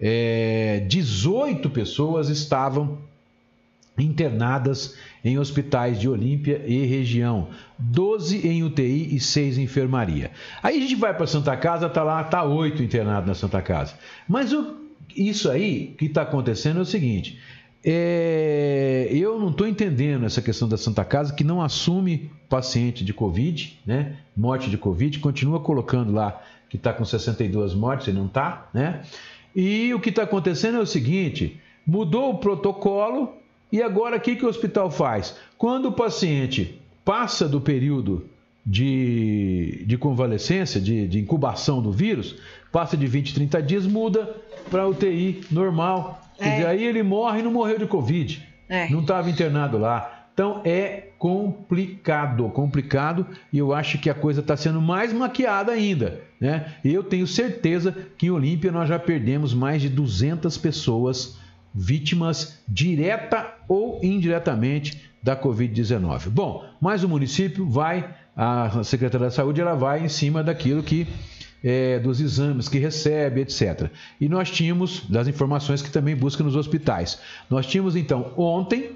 é, 0.00 0.84
18 0.88 1.68
pessoas 1.70 2.28
estavam 2.28 2.98
internadas 3.98 4.94
em 5.26 5.40
hospitais 5.40 5.98
de 5.98 6.08
Olímpia 6.08 6.62
e 6.64 6.86
região, 6.86 7.48
12 7.76 8.46
em 8.46 8.62
UTI 8.62 9.16
e 9.16 9.18
6 9.18 9.58
em 9.58 9.64
enfermaria. 9.64 10.30
Aí 10.62 10.78
a 10.78 10.80
gente 10.80 10.94
vai 10.94 11.12
para 11.12 11.26
Santa 11.26 11.56
Casa, 11.56 11.88
tá 11.88 12.04
lá, 12.04 12.22
tá 12.22 12.44
8 12.44 12.80
internados 12.80 13.26
na 13.26 13.34
Santa 13.34 13.60
Casa. 13.60 13.94
Mas 14.28 14.52
o, 14.52 14.76
isso 15.16 15.50
aí 15.50 15.96
que 15.98 16.04
está 16.04 16.22
acontecendo 16.22 16.78
é 16.78 16.82
o 16.82 16.86
seguinte: 16.86 17.40
é, 17.84 19.08
eu 19.10 19.36
não 19.40 19.50
estou 19.50 19.66
entendendo 19.66 20.24
essa 20.24 20.40
questão 20.40 20.68
da 20.68 20.76
Santa 20.76 21.04
Casa 21.04 21.34
que 21.34 21.42
não 21.42 21.60
assume 21.60 22.30
paciente 22.48 23.04
de 23.04 23.12
Covid, 23.12 23.80
né? 23.84 24.18
Morte 24.36 24.70
de 24.70 24.78
Covid, 24.78 25.18
continua 25.18 25.58
colocando 25.58 26.12
lá 26.12 26.40
que 26.70 26.76
está 26.76 26.92
com 26.92 27.04
62 27.04 27.74
mortes 27.74 28.06
e 28.06 28.12
não 28.12 28.26
está, 28.26 28.68
né? 28.72 29.02
E 29.56 29.92
o 29.92 29.98
que 29.98 30.10
está 30.10 30.22
acontecendo 30.22 30.78
é 30.78 30.80
o 30.80 30.86
seguinte: 30.86 31.60
mudou 31.84 32.30
o 32.30 32.38
protocolo 32.38 33.44
e 33.70 33.82
agora 33.82 34.16
o 34.16 34.20
que, 34.20 34.36
que 34.36 34.44
o 34.44 34.48
hospital 34.48 34.90
faz? 34.90 35.36
Quando 35.58 35.86
o 35.86 35.92
paciente 35.92 36.80
passa 37.04 37.48
do 37.48 37.60
período 37.60 38.28
de, 38.64 39.84
de 39.86 39.96
convalescência, 39.96 40.80
de, 40.80 41.06
de 41.06 41.20
incubação 41.20 41.80
do 41.80 41.92
vírus, 41.92 42.36
passa 42.72 42.96
de 42.96 43.06
20, 43.06 43.34
30 43.34 43.62
dias, 43.62 43.86
muda 43.86 44.34
para 44.70 44.86
UTI 44.86 45.42
normal. 45.50 46.20
É. 46.38 46.50
Dizer, 46.50 46.66
aí 46.66 46.84
ele 46.84 47.02
morre 47.02 47.40
e 47.40 47.42
não 47.42 47.52
morreu 47.52 47.78
de 47.78 47.86
Covid. 47.86 48.46
É. 48.68 48.90
Não 48.90 49.00
estava 49.00 49.30
internado 49.30 49.78
lá. 49.78 50.26
Então 50.34 50.60
é 50.64 51.08
complicado, 51.18 52.48
complicado, 52.50 53.26
e 53.50 53.56
eu 53.56 53.72
acho 53.72 53.98
que 53.98 54.10
a 54.10 54.14
coisa 54.14 54.40
está 54.40 54.54
sendo 54.54 54.82
mais 54.82 55.12
maquiada 55.12 55.72
ainda. 55.72 56.20
Né? 56.38 56.74
E 56.84 56.92
eu 56.92 57.02
tenho 57.02 57.26
certeza 57.26 57.96
que 58.18 58.26
em 58.26 58.30
Olímpia 58.30 58.70
nós 58.70 58.88
já 58.88 58.98
perdemos 58.98 59.54
mais 59.54 59.80
de 59.80 59.88
200 59.88 60.58
pessoas 60.58 61.38
vítimas 61.74 62.58
direta 62.68 63.55
ou 63.68 64.00
indiretamente 64.02 65.00
da 65.22 65.36
Covid-19. 65.36 66.28
Bom, 66.28 66.64
mas 66.80 67.02
o 67.02 67.08
município 67.08 67.68
vai, 67.68 68.14
a 68.36 68.82
Secretaria 68.84 69.26
da 69.26 69.30
Saúde, 69.30 69.60
ela 69.60 69.74
vai 69.74 70.04
em 70.04 70.08
cima 70.08 70.42
daquilo 70.42 70.82
que 70.82 71.06
é, 71.64 71.98
dos 71.98 72.20
exames 72.20 72.68
que 72.68 72.78
recebe, 72.78 73.40
etc. 73.40 73.90
E 74.20 74.28
nós 74.28 74.50
tínhamos, 74.50 75.00
das 75.08 75.26
informações 75.26 75.82
que 75.82 75.90
também 75.90 76.14
busca 76.14 76.44
nos 76.44 76.54
hospitais. 76.54 77.18
Nós 77.50 77.66
tínhamos 77.66 77.96
então 77.96 78.32
ontem 78.36 78.92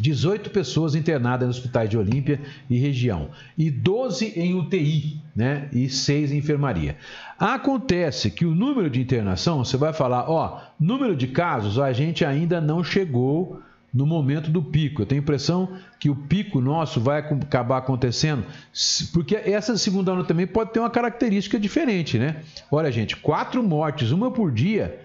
18 0.00 0.50
pessoas 0.50 0.94
internadas 0.94 1.46
nos 1.46 1.58
hospitais 1.58 1.90
de 1.90 1.98
Olímpia 1.98 2.40
e 2.68 2.78
região, 2.78 3.28
e 3.56 3.70
12 3.70 4.32
em 4.36 4.54
UTI, 4.54 5.20
né? 5.36 5.68
E 5.72 5.88
6 5.88 6.32
em 6.32 6.38
enfermaria. 6.38 6.96
Acontece 7.38 8.30
que 8.30 8.46
o 8.46 8.54
número 8.54 8.88
de 8.88 9.00
internação, 9.00 9.64
você 9.64 9.76
vai 9.76 9.92
falar, 9.92 10.30
ó, 10.30 10.60
número 10.78 11.14
de 11.14 11.28
casos, 11.28 11.78
a 11.78 11.92
gente 11.92 12.24
ainda 12.24 12.60
não 12.60 12.82
chegou 12.82 13.60
no 13.92 14.06
momento 14.06 14.50
do 14.50 14.62
pico. 14.62 15.02
Eu 15.02 15.06
tenho 15.06 15.20
a 15.20 15.24
impressão 15.24 15.68
que 15.98 16.08
o 16.08 16.14
pico 16.14 16.60
nosso 16.60 17.00
vai 17.00 17.18
acabar 17.18 17.78
acontecendo, 17.78 18.44
porque 19.12 19.34
essa 19.36 19.76
segunda 19.76 20.12
onda 20.12 20.24
também 20.24 20.46
pode 20.46 20.72
ter 20.72 20.80
uma 20.80 20.90
característica 20.90 21.58
diferente, 21.58 22.18
né? 22.18 22.36
Olha, 22.70 22.90
gente, 22.90 23.16
quatro 23.16 23.62
mortes, 23.62 24.12
uma 24.12 24.30
por 24.30 24.50
dia 24.50 25.00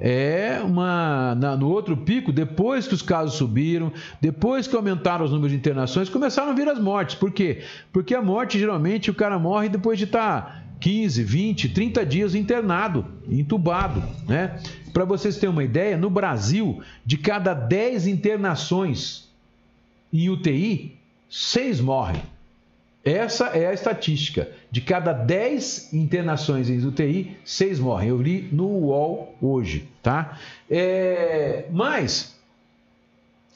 é 0.00 0.62
uma 0.64 1.34
na, 1.34 1.56
no 1.56 1.68
outro 1.68 1.94
pico, 1.94 2.32
depois 2.32 2.88
que 2.88 2.94
os 2.94 3.02
casos 3.02 3.34
subiram, 3.34 3.92
depois 4.20 4.66
que 4.66 4.74
aumentaram 4.74 5.24
os 5.24 5.30
números 5.30 5.50
de 5.50 5.58
internações, 5.58 6.08
começaram 6.08 6.50
a 6.50 6.54
vir 6.54 6.68
as 6.68 6.78
mortes. 6.78 7.14
Por 7.14 7.30
quê? 7.30 7.62
Porque 7.92 8.14
a 8.14 8.22
morte 8.22 8.58
geralmente 8.58 9.10
o 9.10 9.14
cara 9.14 9.38
morre 9.38 9.68
depois 9.68 9.98
de 9.98 10.04
estar 10.04 10.42
tá 10.42 10.62
15, 10.80 11.22
20, 11.22 11.68
30 11.68 12.06
dias 12.06 12.34
internado, 12.34 13.04
entubado, 13.28 14.02
né? 14.26 14.58
Para 14.92 15.04
vocês 15.04 15.36
terem 15.36 15.50
uma 15.50 15.62
ideia, 15.62 15.96
no 15.96 16.08
Brasil, 16.08 16.82
de 17.04 17.18
cada 17.18 17.52
10 17.52 18.06
internações 18.06 19.28
em 20.12 20.30
UTI, 20.30 20.96
6 21.28 21.80
morrem. 21.80 22.22
Essa 23.04 23.46
é 23.46 23.66
a 23.66 23.72
estatística. 23.72 24.48
De 24.70 24.80
cada 24.80 25.12
10 25.12 25.92
internações 25.94 26.68
em 26.68 26.84
UTI, 26.84 27.36
6 27.44 27.80
morrem. 27.80 28.10
Eu 28.10 28.20
li 28.20 28.48
no 28.52 28.66
UOL 28.66 29.34
hoje, 29.40 29.88
tá? 30.02 30.38
É, 30.68 31.66
mas, 31.70 32.36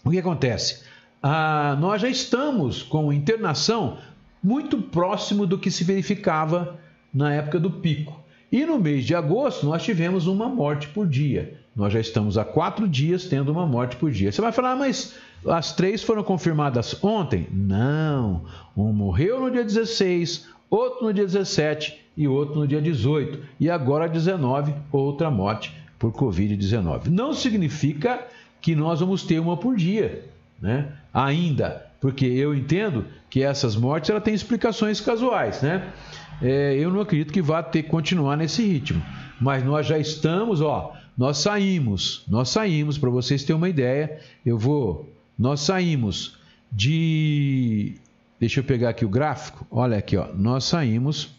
o 0.03 0.11
que 0.11 0.19
acontece? 0.19 0.83
Ah, 1.23 1.77
nós 1.79 2.01
já 2.03 2.09
estamos 2.09 2.83
com 2.83 3.13
internação 3.13 3.99
muito 4.43 4.81
próximo 4.81 5.47
do 5.47 5.59
que 5.59 5.71
se 5.71 5.85
verificava 5.85 6.79
na 7.13 7.33
época 7.33 7.59
do 7.59 7.71
pico. 7.71 8.23
E 8.51 8.65
no 8.65 8.79
mês 8.79 9.05
de 9.05 9.15
agosto, 9.15 9.67
nós 9.67 9.83
tivemos 9.83 10.27
uma 10.27 10.49
morte 10.49 10.89
por 10.89 11.07
dia. 11.07 11.64
Nós 11.75 11.93
já 11.93 12.01
estamos 12.01 12.39
há 12.39 12.45
quatro 12.45 12.89
dias 12.89 13.25
tendo 13.25 13.51
uma 13.51 13.67
morte 13.67 13.97
por 13.97 14.11
dia. 14.11 14.31
Você 14.31 14.41
vai 14.41 14.53
falar, 14.53 14.73
ah, 14.73 14.77
mas 14.77 15.15
as 15.47 15.75
três 15.75 16.03
foram 16.03 16.23
confirmadas 16.23 17.03
ontem? 17.03 17.49
Não. 17.51 18.45
Um 18.77 18.93
morreu 18.93 19.41
no 19.41 19.51
dia 19.51 19.65
16, 19.65 20.49
outro 20.71 21.07
no 21.07 21.13
dia 21.13 21.25
17 21.25 22.01
e 22.17 22.29
outro 22.29 22.61
no 22.61 22.69
dia 22.69 22.81
18. 22.81 23.41
E 23.59 23.69
agora 23.69 24.09
19, 24.09 24.73
outra 24.93 25.31
morte 25.31 25.75
por 25.99 26.13
Covid-19. 26.13 27.07
Não 27.09 27.33
significa 27.33 28.25
que 28.61 28.75
nós 28.75 29.01
vamos 29.01 29.25
ter 29.25 29.41
uma 29.41 29.57
por 29.57 29.77
dia, 29.77 30.25
né? 30.61 30.93
Ainda, 31.13 31.87
porque 32.01 32.25
eu 32.25 32.55
entendo 32.55 33.05
que 33.29 33.43
essas 33.43 33.77
mortes 33.77 34.11
ela 34.11 34.21
tem 34.21 34.33
explicações 34.33 35.01
casuais, 35.01 35.61
né? 35.61 35.93
É, 36.41 36.75
eu 36.75 36.91
não 36.91 37.01
acredito 37.01 37.33
que 37.33 37.43
vá 37.43 37.63
ter 37.63 37.85
continuar 37.85 38.37
nesse 38.37 38.63
ritmo. 38.67 39.03
Mas 39.41 39.65
nós 39.65 39.87
já 39.87 39.99
estamos, 39.99 40.61
ó, 40.61 40.95
nós 41.17 41.39
saímos, 41.39 42.25
nós 42.29 42.49
saímos, 42.49 42.99
para 42.99 43.11
vocês 43.11 43.45
terem 43.45 43.57
uma 43.57 43.69
ideia, 43.69 44.21
eu 44.45 44.59
vou, 44.59 45.09
nós 45.39 45.61
saímos 45.61 46.37
de, 46.71 47.95
deixa 48.39 48.61
eu 48.61 48.65
pegar 48.65 48.91
aqui 48.91 49.05
o 49.05 49.09
gráfico, 49.09 49.67
olha 49.71 49.97
aqui, 49.97 50.17
ó, 50.17 50.33
nós 50.35 50.65
saímos, 50.65 51.31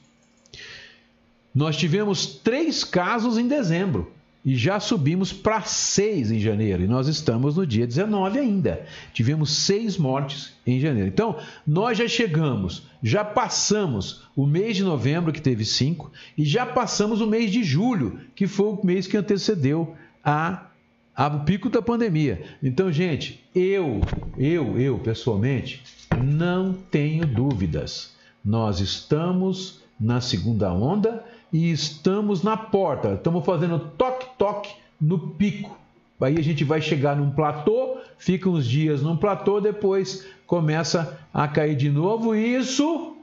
nós 1.53 1.75
tivemos 1.75 2.25
três 2.25 2.83
casos 2.83 3.37
em 3.37 3.47
dezembro 3.47 4.14
e 4.45 4.55
já 4.55 4.79
subimos 4.79 5.33
para 5.33 5.61
seis 5.63 6.29
em 6.29 6.39
janeiro. 6.39 6.83
E 6.83 6.87
nós 6.87 7.07
estamos 7.07 7.57
no 7.57 7.65
dia 7.65 7.87
19 7.87 8.37
ainda. 8.37 8.85
Tivemos 9.11 9.49
seis 9.49 9.97
mortes 9.97 10.53
em 10.67 10.79
janeiro. 10.79 11.09
Então, 11.09 11.37
nós 11.65 11.97
já 11.97 12.07
chegamos, 12.07 12.83
já 13.01 13.25
passamos 13.25 14.23
o 14.35 14.45
mês 14.45 14.77
de 14.77 14.83
novembro, 14.83 15.33
que 15.33 15.41
teve 15.41 15.65
cinco, 15.65 16.11
e 16.37 16.45
já 16.45 16.63
passamos 16.63 17.21
o 17.21 17.27
mês 17.27 17.51
de 17.51 17.63
julho, 17.63 18.19
que 18.35 18.45
foi 18.45 18.67
o 18.67 18.85
mês 18.85 19.07
que 19.07 19.17
antecedeu 19.17 19.95
a, 20.23 20.67
a 21.15 21.27
o 21.27 21.39
pico 21.43 21.67
da 21.67 21.81
pandemia. 21.81 22.43
Então, 22.61 22.91
gente, 22.91 23.43
eu, 23.55 24.01
eu, 24.37 24.79
eu 24.79 24.99
pessoalmente, 24.99 25.81
não 26.23 26.71
tenho 26.71 27.25
dúvidas. 27.25 28.13
Nós 28.43 28.79
estamos 28.79 29.81
na 29.99 30.21
segunda 30.21 30.71
onda 30.71 31.23
e 31.51 31.71
estamos 31.71 32.43
na 32.43 32.57
porta. 32.57 33.13
Estamos 33.13 33.45
fazendo 33.45 33.79
toque-toque 33.97 34.73
no 34.99 35.17
pico. 35.17 35.77
Aí 36.19 36.37
a 36.37 36.41
gente 36.41 36.63
vai 36.63 36.81
chegar 36.81 37.15
num 37.15 37.29
platô, 37.29 37.97
fica 38.17 38.49
uns 38.49 38.65
dias 38.65 39.01
num 39.01 39.17
platô, 39.17 39.59
depois 39.59 40.25
começa 40.47 41.19
a 41.33 41.47
cair 41.47 41.75
de 41.75 41.89
novo. 41.89 42.33
Isso, 42.33 43.17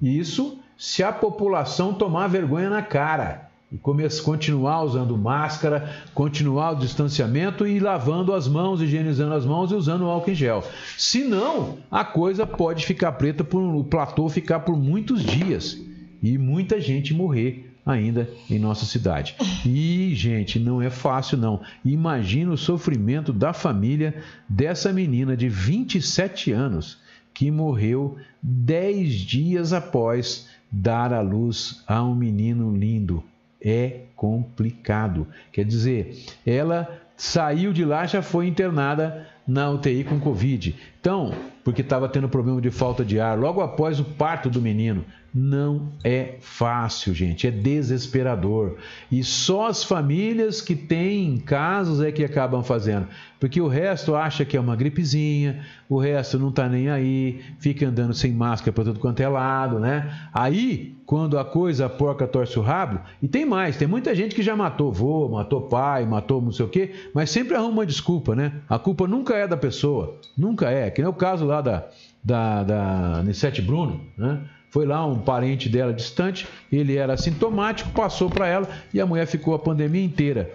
isso, 0.00 0.58
se 0.76 1.02
a 1.02 1.12
população 1.12 1.94
tomar 1.94 2.26
vergonha 2.26 2.68
na 2.68 2.82
cara 2.82 3.48
e 3.70 3.78
começar, 3.78 4.22
continuar 4.24 4.82
usando 4.82 5.16
máscara, 5.16 5.96
continuar 6.12 6.72
o 6.72 6.76
distanciamento 6.76 7.66
e 7.66 7.78
lavando 7.78 8.34
as 8.34 8.46
mãos, 8.46 8.82
higienizando 8.82 9.34
as 9.34 9.46
mãos 9.46 9.70
e 9.70 9.74
usando 9.74 10.04
álcool 10.04 10.30
em 10.32 10.34
gel. 10.34 10.64
Senão, 10.98 11.78
a 11.90 12.04
coisa 12.04 12.44
pode 12.44 12.84
ficar 12.84 13.12
preta 13.12 13.44
por 13.44 13.62
o 13.62 13.84
platô 13.84 14.28
ficar 14.28 14.60
por 14.60 14.76
muitos 14.76 15.22
dias 15.22 15.80
e 16.22 16.38
muita 16.38 16.80
gente 16.80 17.12
morrer 17.12 17.72
ainda 17.84 18.30
em 18.48 18.58
nossa 18.58 18.84
cidade. 18.84 19.34
E, 19.66 20.14
gente, 20.14 20.58
não 20.58 20.80
é 20.80 20.88
fácil 20.88 21.36
não. 21.36 21.60
Imagina 21.84 22.52
o 22.52 22.58
sofrimento 22.58 23.32
da 23.32 23.52
família 23.52 24.22
dessa 24.48 24.92
menina 24.92 25.36
de 25.36 25.48
27 25.48 26.52
anos 26.52 26.98
que 27.34 27.50
morreu 27.50 28.16
10 28.42 29.12
dias 29.12 29.72
após 29.72 30.48
dar 30.70 31.12
à 31.12 31.20
luz 31.20 31.82
a 31.86 32.02
um 32.02 32.14
menino 32.14 32.74
lindo. 32.76 33.22
É 33.60 34.02
complicado. 34.14 35.26
Quer 35.52 35.64
dizer, 35.64 36.24
ela 36.46 37.00
saiu 37.16 37.72
de 37.72 37.84
lá, 37.84 38.06
já 38.06 38.22
foi 38.22 38.46
internada 38.46 39.26
na 39.46 39.70
UTI 39.70 40.04
com 40.04 40.20
Covid. 40.20 40.74
Então, 41.00 41.34
porque 41.64 41.82
estava 41.82 42.08
tendo 42.08 42.28
problema 42.28 42.60
de 42.60 42.70
falta 42.70 43.04
de 43.04 43.20
ar, 43.20 43.38
logo 43.38 43.60
após 43.60 44.00
o 44.00 44.04
parto 44.04 44.50
do 44.50 44.60
menino. 44.60 45.04
não 45.34 45.88
é 46.04 46.34
fácil, 46.40 47.14
gente, 47.14 47.46
é 47.46 47.50
desesperador. 47.50 48.76
E 49.10 49.24
só 49.24 49.68
as 49.68 49.82
famílias 49.82 50.60
que 50.60 50.76
têm 50.76 51.38
casos 51.38 52.02
é 52.02 52.12
que 52.12 52.22
acabam 52.22 52.62
fazendo, 52.62 53.08
porque 53.40 53.60
o 53.60 53.66
resto 53.66 54.14
acha 54.14 54.44
que 54.44 54.56
é 54.56 54.60
uma 54.60 54.76
gripezinha, 54.76 55.64
o 55.88 55.98
resto 55.98 56.38
não 56.38 56.52
tá 56.52 56.68
nem 56.68 56.90
aí, 56.90 57.40
fica 57.58 57.88
andando 57.88 58.14
sem 58.14 58.32
máscara 58.32 58.72
para 58.72 58.84
tudo 58.84 59.00
quanto 59.00 59.20
é 59.20 59.28
lado, 59.28 59.80
né? 59.80 60.28
Aí, 60.32 60.96
quando 61.06 61.38
a 61.38 61.44
coisa 61.44 61.86
a 61.86 61.88
porca 61.88 62.26
torce 62.26 62.58
o 62.58 62.62
rabo, 62.62 63.00
e 63.22 63.26
tem 63.26 63.44
mais, 63.44 63.76
tem 63.76 63.88
muita 63.88 64.14
gente 64.14 64.34
que 64.34 64.42
já 64.42 64.54
matou 64.54 64.90
avô, 64.90 65.28
matou 65.28 65.62
pai, 65.62 66.04
matou 66.06 66.40
não 66.40 66.52
sei 66.52 66.66
o 66.66 66.68
quê, 66.68 66.92
mas 67.14 67.30
sempre 67.30 67.56
arruma 67.56 67.72
uma 67.72 67.86
desculpa, 67.86 68.34
né? 68.34 68.52
A 68.68 68.78
culpa 68.78 69.06
nunca 69.06 69.34
é 69.34 69.48
da 69.48 69.56
pessoa, 69.56 70.18
nunca 70.36 70.70
é, 70.70 70.90
que 70.90 71.00
nem 71.00 71.10
o 71.10 71.14
caso 71.14 71.44
lá 71.46 71.51
da, 71.60 71.84
da, 72.22 72.62
da 72.62 73.22
Nissete 73.22 73.60
Bruno, 73.60 74.00
né? 74.16 74.40
Foi 74.70 74.86
lá 74.86 75.04
um 75.04 75.18
parente 75.18 75.68
dela 75.68 75.92
distante, 75.92 76.48
ele 76.72 76.96
era 76.96 77.12
assintomático, 77.12 77.90
passou 77.90 78.30
para 78.30 78.48
ela 78.48 78.66
e 78.94 79.00
a 79.00 79.04
mulher 79.04 79.26
ficou 79.26 79.54
a 79.54 79.58
pandemia 79.58 80.02
inteira 80.02 80.50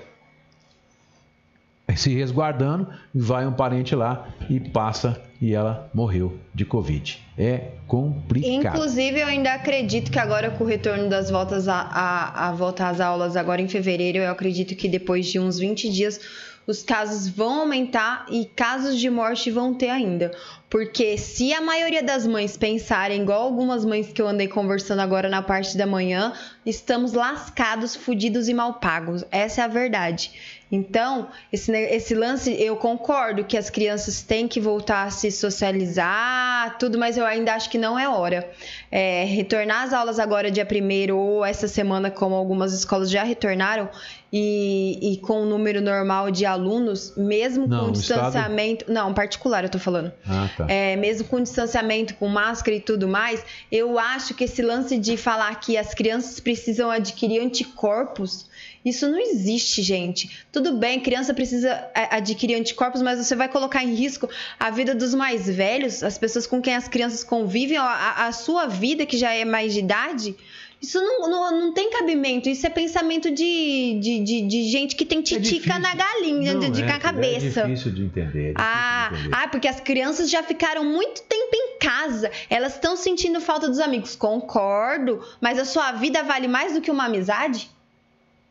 se 1.95 2.13
resguardando, 2.13 2.87
vai 3.13 3.45
um 3.45 3.51
parente 3.51 3.95
lá 3.95 4.27
e 4.49 4.59
passa 4.59 5.21
e 5.39 5.53
ela 5.53 5.89
morreu 5.93 6.37
de 6.53 6.65
Covid. 6.65 7.19
É 7.37 7.71
complicado. 7.87 8.75
Inclusive, 8.75 9.19
eu 9.19 9.27
ainda 9.27 9.53
acredito 9.53 10.11
que 10.11 10.19
agora 10.19 10.49
com 10.51 10.63
o 10.63 10.67
retorno 10.67 11.09
das 11.09 11.29
voltas 11.29 11.67
a, 11.67 11.75
a, 11.75 12.49
a 12.49 12.51
volta 12.51 12.87
às 12.87 12.99
aulas 12.99 13.35
agora 13.35 13.61
em 13.61 13.67
fevereiro, 13.67 14.17
eu 14.17 14.31
acredito 14.31 14.75
que 14.75 14.87
depois 14.87 15.27
de 15.27 15.39
uns 15.39 15.59
20 15.59 15.89
dias 15.91 16.19
os 16.67 16.83
casos 16.83 17.29
vão 17.29 17.61
aumentar 17.61 18.25
e 18.29 18.43
casos 18.45 18.99
de 18.99 19.09
morte 19.09 19.49
vão 19.49 19.73
ter 19.73 19.89
ainda. 19.89 20.31
Porque 20.69 21.17
se 21.17 21.53
a 21.53 21.61
maioria 21.61 22.03
das 22.03 22.27
mães 22.27 22.57
pensarem 22.57 23.21
igual 23.21 23.41
algumas 23.41 23.85
mães 23.85 24.11
que 24.11 24.21
eu 24.21 24.27
andei 24.27 24.49
conversando 24.49 24.99
agora 24.99 25.29
na 25.29 25.41
parte 25.41 25.77
da 25.77 25.87
manhã, 25.87 26.33
estamos 26.65 27.13
lascados, 27.13 27.95
fudidos 27.95 28.49
e 28.49 28.53
mal 28.53 28.73
pagos. 28.73 29.23
Essa 29.31 29.61
é 29.61 29.63
a 29.63 29.69
verdade. 29.69 30.56
Então, 30.71 31.29
esse, 31.51 31.71
esse 31.71 32.13
lance, 32.13 32.51
eu 32.61 32.75
concordo 32.75 33.43
que 33.45 33.57
as 33.57 33.69
crianças 33.69 34.21
têm 34.21 34.47
que 34.47 34.59
voltar 34.59 35.03
a 35.03 35.09
se 35.09 35.31
socializar, 35.31 36.77
tudo, 36.77 36.97
mas 36.97 37.17
eu 37.17 37.25
ainda 37.25 37.53
acho 37.53 37.69
que 37.69 37.77
não 37.77 37.97
é 37.97 38.07
hora. 38.09 38.49
É, 38.91 39.23
retornar 39.23 39.83
às 39.83 39.93
aulas 39.93 40.19
agora, 40.19 40.51
dia 40.51 40.67
1 40.69 41.15
ou 41.15 41.45
essa 41.45 41.67
semana, 41.67 42.11
como 42.11 42.35
algumas 42.35 42.73
escolas 42.73 43.09
já 43.09 43.23
retornaram, 43.23 43.89
e, 44.31 45.13
e 45.13 45.17
com 45.17 45.39
o 45.39 45.43
um 45.43 45.45
número 45.45 45.81
normal 45.81 46.29
de 46.29 46.45
alunos, 46.45 47.13
mesmo 47.15 47.65
não, 47.65 47.85
com 47.85 47.91
distanciamento. 47.91 48.83
Estado... 48.83 48.93
Não, 48.93 49.13
particular 49.13 49.63
eu 49.63 49.69
tô 49.69 49.79
falando. 49.79 50.11
Ah, 50.27 50.49
tá. 50.55 50.65
é, 50.67 50.95
mesmo 50.97 51.27
com 51.27 51.41
distanciamento, 51.41 52.13
com 52.15 52.27
máscara 52.27 52.75
e 52.75 52.81
tudo 52.81 53.07
mais, 53.07 53.43
eu 53.71 53.97
acho 53.97 54.33
que 54.33 54.43
esse 54.43 54.61
lance 54.61 54.97
de 54.97 55.15
falar 55.15 55.55
que 55.59 55.77
as 55.77 55.93
crianças 55.93 56.39
precisam 56.39 56.91
adquirir 56.91 57.41
anticorpos 57.41 58.47
isso 58.89 59.07
não 59.07 59.19
existe, 59.19 59.81
gente. 59.81 60.45
Tudo 60.51 60.73
bem, 60.73 60.99
criança 60.99 61.33
precisa 61.33 61.69
é, 61.93 62.15
adquirir 62.15 62.55
anticorpos, 62.55 63.01
mas 63.01 63.25
você 63.25 63.35
vai 63.35 63.49
colocar 63.49 63.83
em 63.83 63.93
risco 63.93 64.29
a 64.59 64.69
vida 64.69 64.93
dos 64.95 65.13
mais 65.13 65.47
velhos, 65.47 66.03
as 66.03 66.17
pessoas 66.17 66.47
com 66.47 66.61
quem 66.61 66.75
as 66.75 66.87
crianças 66.87 67.23
convivem, 67.23 67.77
a, 67.77 68.27
a 68.27 68.31
sua 68.31 68.67
vida, 68.67 69.05
que 69.05 69.17
já 69.17 69.33
é 69.33 69.45
mais 69.45 69.73
de 69.73 69.79
idade. 69.79 70.35
Isso 70.81 71.01
não, 71.01 71.27
não, 71.27 71.59
não 71.59 71.73
tem 71.73 71.89
cabimento. 71.89 72.47
Isso 72.49 72.65
é 72.65 72.69
pensamento 72.69 73.31
de, 73.31 73.99
de, 73.99 74.23
de, 74.23 74.41
de 74.47 74.63
gente 74.69 74.95
que 74.95 75.05
tem 75.05 75.19
é 75.19 75.21
titica 75.23 75.73
é 75.73 75.79
na 75.79 75.95
galinha, 75.95 76.53
não, 76.53 76.69
de, 76.69 76.83
é, 76.83 76.85
na 76.85 76.99
cabeça. 76.99 77.61
É 77.61 77.63
difícil 77.63 77.91
de 77.91 78.03
entender. 78.03 78.49
É 78.49 78.53
difícil 78.53 78.55
ah, 78.57 79.09
de 79.11 79.17
entender. 79.17 79.35
ah, 79.35 79.47
porque 79.47 79.67
as 79.67 79.79
crianças 79.79 80.29
já 80.29 80.43
ficaram 80.43 80.83
muito 80.85 81.23
tempo 81.23 81.49
em 81.53 81.79
casa. 81.79 82.29
Elas 82.49 82.75
estão 82.75 82.95
sentindo 82.95 83.41
falta 83.41 83.67
dos 83.67 83.79
amigos. 83.79 84.15
Concordo, 84.15 85.23
mas 85.41 85.57
a 85.57 85.65
sua 85.65 85.93
vida 85.93 86.21
vale 86.23 86.47
mais 86.47 86.73
do 86.73 86.81
que 86.81 86.91
uma 86.91 87.05
amizade? 87.05 87.69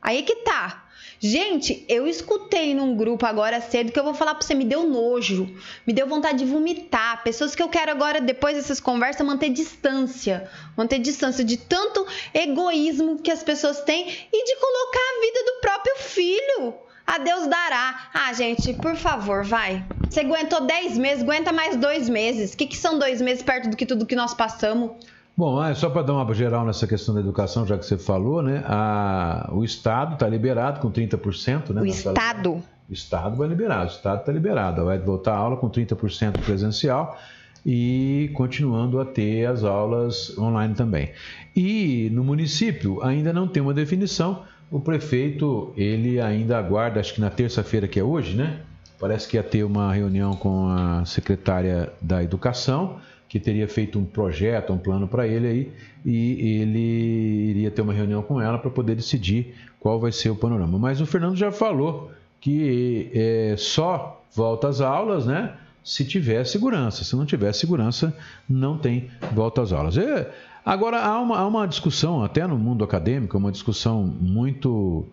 Aí 0.07 0.19
é 0.19 0.23
que 0.23 0.37
tá. 0.37 0.85
Gente, 1.19 1.85
eu 1.89 2.07
escutei 2.07 2.75
num 2.75 2.95
grupo 2.95 3.27
agora 3.27 3.61
cedo 3.61 3.91
que 3.91 3.99
eu 3.99 4.05
vou 4.05 4.15
falar 4.15 4.37
pra 4.37 4.47
você, 4.47 4.55
me 4.55 4.65
deu 4.65 4.87
nojo, 4.87 5.53
me 5.85 5.93
deu 5.93 6.07
vontade 6.07 6.39
de 6.39 6.45
vomitar. 6.45 7.25
Pessoas 7.25 7.57
que 7.57 7.63
eu 7.63 7.69
quero 7.69 7.91
agora, 7.91 8.21
depois 8.21 8.55
dessas 8.55 8.79
conversas, 8.79 9.27
manter 9.27 9.49
distância. 9.49 10.49
Manter 10.77 11.01
distância 11.01 11.43
de 11.43 11.57
tanto 11.57 12.07
egoísmo 12.33 13.19
que 13.19 13.33
as 13.33 13.43
pessoas 13.43 13.81
têm 13.81 14.07
e 14.33 14.45
de 14.45 14.57
colocar 14.61 15.01
a 15.01 15.21
vida 15.21 15.45
do 15.45 15.61
próprio 15.61 15.97
filho. 15.97 16.75
A 17.05 17.19
Deus 17.19 17.49
dará. 17.49 18.09
Ah, 18.15 18.33
gente, 18.33 18.75
por 18.75 18.95
favor, 18.95 19.45
vai. 19.45 19.85
Você 20.09 20.21
aguentou 20.21 20.61
10 20.61 20.99
meses, 20.99 21.25
aguenta 21.25 21.53
mais 21.53 21.75
dois 21.75 22.09
meses. 22.09 22.53
O 22.53 22.57
que, 22.57 22.67
que 22.67 22.77
são 22.77 22.97
dois 22.97 23.21
meses 23.21 23.43
perto 23.43 23.71
do 23.71 23.77
que 23.77 23.87
tudo 23.87 24.07
que 24.07 24.15
nós 24.15 24.35
passamos? 24.35 24.93
Bom, 25.37 25.63
é 25.63 25.75
só 25.75 25.91
para 25.91 26.01
dar 26.01 26.15
uma 26.15 26.35
geral 26.35 26.65
nessa 26.65 26.87
questão 26.87 27.15
da 27.15 27.21
educação, 27.21 27.67
já 27.67 27.77
que 27.77 27.85
você 27.85 27.99
falou, 27.99 28.41
né? 28.41 28.65
A, 28.67 29.51
o 29.53 29.63
Estado 29.63 30.15
está 30.15 30.27
liberado 30.27 30.81
com 30.81 30.91
30%, 30.91 31.75
né? 31.75 31.83
O 31.83 31.87
Estado? 31.87 32.63
O 32.89 32.93
Estado 32.93 33.37
vai 33.37 33.47
liberar, 33.47 33.85
o 33.85 33.87
Estado 33.87 34.21
está 34.21 34.33
liberado. 34.33 34.87
Vai 34.87 34.99
voltar 34.99 35.35
a 35.35 35.37
aula 35.37 35.59
com 35.59 35.69
30% 35.69 36.41
presencial 36.43 37.19
e 37.67 38.31
continuando 38.33 38.99
a 38.99 39.05
ter 39.05 39.45
as 39.45 39.63
aulas 39.63 40.37
online 40.39 40.75
também. 40.75 41.11
E 41.55 42.09
no 42.13 42.25
município 42.25 43.03
ainda 43.03 43.31
não 43.31 43.47
tem 43.47 43.63
uma 43.63 43.75
definição. 43.75 44.43
O 44.71 44.81
prefeito, 44.81 45.71
ele 45.77 46.19
ainda 46.19 46.57
aguarda, 46.57 46.99
acho 46.99 47.13
que 47.13 47.21
na 47.21 47.29
terça-feira 47.29 47.87
que 47.87 48.01
é 48.01 48.03
hoje, 48.03 48.35
né? 48.35 48.61
Parece 48.99 49.29
que 49.29 49.37
ia 49.37 49.43
ter 49.43 49.65
uma 49.65 49.93
reunião 49.93 50.35
com 50.35 50.69
a 50.69 51.05
secretária 51.05 51.93
da 52.01 52.23
Educação 52.23 52.99
que 53.29 53.41
teria 53.41 53.67
feito 53.69 53.99
um 53.99 54.05
projeto, 54.05 54.73
um 54.73 54.79
plano 54.79 55.09
para 55.09 55.27
ele 55.27 55.47
aí, 55.47 55.73
e 56.05 56.61
ele 56.61 57.51
iria 57.51 57.71
ter 57.71 57.83
uma 57.83 57.93
reunião 57.93 58.23
com 58.23 58.41
ela 58.41 58.59
para 58.59 58.71
poder 58.71 58.95
decidir 58.95 59.55
qual 59.81 59.99
vai 59.99 60.13
ser 60.13 60.31
o 60.31 60.37
panorama. 60.37 60.79
Mas 60.79 61.01
o 61.01 61.07
Fernando 61.07 61.37
já 61.37 61.51
falou 61.51 62.11
que 62.41 63.11
é, 63.13 63.55
só 63.59 64.23
volta 64.35 64.69
às 64.69 64.81
aulas, 64.81 65.27
né? 65.27 65.55
Se 65.83 66.05
tiver 66.05 66.45
segurança. 66.45 67.05
Se 67.05 67.17
não 67.17 67.27
tiver 67.27 67.53
segurança, 67.53 68.17
não 68.49 68.79
tem 68.79 69.11
volta 69.33 69.63
às 69.63 69.73
aulas. 69.73 69.97
É, 69.97 70.33
agora, 70.65 71.01
há 71.01 71.21
uma, 71.21 71.39
há 71.39 71.47
uma 71.47 71.67
discussão, 71.67 72.23
até 72.23 72.47
no 72.47 72.57
mundo 72.59 72.85
acadêmico, 72.85 73.37
uma 73.37 73.53
discussão 73.53 74.05
muito 74.05 75.07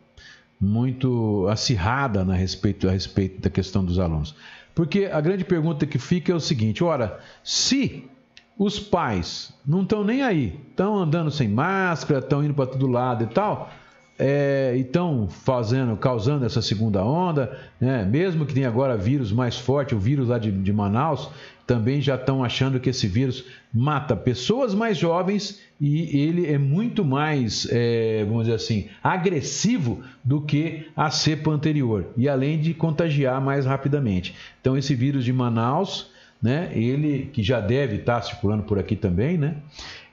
muito 0.62 1.46
acirrada 1.50 2.22
a 2.22 2.36
respeito, 2.36 2.88
a 2.88 2.92
respeito 2.92 3.42
da 3.42 3.50
questão 3.50 3.84
dos 3.84 4.00
alunos. 4.00 4.34
Porque 4.76 5.06
a 5.06 5.22
grande 5.22 5.44
pergunta 5.44 5.86
que 5.86 6.00
fica 6.00 6.32
é 6.32 6.36
o 6.36 6.40
seguinte: 6.40 6.84
ora, 6.84 7.20
se 7.44 8.10
os 8.58 8.80
pais 8.80 9.54
não 9.66 9.84
estão 9.84 10.04
nem 10.04 10.22
aí, 10.22 10.60
estão 10.70 10.98
andando 10.98 11.32
sem 11.32 11.48
máscara, 11.48 12.20
estão 12.20 12.44
indo 12.44 12.54
para 12.54 12.68
todo 12.68 12.88
lado 12.88 13.24
e 13.24 13.28
tal, 13.28 13.72
é, 14.18 14.76
estão 14.78 15.28
fazendo, 15.28 15.98
causando 15.98 16.46
essa 16.46 16.62
segunda 16.62 17.04
onda, 17.04 17.58
né? 17.80 18.06
mesmo 18.06 18.46
que 18.46 18.54
tenha 18.54 18.68
agora 18.68 18.96
vírus 18.96 19.32
mais 19.32 19.58
forte, 19.58 19.96
o 19.96 20.00
vírus 20.00 20.28
lá 20.28 20.38
de, 20.38 20.52
de 20.52 20.72
Manaus, 20.72 21.30
também 21.66 22.02
já 22.02 22.16
estão 22.16 22.44
achando 22.44 22.80
que 22.80 22.90
esse 22.90 23.08
vírus 23.08 23.46
mata 23.74 24.16
pessoas 24.16 24.74
mais 24.74 24.98
jovens 24.98 25.62
e 25.80 26.20
ele 26.20 26.46
é 26.48 26.58
muito 26.58 27.04
mais, 27.04 27.68
é, 27.72 28.24
vamos 28.26 28.44
dizer 28.44 28.56
assim, 28.56 28.88
agressivo 29.02 30.04
do 30.24 30.42
que 30.42 30.88
a 30.96 31.10
cepa 31.10 31.52
anterior 31.52 32.08
e 32.18 32.28
além 32.28 32.60
de 32.60 32.74
contagiar 32.74 33.42
mais 33.42 33.66
rapidamente. 33.66 34.36
Então 34.62 34.78
esse 34.78 34.94
vírus 34.94 35.26
de 35.26 35.34
Manaus, 35.34 36.12
né, 36.42 36.72
ele 36.76 37.30
que 37.32 37.42
já 37.42 37.60
deve 37.60 37.98
estar 37.98 38.22
circulando 38.22 38.64
por 38.64 38.78
aqui 38.78 38.96
também, 38.96 39.38
né, 39.38 39.56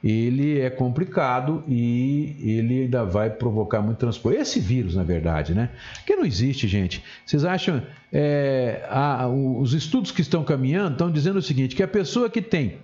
ele 0.02 0.58
é 0.58 0.70
complicado 0.70 1.62
e 1.68 2.34
ele 2.40 2.82
ainda 2.82 3.04
vai 3.04 3.28
provocar 3.28 3.82
muito 3.82 3.98
transporte. 3.98 4.38
Esse 4.38 4.58
vírus, 4.58 4.94
na 4.94 5.02
verdade, 5.02 5.54
né? 5.54 5.70
Que 6.06 6.16
não 6.16 6.24
existe, 6.24 6.66
gente. 6.66 7.04
Vocês 7.24 7.44
acham. 7.44 7.82
É, 8.12 8.86
a, 8.88 9.28
os 9.28 9.74
estudos 9.74 10.10
que 10.10 10.22
estão 10.22 10.42
caminhando 10.42 10.92
estão 10.92 11.10
dizendo 11.10 11.38
o 11.38 11.42
seguinte: 11.42 11.76
que 11.76 11.82
a 11.82 11.88
pessoa 11.88 12.30
que 12.30 12.40
tem. 12.40 12.78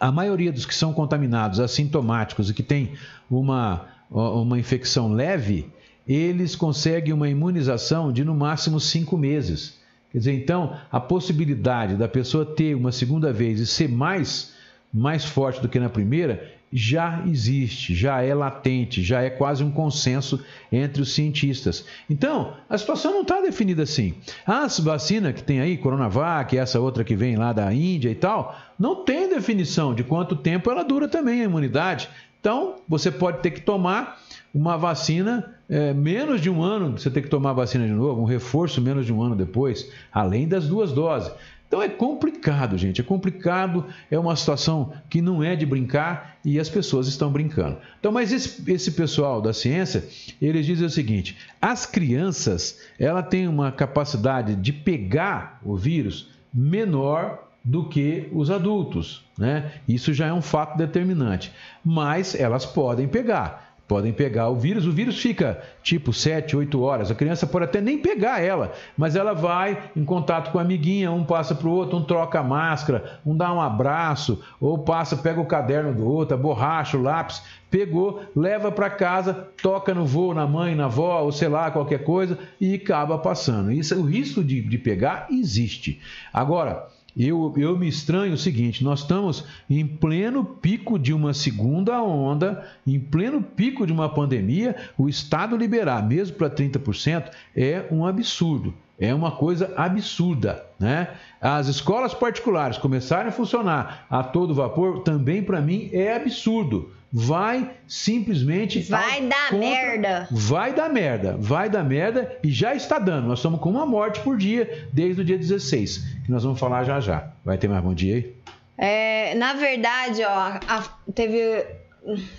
A 0.00 0.12
maioria 0.12 0.52
dos 0.52 0.64
que 0.64 0.74
são 0.74 0.92
contaminados, 0.92 1.58
assintomáticos 1.58 2.50
e 2.50 2.54
que 2.54 2.62
tem 2.62 2.92
uma, 3.28 3.86
uma 4.10 4.56
infecção 4.56 5.12
leve, 5.12 5.72
eles 6.06 6.54
conseguem 6.54 7.12
uma 7.12 7.28
imunização 7.28 8.12
de 8.12 8.24
no 8.24 8.34
máximo 8.34 8.78
cinco 8.78 9.16
meses. 9.16 9.78
Quer 10.12 10.18
dizer, 10.18 10.32
então, 10.32 10.76
a 10.90 11.00
possibilidade 11.00 11.96
da 11.96 12.08
pessoa 12.08 12.46
ter 12.46 12.76
uma 12.76 12.92
segunda 12.92 13.32
vez 13.32 13.58
e 13.58 13.66
ser 13.66 13.88
mais 13.88 14.56
mais 14.92 15.24
forte 15.24 15.60
do 15.60 15.68
que 15.68 15.78
na 15.78 15.88
primeira 15.88 16.58
já 16.72 17.22
existe, 17.26 17.94
já 17.94 18.22
é 18.22 18.34
latente, 18.34 19.02
já 19.02 19.22
é 19.22 19.30
quase 19.30 19.64
um 19.64 19.70
consenso 19.70 20.44
entre 20.70 21.00
os 21.00 21.14
cientistas. 21.14 21.86
Então, 22.08 22.54
a 22.68 22.76
situação 22.76 23.12
não 23.12 23.22
está 23.22 23.40
definida 23.40 23.82
assim. 23.82 24.14
As 24.46 24.78
vacinas 24.78 25.34
que 25.34 25.42
tem 25.42 25.60
aí, 25.60 25.78
Coronavac, 25.78 26.56
essa 26.56 26.78
outra 26.78 27.04
que 27.04 27.16
vem 27.16 27.36
lá 27.36 27.52
da 27.52 27.72
Índia 27.72 28.10
e 28.10 28.14
tal, 28.14 28.54
não 28.78 29.04
tem 29.04 29.28
definição 29.28 29.94
de 29.94 30.04
quanto 30.04 30.36
tempo 30.36 30.70
ela 30.70 30.84
dura 30.84 31.08
também 31.08 31.40
a 31.40 31.44
imunidade. 31.44 32.08
Então, 32.40 32.76
você 32.86 33.10
pode 33.10 33.40
ter 33.40 33.50
que 33.50 33.62
tomar 33.62 34.20
uma 34.54 34.76
vacina 34.76 35.54
é, 35.68 35.92
menos 35.92 36.40
de 36.40 36.48
um 36.48 36.62
ano, 36.62 36.98
você 36.98 37.10
tem 37.10 37.22
que 37.22 37.28
tomar 37.28 37.50
a 37.50 37.54
vacina 37.54 37.86
de 37.86 37.92
novo, 37.92 38.20
um 38.20 38.24
reforço 38.24 38.80
menos 38.80 39.04
de 39.04 39.12
um 39.12 39.22
ano 39.22 39.36
depois, 39.36 39.90
além 40.12 40.48
das 40.48 40.66
duas 40.66 40.92
doses. 40.92 41.30
Então 41.68 41.82
é 41.82 41.88
complicado, 41.88 42.78
gente, 42.78 43.00
é 43.00 43.04
complicado, 43.04 43.84
é 44.10 44.18
uma 44.18 44.34
situação 44.34 44.94
que 45.10 45.20
não 45.20 45.44
é 45.44 45.54
de 45.54 45.66
brincar 45.66 46.38
e 46.42 46.58
as 46.58 46.68
pessoas 46.68 47.06
estão 47.06 47.30
brincando. 47.30 47.76
Então, 48.00 48.10
mas 48.10 48.32
esse, 48.32 48.72
esse 48.72 48.92
pessoal 48.92 49.42
da 49.42 49.52
ciência, 49.52 50.02
eles 50.40 50.64
dizem 50.64 50.86
o 50.86 50.90
seguinte: 50.90 51.36
as 51.60 51.84
crianças, 51.84 52.80
ela 52.98 53.22
tem 53.22 53.46
uma 53.46 53.70
capacidade 53.70 54.56
de 54.56 54.72
pegar 54.72 55.60
o 55.62 55.76
vírus 55.76 56.30
menor 56.52 57.46
do 57.62 57.86
que 57.86 58.28
os 58.32 58.50
adultos, 58.50 59.22
né? 59.36 59.72
Isso 59.86 60.14
já 60.14 60.28
é 60.28 60.32
um 60.32 60.40
fato 60.40 60.78
determinante, 60.78 61.52
mas 61.84 62.34
elas 62.34 62.64
podem 62.64 63.06
pegar 63.06 63.67
podem 63.88 64.12
pegar 64.12 64.50
o 64.50 64.54
vírus. 64.54 64.86
O 64.86 64.92
vírus 64.92 65.18
fica 65.18 65.60
tipo 65.82 66.12
7, 66.12 66.54
8 66.54 66.80
horas. 66.80 67.10
A 67.10 67.14
criança 67.14 67.46
pode 67.46 67.64
até 67.64 67.80
nem 67.80 67.98
pegar 67.98 68.40
ela, 68.40 68.72
mas 68.96 69.16
ela 69.16 69.32
vai 69.32 69.90
em 69.96 70.04
contato 70.04 70.52
com 70.52 70.58
a 70.58 70.62
amiguinha, 70.62 71.10
um 71.10 71.24
passa 71.24 71.54
para 71.54 71.66
o 71.66 71.72
outro, 71.72 71.96
um 71.96 72.04
troca 72.04 72.38
a 72.38 72.44
máscara, 72.44 73.18
um 73.24 73.34
dá 73.34 73.52
um 73.52 73.60
abraço, 73.60 74.40
ou 74.60 74.78
passa, 74.78 75.16
pega 75.16 75.40
o 75.40 75.46
caderno 75.46 75.94
do 75.94 76.06
outro, 76.06 76.34
a 76.34 76.38
borracha, 76.38 76.98
o 76.98 77.02
lápis, 77.02 77.42
pegou, 77.70 78.22
leva 78.36 78.70
para 78.70 78.90
casa, 78.90 79.48
toca 79.62 79.94
no 79.94 80.04
voo, 80.04 80.34
na 80.34 80.46
mãe, 80.46 80.74
na 80.74 80.84
avó, 80.84 81.22
ou 81.22 81.32
sei 81.32 81.48
lá, 81.48 81.70
qualquer 81.70 82.04
coisa, 82.04 82.38
e 82.60 82.74
acaba 82.74 83.16
passando. 83.16 83.72
Isso, 83.72 83.98
o 83.98 84.04
risco 84.04 84.44
de, 84.44 84.60
de 84.60 84.76
pegar 84.76 85.28
existe. 85.30 86.00
Agora, 86.32 86.86
eu, 87.18 87.52
eu 87.56 87.76
me 87.76 87.88
estranho 87.88 88.34
o 88.34 88.38
seguinte: 88.38 88.84
nós 88.84 89.00
estamos 89.00 89.44
em 89.68 89.84
pleno 89.86 90.44
pico 90.44 90.98
de 90.98 91.12
uma 91.12 91.34
segunda 91.34 92.00
onda, 92.00 92.64
em 92.86 93.00
pleno 93.00 93.42
pico 93.42 93.86
de 93.86 93.92
uma 93.92 94.08
pandemia, 94.08 94.76
o 94.96 95.08
Estado 95.08 95.56
liberar, 95.56 96.06
mesmo 96.06 96.36
para 96.36 96.48
30%, 96.48 97.30
é 97.56 97.86
um 97.90 98.06
absurdo. 98.06 98.72
É 99.00 99.14
uma 99.14 99.30
coisa 99.30 99.72
absurda, 99.76 100.66
né? 100.78 101.10
As 101.40 101.68
escolas 101.68 102.14
particulares 102.14 102.78
começarem 102.78 103.28
a 103.28 103.32
funcionar 103.32 104.06
a 104.10 104.24
todo 104.24 104.54
vapor, 104.54 105.00
também 105.04 105.40
para 105.40 105.60
mim 105.60 105.88
é 105.92 106.16
absurdo 106.16 106.90
vai 107.12 107.70
simplesmente. 107.86 108.80
Vai 108.80 109.22
dar 109.22 109.50
contra... 109.50 109.58
merda. 109.58 110.28
Vai 110.30 110.72
dar 110.74 110.88
merda. 110.88 111.36
Vai 111.38 111.68
dar 111.68 111.82
merda 111.82 112.36
e 112.42 112.50
já 112.50 112.74
está 112.74 112.98
dando. 112.98 113.28
Nós 113.28 113.38
estamos 113.38 113.60
com 113.60 113.70
uma 113.70 113.86
morte 113.86 114.20
por 114.20 114.36
dia 114.36 114.88
desde 114.92 115.22
o 115.22 115.24
dia 115.24 115.38
16, 115.38 115.98
que 116.24 116.30
nós 116.30 116.44
vamos 116.44 116.60
falar 116.60 116.84
já 116.84 117.00
já. 117.00 117.30
Vai 117.44 117.58
ter 117.58 117.68
mais 117.68 117.82
bom 117.82 117.94
dia 117.94 118.16
aí? 118.16 118.34
É, 118.76 119.34
na 119.34 119.54
verdade, 119.54 120.22
ó, 120.22 120.60
a, 120.68 120.84
teve. 121.14 121.66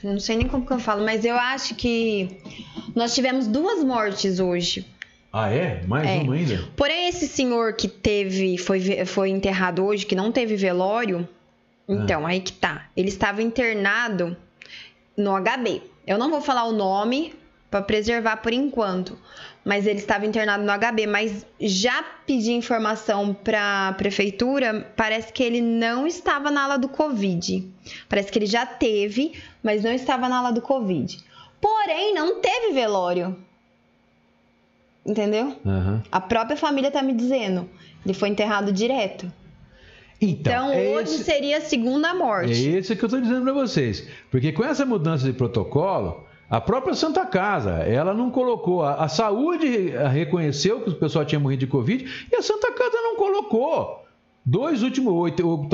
Não 0.03 0.20
sei 0.20 0.38
nem 0.38 0.47
como 0.47 0.65
que 0.65 0.72
eu 0.72 0.80
falo, 0.80 1.03
mas 1.03 1.26
eu 1.26 1.36
acho 1.36 1.76
que 1.76 2.39
nós 2.95 3.13
tivemos 3.13 3.45
duas 3.45 3.84
mortes 3.84 4.39
hoje. 4.39 4.86
Ah, 5.32 5.51
é? 5.51 5.84
Mais 5.86 6.07
é. 6.07 6.22
uma 6.22 6.34
ainda? 6.34 6.67
Porém, 6.76 7.07
esse 7.07 7.28
senhor 7.28 7.74
que 7.74 7.88
teve, 7.88 8.57
foi, 8.57 9.05
foi 9.05 9.30
enterrado 9.30 9.86
hoje, 9.86 10.05
que 10.05 10.15
não 10.15 10.32
teve 10.32 10.55
velório, 10.55 11.28
ah. 11.88 11.93
então, 11.93 12.26
ah. 12.26 12.30
aí 12.30 12.39
que 12.39 12.53
tá. 12.53 12.88
Ele 12.95 13.09
estava 13.09 13.43
internado 13.43 14.36
no 15.20 15.32
HB. 15.39 15.82
Eu 16.07 16.17
não 16.17 16.30
vou 16.30 16.41
falar 16.41 16.63
o 16.65 16.72
nome 16.72 17.36
para 17.70 17.82
preservar 17.82 18.38
por 18.38 18.51
enquanto, 18.51 19.17
mas 19.63 19.86
ele 19.86 19.99
estava 19.99 20.26
internado 20.26 20.63
no 20.63 20.72
HB, 20.72 21.05
mas 21.05 21.45
já 21.59 22.03
pedi 22.26 22.51
informação 22.51 23.34
para 23.34 23.89
a 23.89 23.93
prefeitura, 23.93 24.91
parece 24.95 25.32
que 25.32 25.43
ele 25.43 25.61
não 25.61 26.07
estava 26.07 26.49
na 26.49 26.63
ala 26.63 26.78
do 26.78 26.89
Covid. 26.89 27.72
Parece 28.07 28.32
que 28.32 28.39
ele 28.39 28.47
já 28.47 28.65
teve, 28.65 29.34
mas 29.61 29.84
não 29.84 29.91
estava 29.91 30.28
na 30.28 30.39
ala 30.39 30.51
do 30.51 30.61
Covid. 30.61 31.24
Porém, 31.61 32.13
não 32.13 32.39
teve 32.41 32.74
velório. 32.74 33.38
Entendeu? 35.05 35.55
Uhum. 35.65 36.01
A 36.11 36.22
própria 36.22 36.57
família 36.57 36.89
tá 36.89 37.01
me 37.01 37.13
dizendo. 37.13 37.70
Ele 38.05 38.13
foi 38.13 38.30
enterrado 38.30 38.72
direto. 38.72 39.32
Então, 40.22 40.72
então 40.72 40.74
é 40.74 40.95
hoje 40.95 41.15
esse, 41.15 41.24
seria 41.24 41.57
a 41.57 41.61
segunda 41.61 42.13
morte. 42.13 42.51
É 42.51 42.80
isso 42.80 42.95
que 42.95 43.03
eu 43.03 43.07
estou 43.07 43.22
dizendo 43.22 43.43
para 43.43 43.53
vocês. 43.53 44.07
Porque 44.30 44.51
com 44.51 44.63
essa 44.63 44.86
mudança 44.86 45.26
de 45.26 45.34
protocolo, 45.34 46.26
a 46.49 46.59
própria 46.59 46.93
Santa 46.93 47.26
Casa, 47.26 47.72
ela 47.84 48.13
não 48.13 48.30
colocou. 48.30 48.84
A, 48.84 49.03
a 49.03 49.07
saúde 49.07 49.93
reconheceu 50.11 50.82
que 50.82 50.89
o 50.89 50.95
pessoal 50.95 51.24
tinha 51.24 51.39
morrido 51.39 51.61
de 51.61 51.67
Covid 51.67 52.28
e 52.32 52.36
a 52.36 52.41
Santa 52.41 52.72
Casa 52.72 52.97
não 53.01 53.15
colocou. 53.15 53.99
Dois 54.52 54.82
últimos, 54.82 55.14
o 55.14 55.18
81 55.18 55.68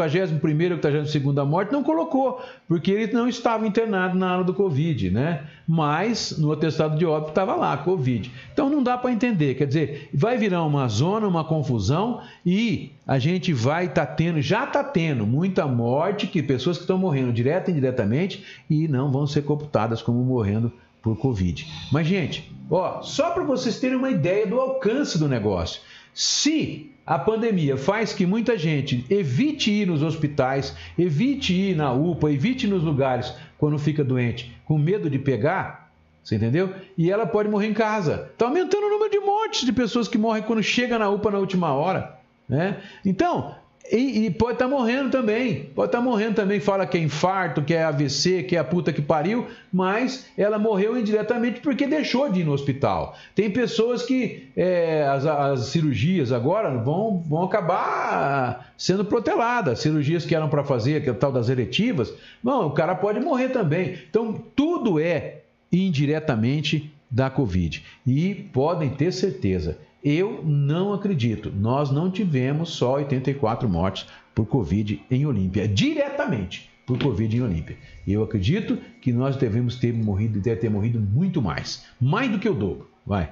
e 0.59 0.73
82 0.73 1.23
morte, 1.47 1.71
não 1.71 1.81
colocou, 1.81 2.41
porque 2.67 2.91
ele 2.91 3.13
não 3.13 3.25
estava 3.25 3.65
internado 3.65 4.17
na 4.17 4.31
ala 4.31 4.43
do 4.43 4.53
Covid, 4.53 5.11
né? 5.11 5.45
Mas 5.65 6.37
no 6.37 6.51
atestado 6.51 6.97
de 6.97 7.05
óbito 7.05 7.29
estava 7.29 7.55
lá, 7.55 7.77
Covid. 7.77 8.29
Então 8.51 8.69
não 8.69 8.83
dá 8.83 8.97
para 8.97 9.13
entender, 9.13 9.55
quer 9.55 9.65
dizer, 9.65 10.09
vai 10.13 10.37
virar 10.37 10.65
uma 10.65 10.89
zona, 10.89 11.25
uma 11.25 11.45
confusão 11.45 12.19
e 12.45 12.91
a 13.07 13.17
gente 13.17 13.53
vai 13.53 13.85
estar 13.85 14.07
tá 14.07 14.13
tendo, 14.13 14.41
já 14.41 14.65
está 14.65 14.83
tendo 14.83 15.25
muita 15.25 15.65
morte, 15.65 16.27
que 16.27 16.43
pessoas 16.43 16.75
que 16.75 16.83
estão 16.83 16.97
morrendo 16.97 17.31
direta 17.31 17.71
e 17.71 17.73
indiretamente 17.73 18.43
e 18.69 18.89
não 18.89 19.09
vão 19.09 19.25
ser 19.25 19.43
computadas 19.43 20.01
como 20.01 20.21
morrendo 20.21 20.69
por 21.01 21.15
Covid. 21.15 21.65
Mas, 21.93 22.07
gente, 22.07 22.51
ó, 22.69 23.01
só 23.01 23.29
para 23.29 23.45
vocês 23.45 23.79
terem 23.79 23.95
uma 23.97 24.09
ideia 24.09 24.45
do 24.45 24.59
alcance 24.59 25.17
do 25.17 25.29
negócio. 25.29 25.79
Se 26.13 26.91
a 27.05 27.19
pandemia 27.19 27.77
faz 27.77 28.13
que 28.13 28.25
muita 28.25 28.57
gente 28.57 29.05
evite 29.09 29.71
ir 29.71 29.87
nos 29.87 30.01
hospitais, 30.01 30.75
evite 30.97 31.53
ir 31.53 31.75
na 31.75 31.93
UPA, 31.93 32.31
evite 32.31 32.65
ir 32.65 32.69
nos 32.69 32.83
lugares 32.83 33.33
quando 33.57 33.77
fica 33.77 34.03
doente, 34.03 34.55
com 34.65 34.77
medo 34.77 35.09
de 35.09 35.19
pegar, 35.19 35.91
você 36.23 36.37
entendeu? 36.37 36.73
E 36.97 37.11
ela 37.11 37.27
pode 37.27 37.47
morrer 37.47 37.67
em 37.67 37.73
casa. 37.73 38.29
Está 38.33 38.47
aumentando 38.47 38.87
o 38.87 38.89
número 38.89 39.11
de 39.11 39.19
mortes 39.19 39.63
de 39.63 39.71
pessoas 39.71 40.07
que 40.07 40.17
morrem 40.17 40.41
quando 40.41 40.63
chega 40.63 40.97
na 40.97 41.07
UPA 41.07 41.29
na 41.29 41.37
última 41.37 41.71
hora. 41.71 42.17
Né? 42.49 42.77
Então, 43.05 43.55
e, 43.91 44.25
e, 44.25 44.31
pode 44.31 44.53
estar 44.53 44.65
tá 44.65 44.71
morrendo 44.71 45.11
também, 45.11 45.65
pode 45.75 45.89
estar 45.89 45.99
tá 45.99 46.03
morrendo 46.03 46.35
também, 46.35 46.59
fala 46.59 46.87
que 46.87 46.97
é 46.97 47.01
infarto, 47.01 47.61
que 47.61 47.73
é 47.73 47.83
AVC, 47.83 48.43
que 48.43 48.55
é 48.55 48.59
a 48.59 48.63
puta 48.63 48.91
que 48.91 49.01
pariu, 49.01 49.47
mas 49.71 50.25
ela 50.35 50.57
morreu 50.57 50.97
indiretamente 50.97 51.59
porque 51.59 51.85
deixou 51.85 52.29
de 52.29 52.41
ir 52.41 52.43
no 52.43 52.53
hospital. 52.53 53.15
Tem 53.35 53.49
pessoas 53.49 54.03
que 54.03 54.49
é, 54.57 55.07
as, 55.07 55.25
as, 55.25 55.67
cirurgias 55.67 56.31
agora 56.31 56.75
vão, 56.77 57.23
vão 57.27 57.43
acabar 57.43 58.73
sendo 58.77 59.05
proteladas, 59.05 59.79
cirurgias 59.79 60.25
que 60.25 60.33
eram 60.33 60.49
para 60.49 60.63
fazer, 60.63 61.03
que 61.03 61.09
é 61.09 61.13
tal 61.13 61.31
das 61.31 61.49
eletivas, 61.49 62.11
não, 62.43 62.67
o 62.67 62.71
cara 62.71 62.95
pode 62.95 63.19
morrer 63.19 63.49
também. 63.49 63.99
Então, 64.09 64.41
tudo 64.55 64.99
é 64.99 65.41
indiretamente 65.71 66.91
da 67.09 67.29
Covid. 67.29 67.83
E 68.05 68.33
podem 68.51 68.89
ter 68.89 69.11
certeza, 69.11 69.77
eu 70.05 70.43
não 70.45 70.93
acredito. 70.93 71.51
Nós 71.51 71.89
não 71.89 72.11
tivemos 72.11 72.69
só 72.69 72.93
84 72.93 73.67
mortes 73.67 74.05
por 74.35 74.45
Covid 74.45 75.01
em 75.09 75.25
Olímpia, 75.25 75.67
diretamente 75.67 76.69
por 76.85 76.99
Covid 76.99 77.35
em 77.35 77.41
Olímpia. 77.41 77.75
Eu 78.07 78.21
acredito 78.21 78.77
que 79.01 79.11
nós 79.11 79.35
devemos 79.35 79.77
ter 79.77 79.91
morrido, 79.91 80.39
deve 80.39 80.61
ter 80.61 80.69
morrido 80.69 80.99
muito 80.99 81.41
mais, 81.41 81.83
mais 81.99 82.29
do 82.29 82.37
que 82.37 82.47
o 82.47 82.53
dobro. 82.53 82.87
Vai. 83.03 83.31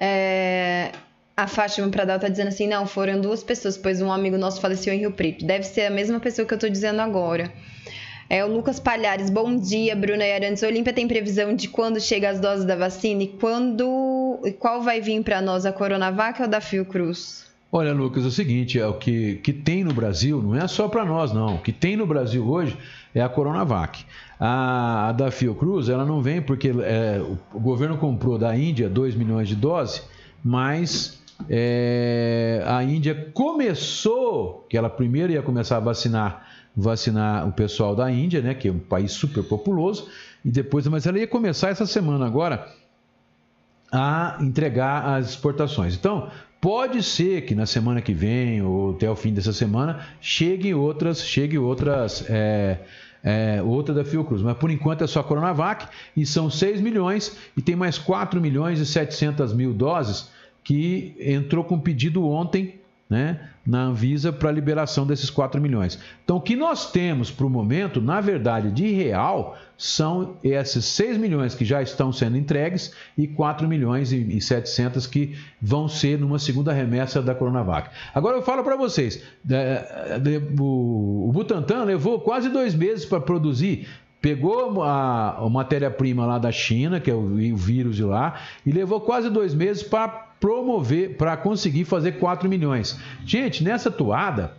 É, 0.00 0.90
a 1.36 1.46
Fátima 1.46 1.88
Pradal 1.88 2.16
está 2.16 2.28
dizendo 2.28 2.48
assim: 2.48 2.66
não, 2.66 2.84
foram 2.84 3.20
duas 3.20 3.44
pessoas, 3.44 3.76
pois 3.76 4.02
um 4.02 4.10
amigo 4.10 4.36
nosso 4.36 4.60
faleceu 4.60 4.92
em 4.92 4.98
Rio 4.98 5.12
Preto. 5.12 5.46
Deve 5.46 5.64
ser 5.64 5.82
a 5.82 5.90
mesma 5.90 6.18
pessoa 6.18 6.44
que 6.44 6.52
eu 6.52 6.56
estou 6.56 6.70
dizendo 6.70 7.00
agora. 7.00 7.52
É 8.28 8.44
o 8.44 8.48
Lucas 8.48 8.80
Palhares, 8.80 9.28
bom 9.28 9.54
dia, 9.56 9.94
Bruna 9.94 10.24
e 10.24 10.32
Arantes. 10.32 10.62
Olímpia 10.62 10.92
tem 10.92 11.06
previsão 11.06 11.54
de 11.54 11.68
quando 11.68 12.00
chega 12.00 12.30
as 12.30 12.40
doses 12.40 12.64
da 12.64 12.74
vacina 12.74 13.22
e 13.24 13.28
quando 13.28 13.84
e 14.44 14.52
qual 14.52 14.82
vai 14.82 15.00
vir 15.00 15.22
para 15.22 15.40
nós, 15.40 15.66
a 15.66 15.72
Coronavac 15.72 16.40
ou 16.42 16.48
da 16.48 16.60
Fiocruz? 16.60 17.50
Olha, 17.74 17.94
Lucas, 17.94 18.24
é 18.24 18.28
o 18.28 18.30
seguinte, 18.30 18.78
é 18.78 18.86
o 18.86 18.94
que, 18.94 19.36
que 19.36 19.52
tem 19.52 19.82
no 19.82 19.94
Brasil, 19.94 20.42
não 20.42 20.54
é 20.54 20.68
só 20.68 20.88
para 20.88 21.06
nós, 21.06 21.32
não. 21.32 21.54
O 21.54 21.58
que 21.58 21.72
tem 21.72 21.96
no 21.96 22.06
Brasil 22.06 22.46
hoje 22.46 22.76
é 23.14 23.22
a 23.22 23.28
Coronavac. 23.30 24.04
A, 24.38 25.08
a 25.08 25.12
da 25.12 25.30
Fiocruz, 25.30 25.88
ela 25.88 26.04
não 26.04 26.20
vem 26.20 26.42
porque 26.42 26.68
é, 26.68 27.22
o 27.54 27.58
governo 27.58 27.96
comprou 27.96 28.36
da 28.36 28.54
Índia 28.54 28.90
2 28.90 29.14
milhões 29.14 29.48
de 29.48 29.56
doses, 29.56 30.02
mas 30.44 31.22
é, 31.48 32.62
a 32.66 32.84
Índia 32.84 33.30
começou, 33.32 34.66
que 34.68 34.76
ela 34.76 34.90
primeiro 34.90 35.32
ia 35.32 35.42
começar 35.42 35.78
a 35.78 35.80
vacinar 35.80 36.46
vacinar 36.74 37.46
o 37.46 37.52
pessoal 37.52 37.94
da 37.94 38.10
Índia, 38.10 38.40
né, 38.40 38.54
que 38.54 38.68
é 38.68 38.72
um 38.72 38.78
país 38.78 39.12
super 39.12 39.44
populoso, 39.44 40.08
e 40.44 40.50
depois, 40.50 40.86
mas 40.86 41.06
ela 41.06 41.18
ia 41.18 41.26
começar 41.26 41.68
essa 41.68 41.86
semana 41.86 42.26
agora 42.26 42.66
a 43.92 44.38
entregar 44.40 45.04
as 45.04 45.30
exportações. 45.30 45.94
Então, 45.94 46.30
pode 46.60 47.02
ser 47.02 47.42
que 47.42 47.54
na 47.54 47.66
semana 47.66 48.00
que 48.00 48.14
vem 48.14 48.62
ou 48.62 48.92
até 48.92 49.10
o 49.10 49.14
fim 49.14 49.34
dessa 49.34 49.52
semana 49.52 50.06
cheguem 50.20 50.72
outras, 50.72 51.22
chegue 51.22 51.58
outras 51.58 52.24
é, 52.30 52.78
é, 53.22 53.62
outra 53.62 53.94
da 53.94 54.04
Fiocruz. 54.04 54.42
Mas 54.42 54.56
por 54.56 54.70
enquanto 54.70 55.04
é 55.04 55.06
só 55.06 55.20
a 55.20 55.24
Coronavac 55.24 55.86
e 56.16 56.24
são 56.24 56.50
6 56.50 56.80
milhões 56.80 57.36
e 57.56 57.60
tem 57.60 57.76
mais 57.76 57.98
4 57.98 58.40
milhões 58.40 58.80
e 58.80 58.86
700 58.86 59.52
mil 59.52 59.74
doses 59.74 60.30
que 60.64 61.14
entrou 61.20 61.64
com 61.64 61.78
pedido 61.78 62.26
ontem 62.26 62.80
né, 63.12 63.40
na 63.64 63.82
Anvisa 63.82 64.32
para 64.32 64.48
a 64.48 64.52
liberação 64.52 65.06
desses 65.06 65.28
4 65.28 65.60
milhões. 65.60 65.98
Então, 66.24 66.38
o 66.38 66.40
que 66.40 66.56
nós 66.56 66.90
temos 66.90 67.30
para 67.30 67.44
o 67.44 67.50
momento, 67.50 68.00
na 68.00 68.22
verdade, 68.22 68.70
de 68.70 68.90
real, 68.90 69.58
são 69.76 70.38
esses 70.42 70.86
6 70.86 71.18
milhões 71.18 71.54
que 71.54 71.62
já 71.62 71.82
estão 71.82 72.10
sendo 72.10 72.38
entregues 72.38 72.94
e 73.16 73.28
4 73.28 73.68
milhões 73.68 74.12
e 74.12 74.40
700 74.40 75.06
que 75.06 75.36
vão 75.60 75.88
ser 75.88 76.18
numa 76.18 76.38
segunda 76.38 76.72
remessa 76.72 77.20
da 77.20 77.34
Coronavac. 77.34 77.90
Agora 78.14 78.38
eu 78.38 78.42
falo 78.42 78.64
para 78.64 78.76
vocês, 78.76 79.22
é, 79.50 80.16
o 80.58 81.30
Butantan 81.34 81.84
levou 81.84 82.18
quase 82.20 82.48
dois 82.48 82.74
meses 82.74 83.04
para 83.04 83.20
produzir 83.20 83.86
pegou 84.22 84.84
a, 84.84 85.36
a 85.36 85.50
matéria-prima 85.50 86.24
lá 86.24 86.38
da 86.38 86.52
China, 86.52 87.00
que 87.00 87.10
é 87.10 87.14
o, 87.14 87.18
o, 87.18 87.56
vírus 87.56 87.96
de 87.96 88.04
lá, 88.04 88.40
e 88.64 88.70
levou 88.70 89.00
quase 89.00 89.28
dois 89.28 89.52
meses 89.52 89.82
para 89.82 90.31
promover, 90.42 91.16
para 91.16 91.36
conseguir 91.36 91.84
fazer 91.84 92.18
4 92.18 92.48
milhões. 92.48 92.98
Gente, 93.24 93.62
nessa 93.62 93.92
toada, 93.92 94.54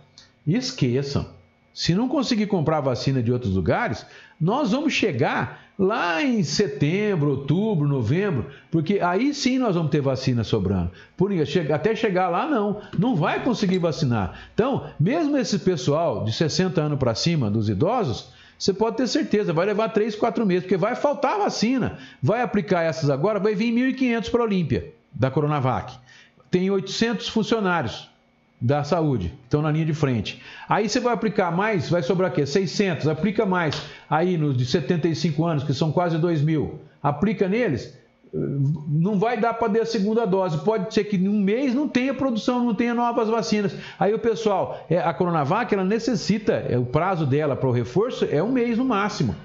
esqueçam. 0.46 1.26
Se 1.74 1.94
não 1.94 2.08
conseguir 2.08 2.46
comprar 2.46 2.80
vacina 2.80 3.22
de 3.22 3.30
outros 3.30 3.54
lugares, 3.54 4.06
nós 4.40 4.72
vamos 4.72 4.94
chegar 4.94 5.62
lá 5.78 6.22
em 6.22 6.42
setembro, 6.42 7.30
outubro, 7.32 7.86
novembro, 7.86 8.46
porque 8.70 8.98
aí 9.00 9.34
sim 9.34 9.58
nós 9.58 9.74
vamos 9.74 9.90
ter 9.90 10.00
vacina 10.00 10.42
sobrando. 10.42 10.90
Por, 11.18 11.30
até 11.72 11.94
chegar 11.94 12.30
lá, 12.30 12.48
não, 12.48 12.80
não 12.98 13.14
vai 13.14 13.44
conseguir 13.44 13.78
vacinar. 13.78 14.48
Então, 14.54 14.88
mesmo 14.98 15.36
esse 15.36 15.58
pessoal 15.58 16.24
de 16.24 16.32
60 16.32 16.80
anos 16.80 16.98
para 16.98 17.14
cima, 17.14 17.50
dos 17.50 17.68
idosos, 17.68 18.32
você 18.58 18.72
pode 18.72 18.96
ter 18.96 19.06
certeza, 19.06 19.52
vai 19.52 19.66
levar 19.66 19.90
3, 19.90 20.16
4 20.16 20.46
meses, 20.46 20.62
porque 20.62 20.78
vai 20.78 20.94
faltar 20.94 21.38
vacina. 21.38 21.98
Vai 22.22 22.40
aplicar 22.40 22.82
essas 22.82 23.10
agora, 23.10 23.38
vai 23.38 23.54
vir 23.54 23.70
1.500 23.74 24.30
para 24.30 24.40
a 24.40 24.44
Olímpia, 24.44 24.94
da 25.14 25.30
Coronavac. 25.30 25.94
Tem 26.50 26.70
800 26.70 27.28
funcionários 27.28 28.10
da 28.60 28.82
saúde, 28.82 29.32
estão 29.44 29.60
na 29.60 29.70
linha 29.70 29.84
de 29.84 29.94
frente. 29.94 30.40
Aí 30.68 30.88
você 30.88 30.98
vai 30.98 31.12
aplicar 31.12 31.50
mais, 31.50 31.90
vai 31.90 32.02
sobrar 32.02 32.30
o 32.30 32.34
quê? 32.34 32.46
600, 32.46 33.08
aplica 33.08 33.44
mais. 33.44 33.80
Aí 34.08 34.36
nos 34.38 34.56
de 34.56 34.64
75 34.64 35.44
anos, 35.44 35.64
que 35.64 35.74
são 35.74 35.92
quase 35.92 36.16
2 36.18 36.42
mil, 36.42 36.80
aplica 37.02 37.48
neles, 37.48 37.96
não 38.32 39.18
vai 39.18 39.38
dar 39.38 39.54
para 39.54 39.68
dar 39.68 39.82
a 39.82 39.86
segunda 39.86 40.24
dose. 40.26 40.58
Pode 40.64 40.92
ser 40.92 41.04
que 41.04 41.16
em 41.16 41.28
um 41.28 41.40
mês 41.40 41.74
não 41.74 41.86
tenha 41.86 42.12
produção, 42.12 42.64
não 42.64 42.74
tenha 42.74 42.92
novas 42.92 43.28
vacinas. 43.28 43.74
Aí 43.98 44.12
o 44.12 44.18
pessoal, 44.18 44.84
é, 44.90 44.98
a 44.98 45.14
Coronavac, 45.14 45.72
ela 45.72 45.84
necessita, 45.84 46.64
é, 46.68 46.76
o 46.76 46.84
prazo 46.84 47.26
dela 47.26 47.54
para 47.54 47.68
o 47.68 47.72
reforço 47.72 48.26
é 48.28 48.42
um 48.42 48.50
mês 48.50 48.76
no 48.76 48.84
máximo. 48.84 49.36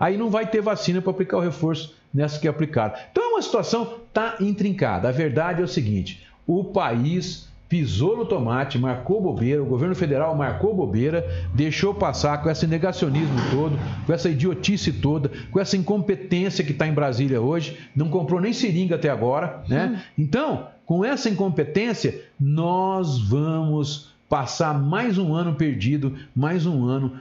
Aí 0.00 0.16
não 0.16 0.30
vai 0.30 0.46
ter 0.46 0.62
vacina 0.62 1.02
para 1.02 1.10
aplicar 1.10 1.36
o 1.36 1.42
reforço 1.42 1.94
nessa 2.12 2.40
que 2.40 2.48
aplicaram. 2.48 2.94
Então 3.12 3.22
é 3.22 3.28
uma 3.28 3.42
situação 3.42 4.00
tá 4.12 4.36
intrincada. 4.40 5.08
A 5.08 5.12
verdade 5.12 5.60
é 5.60 5.64
o 5.64 5.68
seguinte: 5.68 6.26
o 6.46 6.64
país 6.64 7.50
pisou 7.68 8.16
no 8.16 8.26
tomate, 8.26 8.76
marcou 8.76 9.22
bobeira, 9.22 9.62
o 9.62 9.66
governo 9.66 9.94
federal 9.94 10.34
marcou 10.34 10.74
bobeira, 10.74 11.24
deixou 11.54 11.94
passar 11.94 12.42
com 12.42 12.50
esse 12.50 12.66
negacionismo 12.66 13.38
todo, 13.48 13.78
com 14.04 14.12
essa 14.12 14.28
idiotice 14.28 14.92
toda, 14.94 15.30
com 15.52 15.60
essa 15.60 15.76
incompetência 15.76 16.64
que 16.64 16.72
está 16.72 16.88
em 16.88 16.92
Brasília 16.92 17.40
hoje, 17.40 17.78
não 17.94 18.08
comprou 18.08 18.40
nem 18.40 18.52
seringa 18.52 18.96
até 18.96 19.08
agora, 19.08 19.62
né? 19.68 19.86
Hum. 19.86 20.00
Então, 20.18 20.66
com 20.84 21.04
essa 21.04 21.30
incompetência, 21.30 22.20
nós 22.40 23.20
vamos 23.20 24.10
passar 24.28 24.76
mais 24.76 25.16
um 25.16 25.32
ano 25.32 25.54
perdido, 25.54 26.16
mais 26.34 26.66
um 26.66 26.84
ano 26.84 27.12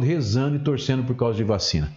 rezando 0.00 0.56
e 0.56 0.58
torcendo 0.58 1.04
por 1.04 1.14
causa 1.14 1.36
de 1.36 1.44
vacina. 1.44 1.92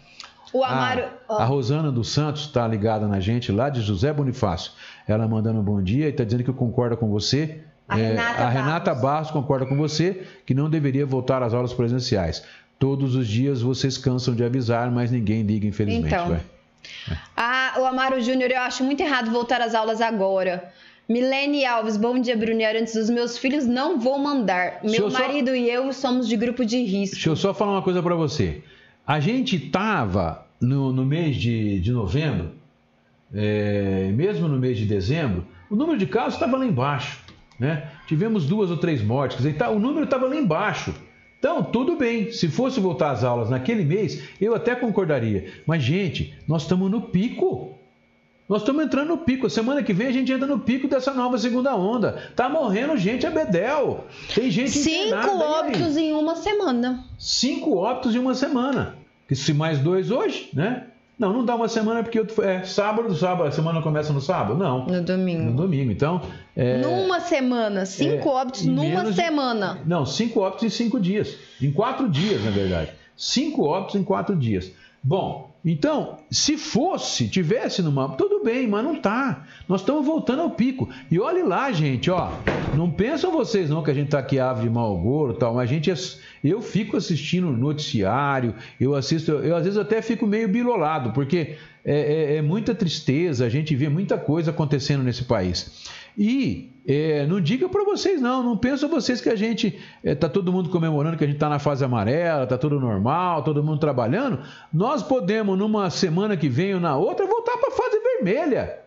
O 0.56 0.64
Amaro. 0.64 1.04
A, 1.28 1.44
a 1.44 1.46
Rosana 1.46 1.92
dos 1.92 2.08
Santos 2.08 2.44
está 2.44 2.66
ligada 2.66 3.10
na 3.10 3.20
gente 3.20 3.52
lá 3.52 3.70
de 3.70 3.82
José 3.82 4.14
Bonifácio. 4.14 4.72
Ela 5.06 5.28
mandando 5.28 5.60
um 5.60 5.64
bom 5.64 5.84
dia 5.84 6.06
e 6.06 6.12
está 6.12 6.24
dizendo 6.24 6.46
que 6.46 6.54
concorda 6.54 6.96
com 6.96 7.10
você 7.10 7.60
a, 7.90 8.00
é, 8.00 8.08
Renata, 8.08 8.42
a 8.42 8.50
Renata 8.50 8.92
Barros. 8.92 9.02
Barros 9.02 9.32
concorda 9.32 9.66
com 9.66 9.76
você 9.76 10.24
que 10.46 10.54
não 10.54 10.70
deveria 10.70 11.06
voltar 11.06 11.44
às 11.44 11.54
aulas 11.54 11.74
presenciais. 11.74 12.42
Todos 12.80 13.16
os 13.16 13.28
dias 13.28 13.62
vocês 13.62 13.98
cansam 13.98 14.34
de 14.34 14.46
avisar, 14.46 14.90
mas 14.90 15.12
ninguém 15.12 15.42
liga, 15.42 15.68
infelizmente. 15.68 16.08
Então, 16.08 16.34
é. 16.34 17.18
Ah, 17.36 17.74
o 17.80 17.84
Amaro 17.84 18.22
Júnior, 18.22 18.50
eu 18.50 18.62
acho 18.62 18.82
muito 18.82 19.02
errado 19.02 19.30
voltar 19.32 19.60
às 19.60 19.76
aulas 19.76 20.00
agora. 20.00 20.72
Milene 21.10 21.66
Alves, 21.66 21.98
bom 21.98 22.18
dia, 22.18 22.38
Brunier. 22.38 22.78
Antes 22.78 22.94
dos 22.94 23.10
meus 23.10 23.38
filhos, 23.38 23.66
não 23.66 24.00
vou 24.00 24.18
mandar. 24.18 24.80
Meu 24.82 25.12
marido 25.12 25.50
só... 25.50 25.56
e 25.56 25.70
eu 25.70 25.92
somos 25.92 26.30
de 26.30 26.38
grupo 26.38 26.64
de 26.64 26.82
risco. 26.82 27.16
Deixa 27.16 27.30
eu 27.30 27.36
só 27.36 27.54
falar 27.54 27.74
uma 27.74 27.82
coisa 27.82 28.02
para 28.02 28.16
você. 28.16 28.64
A 29.06 29.20
gente 29.20 29.58
estava 29.58 30.45
no, 30.60 30.92
no, 30.92 31.06
mês 31.06 31.36
de, 31.36 31.80
de 31.80 31.92
novembro, 31.92 32.52
é, 33.34 34.12
mesmo 34.14 34.48
no 34.48 34.58
mês 34.58 34.78
de 34.78 34.86
dezembro, 34.86 35.46
o 35.70 35.76
número 35.76 35.98
de 35.98 36.06
casos 36.06 36.36
estava 36.36 36.58
lá 36.58 36.66
embaixo. 36.66 37.20
Né? 37.60 37.90
Tivemos 38.08 38.46
duas 38.46 38.70
ou 38.70 38.78
três 38.78 39.02
mortes, 39.02 39.38
dizer, 39.38 39.56
tá, 39.56 39.70
o 39.70 39.80
número 39.80 40.06
estava 40.06 40.28
lá 40.28 40.36
embaixo. 40.36 40.94
Então, 41.40 41.64
tudo 41.64 41.96
bem, 41.96 42.32
se 42.32 42.48
fosse 42.48 42.80
voltar 42.80 43.12
às 43.12 43.24
aulas 43.24 43.50
naquele 43.50 43.84
mês, 43.86 44.24
eu 44.42 44.56
até 44.56 44.74
concordaria. 44.74 45.54
Mas, 45.66 45.84
gente, 45.84 46.34
nós 46.48 46.64
estamos 46.64 46.90
no 46.90 47.02
pico. 47.02 47.78
Nós 48.50 48.62
estamos 48.62 48.84
entrando 48.84 49.10
no 49.10 49.18
pico. 49.20 49.50
Semana 49.50 49.84
que 49.84 49.94
vem 49.94 50.08
a 50.08 50.12
gente 50.12 50.32
entra 50.32 50.48
no 50.48 50.60
pico 50.60 50.88
dessa 50.88 51.14
nova 51.14 51.38
segunda 51.38 51.76
onda. 51.76 52.32
Tá 52.36 52.50
morrendo 52.50 52.98
gente 52.98 53.26
a 53.26 53.32
bedel. 53.32 54.06
Tem 54.34 54.50
gente 54.50 54.72
Cinco 54.72 55.38
óbitos 55.38 55.98
em 55.98 56.14
uma 56.14 56.36
semana. 56.36 57.04
Cinco 57.18 57.76
óbitos 57.76 58.16
em 58.16 58.20
uma 58.20 58.34
semana. 58.34 58.96
Se 59.32 59.54
mais 59.54 59.80
dois 59.80 60.12
hoje, 60.12 60.50
né? 60.54 60.88
Não, 61.18 61.32
não 61.32 61.46
dá 61.46 61.56
uma 61.56 61.70
semana 61.70 62.04
porque 62.04 62.20
eu, 62.20 62.28
é 62.44 62.64
sábado, 62.64 63.16
sábado, 63.16 63.48
a 63.48 63.52
semana 63.52 63.82
começa 63.82 64.12
no 64.12 64.20
sábado? 64.20 64.58
Não. 64.58 64.86
No 64.86 65.02
domingo. 65.02 65.44
No 65.44 65.54
domingo. 65.54 65.92
Então. 65.92 66.22
É, 66.56 66.82
numa 66.82 67.22
semana, 67.22 67.86
cinco 67.86 68.30
é, 68.30 68.32
óbitos 68.32 68.66
numa 68.66 69.14
semana. 69.14 69.80
De, 69.82 69.90
não, 69.90 70.06
cinco 70.06 70.42
óbitos 70.42 70.66
em 70.66 70.70
cinco 70.70 71.00
dias. 71.00 71.38
Em 71.62 71.72
quatro 71.72 72.10
dias, 72.10 72.44
na 72.44 72.52
verdade. 72.52 72.92
Cinco 73.16 73.64
óbitos 73.64 73.96
em 73.96 74.04
quatro 74.04 74.36
dias. 74.36 74.72
Bom, 75.02 75.56
então, 75.64 76.18
se 76.30 76.58
fosse, 76.58 77.30
tivesse 77.30 77.82
no 77.82 77.92
mapa, 77.92 78.16
tudo 78.16 78.44
bem, 78.44 78.68
mas 78.68 78.84
não 78.84 78.96
tá. 78.96 79.46
Nós 79.70 79.82
estamos 79.82 80.06
voltando 80.06 80.42
ao 80.42 80.52
pico. 80.52 80.90
E 81.10 81.20
olhe 81.20 81.44
lá, 81.44 81.72
gente, 81.72 82.12
ó. 82.12 82.30
Não 82.76 82.92
pensam 82.92 83.32
vocês 83.32 83.70
não 83.70 83.82
que 83.82 83.90
a 83.90 83.94
gente 83.94 84.10
tá 84.10 84.20
aqui 84.20 84.38
ave 84.38 84.64
de 84.64 84.70
mau 84.70 84.98
gosto, 84.98 85.40
tal, 85.40 85.54
mas 85.54 85.70
a 85.70 85.74
gente 85.74 85.94
eu 86.46 86.62
fico 86.62 86.96
assistindo 86.96 87.52
noticiário, 87.52 88.54
eu 88.80 88.96
assisto, 88.96 89.32
eu 89.32 89.56
às 89.56 89.64
vezes 89.64 89.78
até 89.80 90.02
fico 90.02 90.28
meio 90.28 90.48
bilolado, 90.48 91.12
porque 91.12 91.56
é, 91.84 92.34
é, 92.34 92.36
é 92.38 92.42
muita 92.42 92.76
tristeza, 92.76 93.46
a 93.46 93.50
gente 93.50 93.76
vê 93.76 93.90
muita 93.90 94.18
coisa 94.18 94.52
acontecendo 94.52 95.04
nesse 95.04 95.24
país. 95.24 95.90
E 96.18 96.72
é, 96.88 97.26
não 97.26 97.42
diga 97.42 97.68
para 97.68 97.84
vocês 97.84 98.22
não, 98.22 98.44
não 98.44 98.56
pensam 98.56 98.88
vocês 98.88 99.20
que 99.20 99.30
a 99.30 99.36
gente 99.36 99.80
está 100.04 100.28
é, 100.28 100.30
todo 100.30 100.52
mundo 100.52 100.70
comemorando 100.70 101.18
que 101.18 101.24
a 101.24 101.28
gente 101.28 101.38
está 101.38 101.50
na 101.50 101.60
fase 101.60 101.84
amarela, 101.84 102.44
está 102.44 102.58
tudo 102.58 102.80
normal, 102.80 103.44
todo 103.44 103.64
mundo 103.64 103.80
trabalhando. 103.80 104.40
Nós 104.72 105.02
podemos 105.02 105.58
numa 105.58 105.90
semana 105.90 106.38
que 106.38 106.48
vem 106.48 106.76
ou 106.76 106.80
na 106.80 106.96
outra 106.96 107.26
voltar 107.26 107.58
para 107.58 107.70
a 107.70 107.76
fase 107.76 108.00
vermelha. 108.00 108.80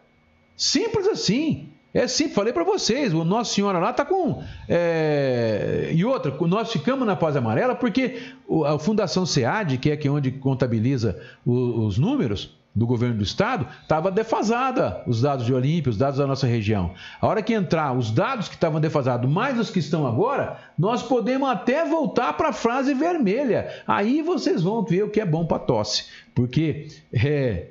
Simples 0.56 1.06
assim. 1.06 1.68
É 1.92 2.06
sim, 2.06 2.28
falei 2.28 2.52
para 2.52 2.64
vocês, 2.64 3.14
o 3.14 3.24
Nossa 3.24 3.54
Senhora 3.54 3.78
lá 3.78 3.90
está 3.90 4.04
com. 4.04 4.42
É... 4.68 5.90
E 5.92 6.04
outra, 6.04 6.36
nós 6.46 6.70
ficamos 6.70 7.06
na 7.06 7.16
paz 7.16 7.34
amarela 7.34 7.74
porque 7.74 8.20
a 8.66 8.78
Fundação 8.78 9.24
SEAD, 9.24 9.78
que 9.78 9.90
é 9.90 9.96
que 9.96 10.08
onde 10.08 10.30
contabiliza 10.32 11.18
os 11.44 11.98
números, 11.98 12.58
do 12.78 12.86
governo 12.86 13.16
do 13.16 13.24
estado, 13.24 13.66
estava 13.82 14.08
defasada 14.08 15.02
os 15.04 15.20
dados 15.20 15.44
de 15.44 15.52
Olímpia, 15.52 15.90
os 15.90 15.98
dados 15.98 16.18
da 16.18 16.26
nossa 16.26 16.46
região. 16.46 16.92
A 17.20 17.26
hora 17.26 17.42
que 17.42 17.52
entrar 17.52 17.92
os 17.92 18.12
dados 18.12 18.46
que 18.46 18.54
estavam 18.54 18.80
defasados, 18.80 19.28
mais 19.28 19.58
os 19.58 19.68
que 19.68 19.80
estão 19.80 20.06
agora, 20.06 20.58
nós 20.78 21.02
podemos 21.02 21.48
até 21.48 21.84
voltar 21.84 22.34
para 22.34 22.50
a 22.50 22.52
frase 22.52 22.94
vermelha. 22.94 23.82
Aí 23.84 24.22
vocês 24.22 24.62
vão 24.62 24.84
ver 24.84 25.02
o 25.02 25.10
que 25.10 25.20
é 25.20 25.26
bom 25.26 25.44
para 25.44 25.58
tosse. 25.58 26.04
Porque 26.34 26.86
é, 27.12 27.66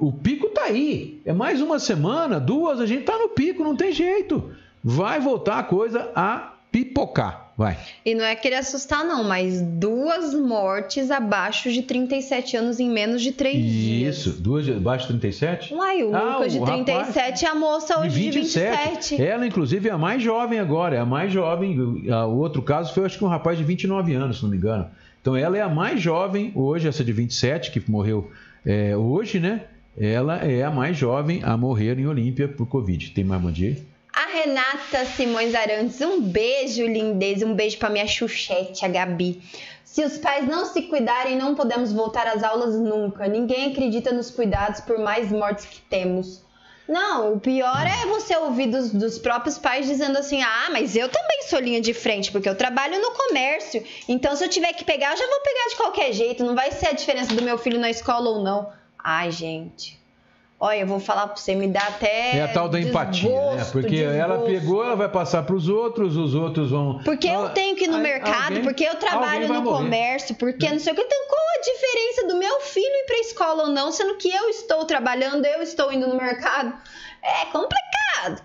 o 0.00 0.10
pico 0.10 0.46
está 0.46 0.64
aí. 0.64 1.20
É 1.26 1.32
mais 1.32 1.60
uma 1.60 1.78
semana, 1.78 2.40
duas, 2.40 2.80
a 2.80 2.86
gente 2.86 3.00
está 3.00 3.18
no 3.18 3.28
pico, 3.28 3.62
não 3.62 3.76
tem 3.76 3.92
jeito. 3.92 4.50
Vai 4.82 5.20
voltar 5.20 5.58
a 5.58 5.62
coisa 5.62 6.10
a 6.16 6.54
pipocar. 6.72 7.52
Vai. 7.56 7.76
E 8.06 8.14
não 8.14 8.24
é 8.24 8.34
querer 8.34 8.56
assustar, 8.56 9.04
não, 9.04 9.22
mas 9.22 9.60
duas 9.60 10.32
mortes 10.32 11.10
abaixo 11.10 11.70
de 11.70 11.82
37 11.82 12.56
anos 12.56 12.80
em 12.80 12.88
menos 12.88 13.20
de 13.20 13.32
três 13.32 13.56
Isso, 13.56 13.66
dias. 13.66 14.16
Isso, 14.16 14.30
duas 14.40 14.66
abaixo 14.66 15.12
de 15.12 15.18
37? 15.18 15.74
Uai, 15.74 16.02
o 16.02 16.16
ah, 16.16 16.36
Lucas 16.36 16.52
de 16.54 16.64
37 16.64 17.42
e 17.42 17.46
a 17.46 17.54
moça 17.54 18.00
hoje 18.00 18.18
de 18.18 18.30
27. 18.30 18.70
de 18.70 18.94
27. 18.94 19.22
Ela, 19.22 19.46
inclusive, 19.46 19.90
é 19.90 19.92
a 19.92 19.98
mais 19.98 20.22
jovem 20.22 20.58
agora, 20.58 20.96
é 20.96 21.00
a 21.00 21.04
mais 21.04 21.30
jovem. 21.30 21.78
O 21.78 22.38
outro 22.38 22.62
caso 22.62 22.94
foi, 22.94 23.04
acho 23.04 23.18
que 23.18 23.24
um 23.24 23.28
rapaz 23.28 23.58
de 23.58 23.64
29 23.64 24.14
anos, 24.14 24.38
se 24.38 24.42
não 24.42 24.50
me 24.50 24.56
engano. 24.56 24.88
Então, 25.20 25.36
ela 25.36 25.58
é 25.58 25.60
a 25.60 25.68
mais 25.68 26.00
jovem 26.00 26.50
hoje, 26.54 26.88
essa 26.88 27.04
de 27.04 27.12
27, 27.12 27.72
que 27.72 27.90
morreu 27.90 28.30
é, 28.64 28.96
hoje, 28.96 29.38
né? 29.38 29.64
Ela 29.98 30.36
é 30.44 30.62
a 30.62 30.70
mais 30.70 30.96
jovem 30.96 31.42
a 31.42 31.56
morrer 31.56 31.98
em 31.98 32.06
Olímpia 32.06 32.48
por 32.48 32.66
Covid. 32.66 33.10
Tem 33.10 33.24
mais 33.24 33.54
dia? 33.54 33.76
A 34.12 34.26
Renata 34.26 35.04
Simões 35.04 35.54
Arantes, 35.54 36.00
um 36.00 36.20
beijo, 36.20 36.84
lindeza, 36.84 37.46
um 37.46 37.54
beijo 37.54 37.78
para 37.78 37.90
minha 37.90 38.06
Xuxete, 38.06 38.84
a 38.84 38.88
Gabi. 38.88 39.42
Se 39.84 40.04
os 40.04 40.18
pais 40.18 40.46
não 40.46 40.66
se 40.66 40.82
cuidarem, 40.82 41.36
não 41.36 41.54
podemos 41.54 41.92
voltar 41.92 42.26
às 42.28 42.44
aulas 42.44 42.76
nunca. 42.76 43.26
Ninguém 43.26 43.72
acredita 43.72 44.12
nos 44.12 44.30
cuidados 44.30 44.80
por 44.80 44.98
mais 44.98 45.32
mortes 45.32 45.64
que 45.64 45.80
temos. 45.82 46.42
Não, 46.88 47.34
o 47.34 47.40
pior 47.40 47.86
é 47.86 48.06
você 48.06 48.36
ouvir 48.36 48.66
dos, 48.66 48.90
dos, 48.92 49.18
próprios 49.18 49.58
pais 49.58 49.86
dizendo 49.86 50.18
assim: 50.18 50.42
ah, 50.42 50.68
mas 50.72 50.96
eu 50.96 51.08
também 51.08 51.42
sou 51.42 51.60
linha 51.60 51.80
de 51.80 51.94
frente, 51.94 52.32
porque 52.32 52.48
eu 52.48 52.56
trabalho 52.56 53.00
no 53.00 53.12
comércio. 53.12 53.84
Então, 54.08 54.34
se 54.34 54.44
eu 54.44 54.48
tiver 54.48 54.72
que 54.72 54.84
pegar, 54.84 55.12
eu 55.12 55.16
já 55.16 55.26
vou 55.26 55.40
pegar 55.40 55.68
de 55.68 55.76
qualquer 55.76 56.12
jeito. 56.12 56.44
Não 56.44 56.54
vai 56.54 56.72
ser 56.72 56.88
a 56.88 56.92
diferença 56.92 57.34
do 57.34 57.42
meu 57.42 57.58
filho 57.58 57.78
na 57.78 57.90
escola 57.90 58.30
ou 58.30 58.42
não. 58.42 58.79
Ai, 59.02 59.30
gente. 59.30 60.00
Olha, 60.62 60.80
eu 60.80 60.86
vou 60.86 61.00
falar 61.00 61.26
pra 61.26 61.36
você, 61.36 61.54
me 61.54 61.66
dá 61.68 61.80
até. 61.80 62.36
É 62.36 62.42
a 62.42 62.48
tal 62.48 62.68
da 62.68 62.78
empatia, 62.78 63.30
né? 63.30 63.64
Porque 63.72 63.88
desgosto. 63.88 64.20
ela 64.20 64.38
pegou, 64.44 64.84
ela 64.84 64.94
vai 64.94 65.08
passar 65.08 65.42
para 65.42 65.54
os 65.54 65.70
outros, 65.70 66.18
os 66.18 66.34
outros 66.34 66.70
vão. 66.70 66.98
Porque 67.02 67.26
eu 67.26 67.48
tenho 67.48 67.74
que 67.74 67.84
ir 67.84 67.88
no 67.88 67.96
mercado, 67.96 68.48
alguém, 68.48 68.62
porque 68.62 68.84
eu 68.84 68.94
trabalho 68.96 69.48
no 69.48 69.62
morrer. 69.62 69.78
comércio, 69.78 70.34
porque 70.34 70.68
não 70.68 70.78
sei 70.78 70.92
o 70.92 70.96
que. 70.96 71.00
Então, 71.00 71.18
qual 71.28 71.40
a 71.40 71.60
diferença 71.62 72.26
do 72.28 72.36
meu 72.36 72.60
filho 72.60 72.84
ir 72.84 73.06
para 73.06 73.18
escola 73.20 73.62
ou 73.62 73.68
não, 73.70 73.90
sendo 73.90 74.16
que 74.16 74.28
eu 74.28 74.50
estou 74.50 74.84
trabalhando, 74.84 75.46
eu 75.46 75.62
estou 75.62 75.90
indo 75.90 76.06
no 76.06 76.16
mercado? 76.16 76.74
É 77.22 77.46
complicado, 77.46 77.89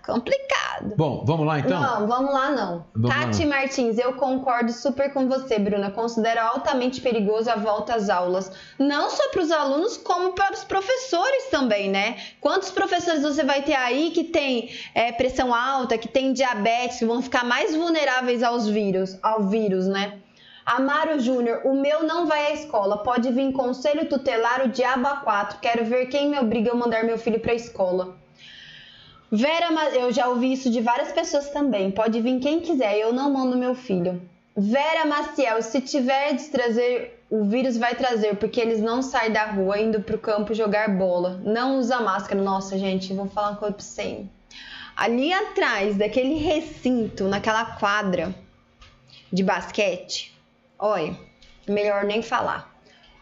complicado. 0.05 0.95
Bom, 0.95 1.23
vamos 1.25 1.45
lá 1.45 1.59
então? 1.59 1.81
Não, 1.81 2.07
vamos 2.07 2.33
lá 2.33 2.51
não. 2.51 2.85
Vamos 2.93 3.15
Tati 3.15 3.45
lá. 3.45 3.55
Martins, 3.55 3.97
eu 3.97 4.13
concordo 4.13 4.71
super 4.71 5.11
com 5.13 5.27
você, 5.27 5.57
Bruna. 5.57 5.91
Considero 5.91 6.41
altamente 6.41 7.01
perigoso 7.01 7.49
a 7.49 7.55
volta 7.55 7.95
às 7.95 8.09
aulas. 8.09 8.51
Não 8.77 9.09
só 9.09 9.29
para 9.29 9.41
os 9.41 9.51
alunos, 9.51 9.97
como 9.97 10.33
para 10.33 10.53
os 10.53 10.63
professores 10.63 11.45
também, 11.49 11.89
né? 11.89 12.17
Quantos 12.41 12.71
professores 12.71 13.21
você 13.21 13.43
vai 13.43 13.61
ter 13.61 13.75
aí 13.75 14.11
que 14.11 14.25
tem 14.25 14.69
é, 14.93 15.11
pressão 15.11 15.53
alta, 15.53 15.97
que 15.97 16.07
tem 16.07 16.33
diabetes, 16.33 16.99
que 16.99 17.05
vão 17.05 17.21
ficar 17.21 17.43
mais 17.43 17.75
vulneráveis 17.75 18.43
aos 18.43 18.67
vírus, 18.67 19.17
ao 19.21 19.43
vírus, 19.43 19.87
né? 19.87 20.19
Amaro 20.65 21.19
Júnior, 21.19 21.61
o 21.63 21.75
meu 21.75 22.03
não 22.03 22.25
vai 22.25 22.47
à 22.47 22.53
escola. 22.53 23.03
Pode 23.03 23.31
vir 23.31 23.51
conselho 23.53 24.09
tutelar 24.09 24.65
o 24.65 24.69
diabo 24.69 25.07
a 25.07 25.17
quatro. 25.17 25.59
Quero 25.59 25.85
ver 25.85 26.07
quem 26.07 26.27
me 26.27 26.39
obriga 26.39 26.71
a 26.71 26.75
mandar 26.75 27.03
meu 27.03 27.19
filho 27.19 27.39
para 27.39 27.51
a 27.51 27.55
escola. 27.55 28.17
Vera, 29.35 29.67
eu 29.93 30.13
já 30.13 30.29
ouvi 30.29 30.53
isso 30.53 30.69
de 30.69 30.79
várias 30.79 31.11
pessoas 31.11 31.49
também. 31.49 31.91
Pode 31.91 32.21
vir 32.21 32.39
quem 32.39 32.61
quiser, 32.61 32.97
eu 32.97 33.11
não 33.11 33.29
mando 33.29 33.57
meu 33.57 33.75
filho. 33.75 34.21
Vera 34.55 35.05
Maciel, 35.05 35.61
se 35.61 35.81
tiver 35.81 36.33
de 36.35 36.45
trazer, 36.45 37.21
o 37.29 37.43
vírus 37.43 37.75
vai 37.75 37.93
trazer, 37.95 38.37
porque 38.37 38.61
eles 38.61 38.79
não 38.81 39.01
saem 39.01 39.33
da 39.33 39.45
rua 39.45 39.77
indo 39.77 40.01
pro 40.01 40.17
campo 40.17 40.53
jogar 40.53 40.87
bola. 40.89 41.41
Não 41.43 41.77
usa 41.77 41.99
máscara. 41.99 42.41
Nossa, 42.41 42.77
gente, 42.77 43.13
vou 43.13 43.27
falar 43.27 43.49
uma 43.49 43.57
coisa 43.57 43.73
pra 43.73 43.83
você. 43.83 44.25
Ali 44.95 45.33
atrás 45.33 45.97
daquele 45.97 46.35
recinto, 46.35 47.25
naquela 47.25 47.65
quadra 47.77 48.33
de 49.33 49.43
basquete, 49.43 50.33
olha, 50.79 51.13
melhor 51.67 52.05
nem 52.05 52.21
falar. 52.21 52.73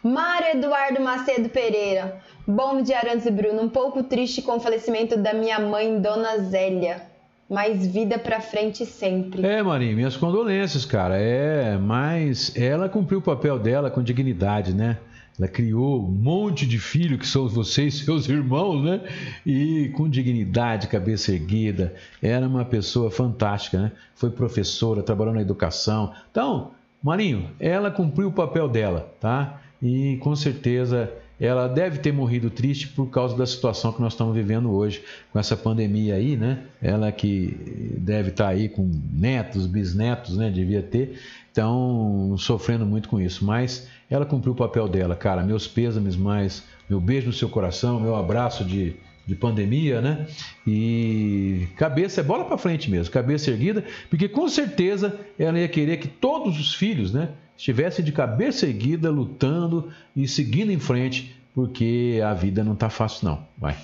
Mário 0.04 0.50
Eduardo 0.50 1.02
Macedo 1.02 1.50
Pereira. 1.50 2.22
Bom 2.46 2.82
dia, 2.82 2.98
Arantes 2.98 3.26
e 3.26 3.32
Bruno. 3.32 3.62
Um 3.62 3.70
pouco 3.70 4.04
triste 4.04 4.42
com 4.42 4.58
o 4.58 4.60
falecimento 4.60 5.16
da 5.16 5.34
minha 5.34 5.60
mãe, 5.60 6.02
Dona 6.02 6.40
Zélia. 6.40 7.02
Mas 7.50 7.88
vida 7.88 8.20
pra 8.20 8.42
frente 8.42 8.86
sempre. 8.86 9.46
É, 9.46 9.64
Marinho, 9.64 9.96
minhas 9.96 10.18
condolências, 10.18 10.84
cara. 10.84 11.18
É, 11.18 11.78
mas 11.78 12.54
ela 12.58 12.90
cumpriu 12.90 13.20
o 13.20 13.22
papel 13.22 13.58
dela 13.58 13.90
com 13.90 14.04
dignidade, 14.04 14.74
né? 14.74 14.98
Ela 15.40 15.48
criou 15.48 16.02
um 16.02 16.12
monte 16.12 16.68
de 16.68 16.78
filhos 16.80 17.18
que 17.18 17.28
são 17.28 17.48
vocês, 17.48 18.00
seus 18.04 18.28
irmãos, 18.28 18.84
né? 18.84 19.02
E 19.46 19.90
com 19.96 20.10
dignidade, 20.10 20.90
cabeça 20.90 21.32
erguida. 21.32 21.96
Era 22.22 22.46
uma 22.46 22.66
pessoa 22.66 23.10
fantástica, 23.10 23.80
né? 23.80 23.92
Foi 24.16 24.30
professora, 24.30 25.02
trabalhou 25.02 25.34
na 25.34 25.42
educação. 25.42 26.12
Então, 26.30 26.72
Marinho, 27.02 27.52
ela 27.58 27.90
cumpriu 27.90 28.28
o 28.28 28.34
papel 28.34 28.68
dela, 28.68 29.14
tá? 29.22 29.62
E 29.82 30.18
com 30.18 30.36
certeza 30.36 31.10
ela 31.46 31.68
deve 31.68 31.98
ter 31.98 32.14
morrido 32.14 32.50
triste 32.50 32.88
por 32.88 33.08
causa 33.08 33.36
da 33.36 33.46
situação 33.46 33.92
que 33.92 34.02
nós 34.02 34.14
estamos 34.14 34.34
vivendo 34.34 34.72
hoje, 34.72 35.04
com 35.30 35.38
essa 35.38 35.58
pandemia 35.58 36.16
aí, 36.16 36.38
né? 36.38 36.60
Ela 36.82 37.12
que 37.12 37.58
deve 37.98 38.30
estar 38.30 38.48
aí 38.48 38.70
com 38.70 38.90
netos, 39.12 39.68
bisnetos, 39.68 40.38
né? 40.38 40.50
Devia 40.50 40.82
ter, 40.82 41.20
então 41.52 42.34
sofrendo 42.38 42.86
muito 42.86 43.10
com 43.10 43.20
isso. 43.20 43.44
Mas 43.44 43.90
ela 44.10 44.26
cumpriu 44.26 44.54
o 44.54 44.56
papel 44.56 44.88
dela, 44.88 45.18
cara. 45.18 45.44
Meus 45.44 45.68
pêsames 45.68 46.16
mais, 46.16 46.64
meu 46.90 47.02
beijo 47.02 47.28
no 47.28 47.34
seu 47.34 47.50
coração, 47.50 48.00
meu 48.00 48.16
abraço 48.16 48.64
de, 48.64 48.96
de 49.28 49.36
pandemia, 49.36 50.00
né? 50.00 50.26
E 50.66 51.68
cabeça 51.76 52.22
é 52.22 52.24
bola 52.24 52.46
para 52.46 52.58
frente 52.58 52.90
mesmo, 52.90 53.12
cabeça 53.12 53.52
erguida, 53.52 53.84
porque 54.10 54.30
com 54.30 54.48
certeza 54.48 55.20
ela 55.38 55.60
ia 55.60 55.68
querer 55.68 55.98
que 55.98 56.08
todos 56.08 56.58
os 56.58 56.74
filhos, 56.74 57.12
né? 57.12 57.28
Estivesse 57.58 58.02
de 58.02 58.12
cabeça 58.12 58.66
erguida, 58.66 59.10
lutando 59.10 59.92
e 60.16 60.28
seguindo 60.28 60.72
em 60.72 60.80
frente, 60.80 61.36
porque 61.54 62.22
a 62.26 62.34
vida 62.34 62.64
não 62.64 62.74
está 62.74 62.90
fácil, 62.90 63.30
não. 63.30 63.48
Vai. 63.58 63.76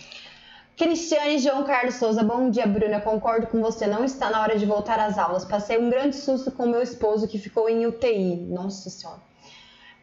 Cristiane 0.75 1.39
João 1.39 1.65
Carlos 1.65 1.95
Souza, 1.95 2.23
bom 2.23 2.49
dia, 2.49 2.65
Bruna. 2.65 3.01
Concordo 3.01 3.47
com 3.47 3.61
você, 3.61 3.85
não 3.85 4.05
está 4.05 4.29
na 4.29 4.41
hora 4.41 4.57
de 4.57 4.65
voltar 4.65 4.97
às 4.97 5.17
aulas. 5.17 5.43
Passei 5.43 5.77
um 5.77 5.89
grande 5.89 6.15
susto 6.15 6.51
com 6.51 6.65
meu 6.67 6.81
esposo 6.81 7.27
que 7.27 7.37
ficou 7.37 7.67
em 7.67 7.85
UTI. 7.85 8.47
Nossa 8.49 8.89
Senhora. 8.89 9.19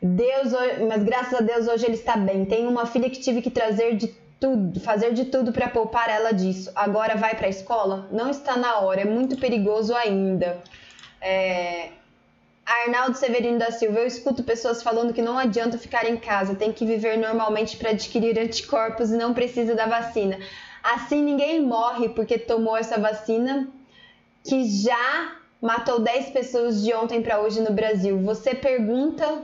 Deus, 0.03 0.53
mas 0.87 1.03
graças 1.03 1.33
a 1.33 1.41
Deus 1.41 1.67
hoje 1.67 1.87
ele 1.87 1.95
está 1.95 2.17
bem. 2.17 2.45
Tenho 2.45 2.69
uma 2.69 2.85
filha 2.85 3.09
que 3.09 3.19
tive 3.19 3.41
que 3.41 3.51
trazer 3.51 3.97
de 3.97 4.09
tudo, 4.39 4.79
fazer 4.81 5.15
de 5.15 5.25
tudo 5.25 5.51
para 5.51 5.69
poupar 5.69 6.11
ela 6.11 6.33
disso. 6.33 6.71
Agora 6.75 7.17
vai 7.17 7.35
para 7.35 7.47
a 7.47 7.51
escola? 7.51 8.07
Não 8.13 8.29
está 8.29 8.57
na 8.57 8.81
hora, 8.81 9.01
é 9.01 9.07
muito 9.07 9.37
perigoso 9.37 9.95
ainda. 9.95 10.63
É, 11.21 11.89
Arnaldo 12.67 13.17
Severino 13.17 13.61
da 13.61 13.71
Silva, 13.71 14.01
eu 14.01 14.07
escuto 14.07 14.43
pessoas 14.43 14.83
falando 14.83 15.13
que 15.13 15.23
não 15.23 15.39
adianta 15.39 15.79
ficar 15.79 16.05
em 16.05 16.17
casa, 16.17 16.57
tem 16.57 16.73
que 16.73 16.85
viver 16.85 17.17
normalmente 17.17 17.77
para 17.77 17.91
adquirir 17.91 18.37
anticorpos 18.39 19.11
e 19.11 19.17
não 19.17 19.33
precisa 19.33 19.75
da 19.77 19.87
vacina. 19.87 20.39
Assim 20.83 21.23
ninguém 21.23 21.61
morre 21.61 22.09
porque 22.09 22.39
tomou 22.39 22.77
essa 22.77 22.99
vacina 22.99 23.69
que 24.43 24.65
já 24.69 25.33
matou 25.63 26.01
10 26.01 26.31
pessoas 26.31 26.83
de 26.83 26.93
ontem 26.93 27.23
para 27.23 27.41
hoje 27.41 27.61
no 27.61 27.73
Brasil. 27.73 28.21
Você 28.23 28.55
pergunta 28.55 29.43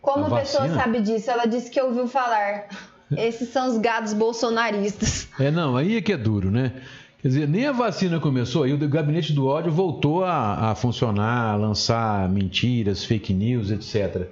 como 0.00 0.24
a, 0.24 0.28
a 0.28 0.40
pessoa 0.40 0.68
sabe 0.70 1.00
disso? 1.00 1.30
Ela 1.30 1.44
disse 1.44 1.70
que 1.70 1.80
ouviu 1.80 2.08
falar. 2.08 2.68
Esses 3.16 3.50
são 3.50 3.68
os 3.68 3.78
gados 3.78 4.12
bolsonaristas. 4.12 5.28
É, 5.38 5.50
não, 5.50 5.76
aí 5.76 5.96
é 5.96 6.00
que 6.00 6.12
é 6.12 6.16
duro, 6.16 6.50
né? 6.50 6.72
Quer 7.26 7.30
dizer, 7.30 7.48
nem 7.48 7.66
a 7.66 7.72
vacina 7.72 8.20
começou 8.20 8.68
e 8.68 8.72
o 8.72 8.78
gabinete 8.88 9.32
do 9.32 9.48
ódio 9.48 9.72
voltou 9.72 10.22
a, 10.22 10.70
a 10.70 10.74
funcionar, 10.76 11.54
a 11.54 11.56
lançar 11.56 12.28
mentiras, 12.28 13.04
fake 13.04 13.34
news, 13.34 13.72
etc. 13.72 14.28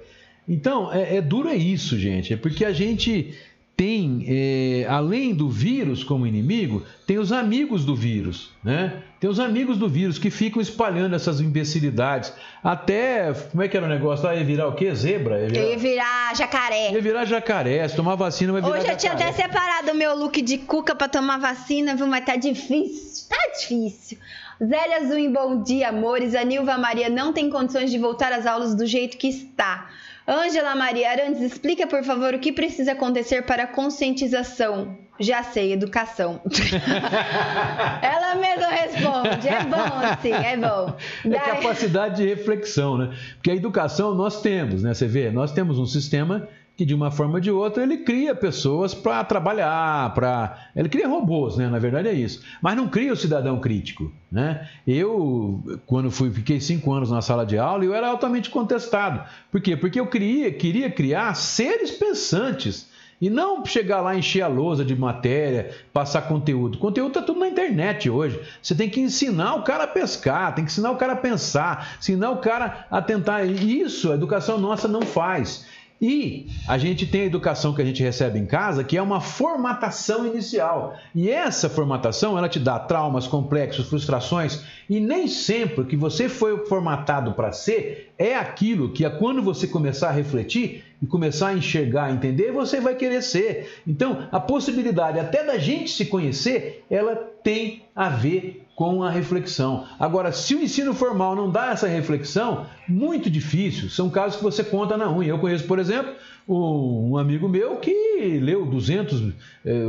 Então, 0.47 0.89
é, 0.93 1.17
é 1.17 1.21
duro 1.21 1.49
é 1.49 1.57
isso, 1.57 1.99
gente. 1.99 2.33
É 2.33 2.37
porque 2.37 2.63
a 2.63 2.71
gente 2.71 3.33
tem, 3.77 4.25
é, 4.27 4.87
além 4.87 5.33
do 5.33 5.49
vírus 5.49 6.03
como 6.03 6.25
inimigo, 6.25 6.83
tem 7.05 7.17
os 7.17 7.31
amigos 7.33 7.83
do 7.83 7.93
vírus, 7.93 8.51
né? 8.63 9.03
Tem 9.19 9.29
os 9.29 9.39
amigos 9.39 9.77
do 9.77 9.89
vírus 9.89 10.17
que 10.17 10.29
ficam 10.29 10.61
espalhando 10.61 11.15
essas 11.15 11.41
imbecilidades. 11.41 12.31
Até, 12.63 13.33
como 13.33 13.63
é 13.63 13.67
que 13.67 13.75
era 13.75 13.85
o 13.85 13.89
negócio 13.89 14.25
lá? 14.25 14.35
Ia 14.35 14.45
virar 14.45 14.67
o 14.67 14.75
quê? 14.75 14.93
Zebra? 14.95 15.41
Ia 15.41 15.47
virar, 15.49 15.65
ia 15.65 15.77
virar 15.77 16.35
jacaré. 16.35 16.91
Ia 16.91 17.01
virar 17.01 17.25
jacaré. 17.25 17.87
Se 17.87 17.95
tomar 17.97 18.15
vacina, 18.15 18.53
vai 18.53 18.61
virar 18.61 18.75
Hoje 18.75 18.89
eu 18.89 18.97
tinha 18.97 19.11
até 19.11 19.31
separado 19.33 19.91
o 19.91 19.95
meu 19.95 20.15
look 20.15 20.41
de 20.41 20.57
cuca 20.59 20.95
para 20.95 21.09
tomar 21.09 21.37
vacina, 21.37 21.95
viu? 21.95 22.07
Mas 22.07 22.23
tá 22.23 22.37
difícil. 22.37 23.27
Tá 23.29 23.59
difícil. 23.59 24.17
Zélia 24.63 25.05
Zuin, 25.05 25.33
bom 25.33 25.61
dia, 25.63 25.89
amores. 25.89 26.33
A 26.33 26.43
Nilva 26.45 26.77
Maria 26.77 27.09
não 27.09 27.33
tem 27.33 27.49
condições 27.49 27.91
de 27.91 27.97
voltar 27.97 28.31
às 28.31 28.45
aulas 28.45 28.73
do 28.73 28.85
jeito 28.85 29.17
que 29.17 29.27
está. 29.27 29.89
Ângela 30.27 30.75
Maria 30.75 31.11
Arantes, 31.11 31.41
explica 31.41 31.85
por 31.85 32.03
favor 32.03 32.33
o 32.33 32.39
que 32.39 32.51
precisa 32.51 32.93
acontecer 32.93 33.43
para 33.43 33.63
a 33.63 33.67
conscientização. 33.67 34.97
Já 35.19 35.43
sei, 35.43 35.71
educação. 35.71 36.41
Ela 38.01 38.35
mesma 38.35 38.67
responde. 38.67 39.47
É 39.47 39.63
bom, 39.63 40.21
sim, 40.21 40.33
é 40.33 40.57
bom. 40.57 40.93
É 41.23 41.29
Daí... 41.29 41.37
É 41.37 41.39
capacidade 41.39 42.17
de 42.17 42.27
reflexão, 42.27 42.97
né? 42.97 43.15
Porque 43.35 43.51
a 43.51 43.55
educação 43.55 44.13
nós 44.13 44.41
temos, 44.41 44.83
né? 44.83 44.93
Você 44.93 45.07
vê, 45.07 45.31
nós 45.31 45.51
temos 45.53 45.79
um 45.79 45.85
sistema 45.85 46.49
que 46.75 46.85
de 46.85 46.93
uma 46.93 47.09
forma 47.09 47.35
ou 47.35 47.39
de 47.39 47.49
outra 47.49 47.83
ele 47.83 47.97
cria 47.97 48.35
pessoas 48.35 48.93
para 48.93 49.23
trabalhar, 49.23 50.13
para 50.13 50.69
ele 50.75 50.89
cria 50.89 51.07
robôs, 51.07 51.55
né? 51.55 51.69
Na 51.69 51.79
verdade 51.79 52.09
é 52.09 52.13
isso. 52.13 52.43
Mas 52.61 52.75
não 52.75 52.87
cria 52.87 53.13
o 53.13 53.15
cidadão 53.15 53.59
crítico, 53.59 54.11
né? 54.31 54.67
Eu 54.85 55.63
quando 55.85 56.11
fui 56.11 56.29
fiquei 56.31 56.59
cinco 56.59 56.91
anos 56.91 57.09
na 57.09 57.21
sala 57.21 57.45
de 57.45 57.57
aula 57.57 57.85
eu 57.85 57.93
era 57.93 58.09
altamente 58.09 58.49
contestado. 58.49 59.23
Por 59.51 59.61
quê? 59.61 59.77
Porque 59.77 59.99
eu 59.99 60.07
queria, 60.07 60.51
queria 60.51 60.89
criar 60.89 61.33
seres 61.35 61.91
pensantes 61.91 62.89
e 63.19 63.29
não 63.29 63.65
chegar 63.65 64.01
lá 64.01 64.15
encher 64.15 64.41
a 64.41 64.47
lousa 64.47 64.83
de 64.83 64.95
matéria, 64.95 65.71
passar 65.93 66.23
conteúdo. 66.23 66.77
Conteúdo 66.77 67.07
está 67.09 67.21
tudo 67.21 67.39
na 67.39 67.47
internet 67.47 68.09
hoje. 68.09 68.39
Você 68.61 68.75
tem 68.75 68.89
que 68.89 68.99
ensinar 68.99 69.55
o 69.55 69.63
cara 69.63 69.85
a 69.85 69.87
pescar, 69.87 70.53
tem 70.53 70.65
que 70.65 70.71
ensinar 70.71 70.91
o 70.91 70.97
cara 70.97 71.13
a 71.13 71.17
pensar, 71.17 71.95
ensinar 71.97 72.31
o 72.31 72.37
cara 72.37 72.85
a 72.91 73.01
tentar. 73.01 73.45
Isso 73.45 74.11
a 74.11 74.15
educação 74.15 74.57
nossa 74.57 74.87
não 74.87 75.01
faz. 75.01 75.65
E 76.01 76.47
a 76.67 76.77
gente 76.77 77.05
tem 77.05 77.21
a 77.21 77.25
educação 77.25 77.73
que 77.73 77.81
a 77.81 77.85
gente 77.85 78.03
recebe 78.03 78.37
em 78.37 78.45
casa, 78.45 78.83
que 78.83 78.97
é 78.97 79.01
uma 79.01 79.21
formatação 79.21 80.25
inicial. 80.25 80.95
E 81.13 81.29
essa 81.29 81.69
formatação, 81.69 82.37
ela 82.37 82.49
te 82.49 82.59
dá 82.59 82.77
traumas, 82.77 83.27
complexos, 83.27 83.87
frustrações 83.87 84.61
E 84.89 84.99
nem 84.99 85.27
sempre 85.27 85.81
o 85.81 85.85
que 85.85 85.95
você 85.95 86.27
foi 86.27 86.65
formatado 86.65 87.31
para 87.31 87.51
ser 87.51 88.11
é 88.17 88.35
aquilo 88.35 88.91
que, 88.91 89.09
quando 89.11 89.41
você 89.41 89.67
começar 89.67 90.09
a 90.09 90.13
refletir 90.13 90.83
e 91.01 91.07
começar 91.07 91.49
a 91.49 91.53
enxergar, 91.53 92.11
entender, 92.11 92.51
você 92.51 92.79
vai 92.79 92.95
querer 92.95 93.21
ser. 93.21 93.81
Então, 93.87 94.27
a 94.31 94.39
possibilidade 94.39 95.19
até 95.19 95.43
da 95.43 95.57
gente 95.57 95.89
se 95.89 96.05
conhecer, 96.05 96.83
ela 96.89 97.15
tem 97.43 97.83
a 97.95 98.09
ver 98.09 98.64
com 98.75 99.01
a 99.01 99.09
reflexão. 99.09 99.85
Agora, 99.97 100.33
se 100.33 100.53
o 100.53 100.61
ensino 100.61 100.93
formal 100.93 101.35
não 101.35 101.49
dá 101.49 101.71
essa 101.71 101.87
reflexão, 101.87 102.65
muito 102.87 103.29
difícil. 103.29 103.89
São 103.89 104.09
casos 104.09 104.35
que 104.37 104.43
você 104.43 104.63
conta 104.63 104.97
na 104.97 105.09
unha. 105.09 105.29
Eu 105.29 105.39
conheço, 105.39 105.63
por 105.65 105.79
exemplo, 105.79 106.13
um 106.47 107.17
amigo 107.17 107.47
meu 107.47 107.77
que 107.77 108.37
leu 108.39 108.65
200, 108.65 109.33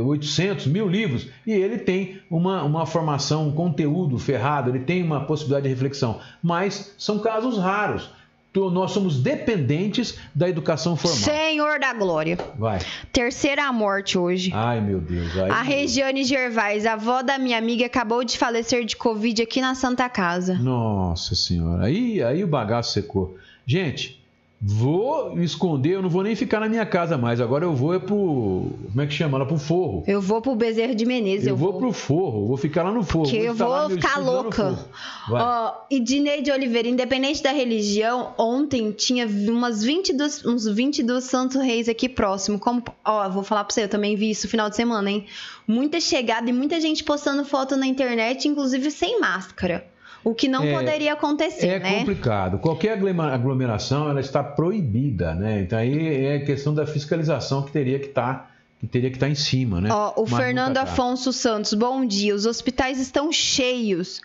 800, 0.05 0.65
eh, 0.65 0.69
mil 0.69 0.87
livros 0.87 1.27
e 1.45 1.51
ele 1.51 1.77
tem 1.77 2.19
uma, 2.31 2.63
uma 2.63 2.85
formação, 2.85 3.49
um 3.49 3.51
conteúdo 3.51 4.17
ferrado, 4.17 4.69
ele 4.71 4.79
tem 4.79 5.03
uma 5.03 5.25
possibilidade 5.25 5.63
de 5.63 5.69
reflexão. 5.69 6.19
Mas 6.41 6.95
são 6.97 7.19
casos 7.19 7.57
raros 7.57 8.09
nós 8.71 8.91
somos 8.91 9.17
dependentes 9.19 10.17
da 10.33 10.49
educação 10.49 10.95
formal. 10.95 11.19
Senhor 11.19 11.79
da 11.79 11.93
Glória. 11.93 12.37
Vai. 12.57 12.79
Terceira 13.11 13.71
morte 13.71 14.17
hoje. 14.17 14.51
Ai, 14.53 14.81
meu 14.81 14.99
Deus. 14.99 15.37
Ai, 15.37 15.49
a 15.49 15.61
Regiane 15.61 16.23
Gervais, 16.23 16.85
avó 16.85 17.21
da 17.21 17.37
minha 17.37 17.57
amiga, 17.57 17.85
acabou 17.85 18.23
de 18.23 18.37
falecer 18.37 18.85
de 18.85 18.95
Covid 18.95 19.41
aqui 19.41 19.61
na 19.61 19.75
Santa 19.75 20.09
Casa. 20.09 20.55
Nossa 20.55 21.35
Senhora. 21.35 21.85
Aí, 21.85 22.21
aí 22.21 22.43
o 22.43 22.47
bagaço 22.47 22.93
secou. 22.93 23.37
Gente, 23.65 24.16
Vou 24.59 25.35
me 25.35 25.45
esconder, 25.45 25.91
eu 25.91 26.01
não 26.01 26.09
vou 26.09 26.23
nem 26.23 26.35
ficar 26.35 26.59
na 26.59 26.67
minha 26.67 26.85
casa 26.85 27.15
mais. 27.15 27.39
Agora 27.39 27.63
eu 27.63 27.75
vou 27.75 27.93
é 27.93 27.99
pro. 27.99 28.71
Como 28.87 29.01
é 29.01 29.05
que 29.05 29.13
chama? 29.13 29.37
Lá 29.37 29.45
pro 29.45 29.59
forro. 29.59 30.03
Eu 30.07 30.19
vou 30.19 30.41
pro 30.41 30.55
Bezerro 30.55 30.95
de 30.95 31.05
Menezes. 31.05 31.45
Eu, 31.45 31.53
eu 31.53 31.57
vou, 31.57 31.73
vou 31.73 31.79
pro 31.81 31.93
forro, 31.93 32.47
vou 32.47 32.57
ficar 32.57 32.81
lá 32.81 32.91
no 32.91 33.03
forro. 33.03 33.29
Que 33.29 33.37
eu 33.37 33.53
vou 33.53 33.89
ficar 33.91 34.17
louca. 34.17 34.75
Ó, 35.29 35.73
e 35.91 35.99
Dinei 35.99 36.41
de 36.41 36.51
Oliveira, 36.51 36.87
independente 36.87 37.43
da 37.43 37.51
religião, 37.51 38.33
ontem 38.35 38.91
tinha 38.91 39.27
umas 39.27 39.83
22, 39.83 40.43
uns 40.43 40.65
22 40.65 41.23
Santos 41.23 41.61
Reis 41.61 41.87
aqui 41.87 42.09
próximo. 42.09 42.57
Como, 42.57 42.83
ó, 43.05 43.29
vou 43.29 43.43
falar 43.43 43.63
pra 43.63 43.73
você, 43.73 43.83
eu 43.83 43.89
também 43.89 44.15
vi 44.15 44.31
isso 44.31 44.47
no 44.47 44.51
final 44.51 44.71
de 44.71 44.75
semana, 44.75 45.11
hein? 45.11 45.27
Muita 45.67 46.01
chegada 46.01 46.49
e 46.49 46.53
muita 46.53 46.81
gente 46.81 47.03
postando 47.03 47.45
foto 47.45 47.77
na 47.77 47.85
internet, 47.85 48.47
inclusive 48.47 48.89
sem 48.89 49.19
máscara. 49.19 49.85
O 50.27 50.35
que 50.35 50.49
não 50.49 50.61
é, 50.61 50.73
poderia 50.73 51.13
acontecer, 51.13 51.67
é 51.67 51.79
né? 51.79 51.95
É 51.95 51.99
complicado. 51.99 52.59
Qualquer 52.59 52.99
aglomeração 53.31 54.09
ela 54.09 54.19
está 54.19 54.43
proibida, 54.43 55.33
né? 55.33 55.61
Então 55.61 55.79
aí 55.79 56.25
é 56.25 56.39
questão 56.39 56.73
da 56.73 56.85
fiscalização 56.85 57.63
que 57.63 57.71
teria 57.71 57.97
que 57.97 58.07
estar 58.07 58.33
tá, 58.33 58.51
que 58.77 58.85
teria 58.87 59.09
que 59.09 59.15
estar 59.15 59.27
tá 59.27 59.31
em 59.31 59.35
cima, 59.35 59.79
né? 59.79 59.89
Ó, 59.89 60.21
o 60.21 60.29
Mas 60.29 60.37
Fernando 60.37 60.73
tá. 60.73 60.81
Afonso 60.81 61.31
Santos, 61.31 61.73
bom 61.73 62.05
dia. 62.05 62.35
Os 62.35 62.45
hospitais 62.45 62.99
estão 62.99 63.31
cheios. 63.31 64.19